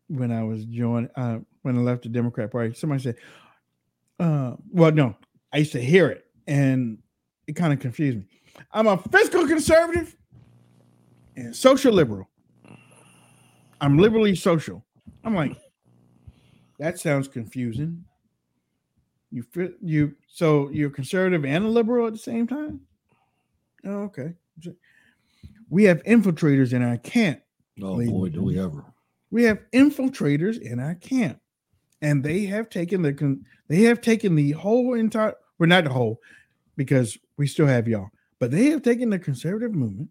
[0.08, 3.16] when I was joined, uh, when I left the Democrat Party, somebody said,
[4.18, 5.16] uh, "Well, no,
[5.52, 6.98] I used to hear it, and
[7.46, 8.26] it kind of confused me.
[8.72, 10.16] I'm a fiscal conservative
[11.36, 12.28] and social liberal.
[13.80, 14.84] I'm liberally social.
[15.24, 15.56] I'm like,
[16.78, 18.04] that sounds confusing.
[19.30, 22.80] You fit you so you're conservative and a liberal at the same time?
[23.84, 24.34] Oh, okay.
[25.68, 27.40] We have infiltrators in our camp.
[27.82, 28.84] Oh Ladies boy, do we ever.
[29.30, 31.40] We have infiltrators in our camp,
[32.00, 35.34] and they have taken the con- they have taken the whole entire.
[35.58, 36.20] We're not the whole,
[36.76, 40.10] because we still have y'all, but they have taken the conservative movement,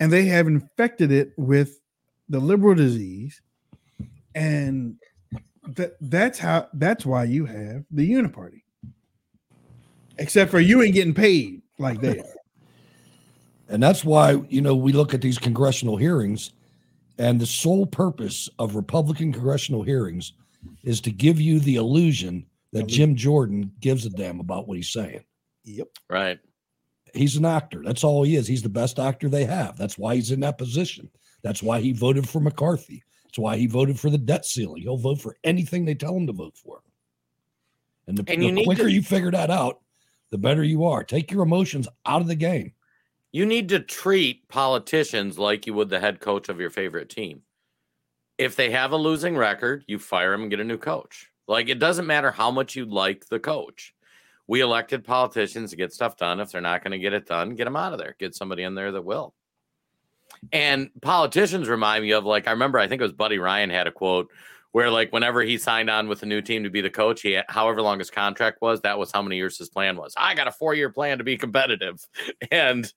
[0.00, 1.80] and they have infected it with
[2.28, 3.40] the liberal disease,
[4.34, 4.96] and
[5.68, 8.62] that that's how that's why you have the uniparty.
[10.18, 12.24] Except for you ain't getting paid like they are.
[13.68, 16.52] And that's why, you know, we look at these congressional hearings,
[17.16, 20.34] and the sole purpose of Republican congressional hearings
[20.84, 24.92] is to give you the illusion that Jim Jordan gives a damn about what he's
[24.92, 25.24] saying.
[25.64, 25.88] Yep.
[26.10, 26.38] Right.
[27.14, 27.82] He's an actor.
[27.84, 28.46] That's all he is.
[28.46, 29.76] He's the best actor they have.
[29.76, 31.10] That's why he's in that position.
[31.42, 33.02] That's why he voted for McCarthy.
[33.24, 34.82] That's why he voted for the debt ceiling.
[34.82, 36.82] He'll vote for anything they tell him to vote for.
[38.06, 39.80] And the, And the quicker to- you figure that out,
[40.30, 41.04] the better you are.
[41.04, 42.72] Take your emotions out of the game.
[43.32, 47.42] You need to treat politicians like you would the head coach of your favorite team.
[48.38, 51.28] If they have a losing record, you fire them and get a new coach.
[51.48, 53.94] Like it doesn't matter how much you like the coach.
[54.46, 56.40] We elected politicians to get stuff done.
[56.40, 58.16] If they're not going to get it done, get them out of there.
[58.18, 59.34] Get somebody in there that will.
[60.52, 63.86] And politicians remind me of like I remember I think it was Buddy Ryan had
[63.86, 64.30] a quote
[64.72, 67.32] where like whenever he signed on with a new team to be the coach, he
[67.32, 70.14] had, however long his contract was, that was how many years his plan was.
[70.16, 72.04] I got a four year plan to be competitive,
[72.50, 72.92] and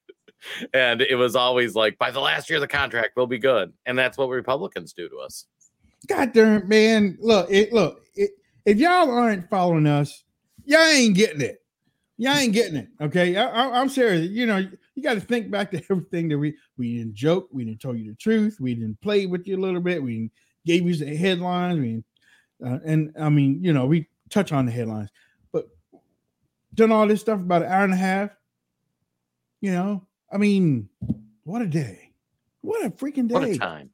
[0.74, 3.74] and it was always like by the last year of the contract we'll be good,
[3.86, 5.46] and that's what Republicans do to us.
[6.08, 8.32] God darn man, look, it look, it,
[8.66, 10.24] if y'all aren't following us,
[10.66, 11.62] y'all ain't getting it.
[12.18, 12.88] Y'all ain't getting it.
[13.02, 14.30] Okay, I, am serious.
[14.30, 14.58] You know,
[14.96, 17.96] you got to think back to everything that we we didn't joke, we didn't tell
[17.96, 20.32] you the truth, we didn't play with you a little bit, we
[20.66, 22.04] gave you the headlines, we
[22.66, 25.10] uh, and I mean, you know, we touch on the headlines,
[25.52, 25.68] but
[26.74, 28.30] done all this stuff about an hour and a half.
[29.60, 30.90] You know, I mean,
[31.44, 32.12] what a day!
[32.62, 33.34] What a freaking day!
[33.34, 33.90] What a time!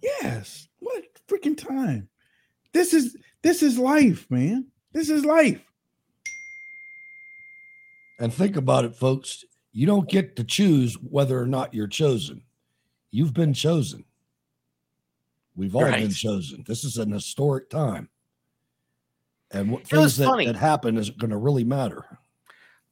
[0.00, 2.08] Yes, what a freaking time!
[2.72, 4.66] This is this is life, man.
[4.92, 5.60] This is life.
[8.18, 9.44] And think about it, folks.
[9.72, 12.42] You don't get to choose whether or not you're chosen.
[13.10, 14.04] You've been chosen.
[15.56, 16.64] We've all been chosen.
[16.66, 18.08] This is an historic time.
[19.50, 20.46] And what It things that, funny.
[20.46, 22.04] that happen is going to really matter.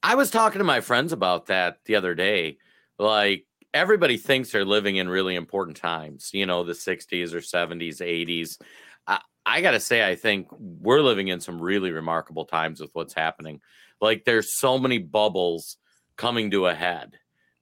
[0.01, 2.57] I was talking to my friends about that the other day.
[2.99, 7.97] Like everybody thinks they're living in really important times, you know, the 60s or 70s,
[7.97, 8.61] 80s.
[9.07, 12.91] I, I got to say, I think we're living in some really remarkable times with
[12.93, 13.61] what's happening.
[14.03, 15.77] Like there's so many bubbles
[16.17, 17.13] coming to a head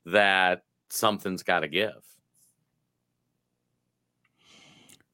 [0.07, 1.91] that something's got to give.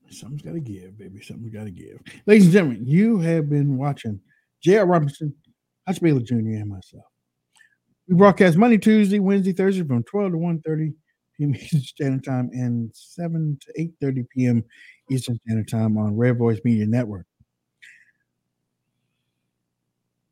[0.09, 1.21] Something's got to give, baby.
[1.21, 1.99] Something's got to give.
[2.27, 4.21] Ladies and gentlemen, you have been watching
[4.61, 4.85] J.R.
[4.85, 5.35] Robinson,
[5.85, 7.03] Hutch Baylor Jr., and myself.
[8.07, 10.93] We broadcast Monday, Tuesday, Wednesday, Thursday from 12 to 1.30
[11.37, 11.55] p.m.
[11.61, 14.63] Eastern Standard Time and 7 to 8.30 p.m.
[15.11, 17.25] Eastern Standard Time on Red Voice Media Network.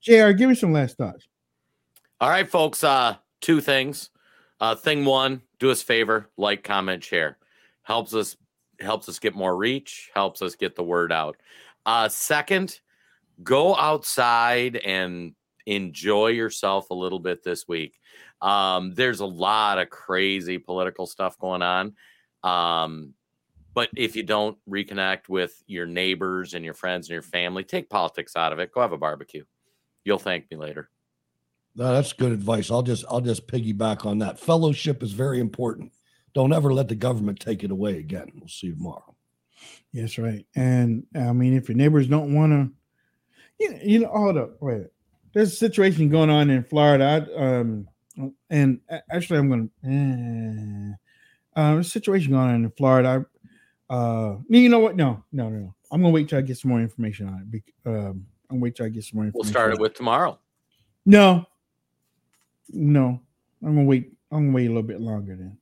[0.06, 1.27] JR, give me some last thoughts.
[2.22, 2.84] All right, folks.
[2.84, 4.11] Uh, two things.
[4.61, 7.38] Uh, thing one, do us a favor, like, comment, share.
[7.84, 8.38] Helps us
[8.82, 11.38] helps us get more reach, helps us get the word out.
[11.86, 12.80] Uh, second,
[13.44, 15.34] go outside and
[15.65, 17.99] enjoy yourself a little bit this week.
[18.41, 21.95] Um, there's a lot of crazy political stuff going on.
[22.44, 23.14] Um,
[23.73, 27.90] but if you don't reconnect with your neighbors and your friends and your family, take
[27.90, 28.72] politics out of it.
[28.72, 29.44] Go have a barbecue.
[30.06, 30.90] You'll thank me later.
[31.76, 32.72] No, that's good advice.
[32.72, 34.40] I'll just I'll just piggyback on that.
[34.40, 35.91] Fellowship is very important.
[36.34, 38.32] Don't ever let the government take it away again.
[38.36, 39.15] We'll see you tomorrow.
[39.91, 40.45] Yes, right.
[40.56, 42.72] And I mean, if your neighbors don't want to,
[43.60, 44.88] you know, you know, hold up, wait.
[45.34, 47.27] There's a situation going on in Florida.
[47.38, 47.88] I, um,
[48.49, 48.80] and
[49.11, 50.95] actually, I'm going to.
[51.57, 53.26] Uh, uh, there's a situation going on in Florida.
[53.90, 54.95] I, uh, you know what?
[54.95, 55.76] No, no, no, no.
[55.91, 57.52] I'm going to wait till I get some more information on it.
[57.52, 59.45] bec- Um, I'm wait till I get some more information.
[59.45, 60.40] We'll start it with tomorrow.
[61.06, 61.45] No,
[62.69, 63.19] no.
[63.64, 64.11] I'm gonna wait.
[64.32, 65.57] I'm gonna wait a little bit longer then.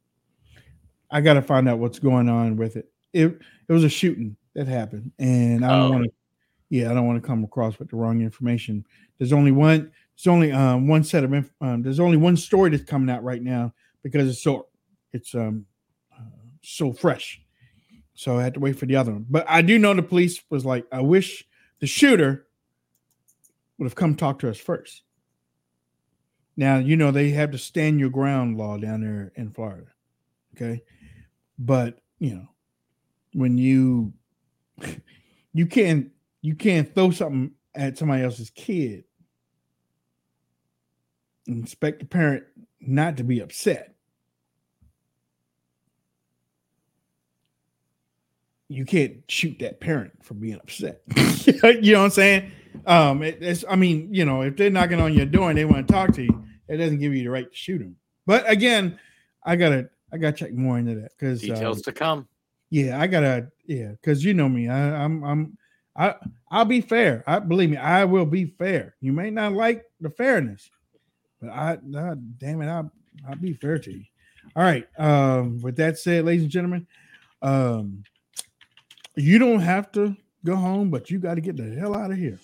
[1.11, 4.36] I got to find out what's going on with it, it it was a shooting
[4.56, 5.91] that happened, and I don't Oh.
[5.91, 6.11] want to.
[6.70, 8.84] Yeah, I don't want to come across with the wrong information.
[9.20, 9.91] There's only one.
[10.15, 11.32] There's only um, one set of.
[11.34, 14.68] inf- Um, there's only one story that's coming out right now because it's so
[15.11, 15.65] it's um
[16.11, 16.22] uh,
[16.61, 17.41] so fresh.
[18.15, 19.26] So I had to wait for the other one.
[19.30, 21.45] But I do know the police was like, I wish
[21.80, 22.48] the shooter
[23.84, 25.03] would have come talk to us first.
[26.55, 29.88] Now you know they have to stand your ground law down there in Florida.
[30.55, 30.84] Okay.
[31.60, 32.47] But you know,
[33.34, 34.14] when you
[35.53, 36.11] you can't
[36.41, 39.03] you can't throw something at somebody else's kid
[41.47, 42.45] and expect the parent
[42.80, 43.95] not to be upset.
[48.69, 51.01] You can't shoot that parent for being upset.
[51.45, 52.51] you know what I'm saying?
[52.85, 55.65] Um, it, it's I mean, you know, if they're knocking on your door and they
[55.65, 57.95] want to talk to you, it doesn't give you the right to shoot them.
[58.25, 58.99] But again,
[59.43, 62.27] I gotta I gotta check more into that because Details to come.
[62.69, 64.69] yeah, I gotta yeah, because you know me.
[64.69, 65.57] I, I'm I'm
[65.95, 66.15] I
[66.51, 67.23] I'll be fair.
[67.27, 68.95] I believe me, I will be fair.
[69.01, 70.69] You may not like the fairness,
[71.41, 72.91] but I, I damn it, I'll
[73.27, 74.03] I'll be fair to you.
[74.55, 74.87] All right.
[74.97, 76.87] Um, with that said, ladies and gentlemen,
[77.41, 78.03] um,
[79.15, 82.17] you don't have to go home, but you got to get the hell out of
[82.17, 82.39] here.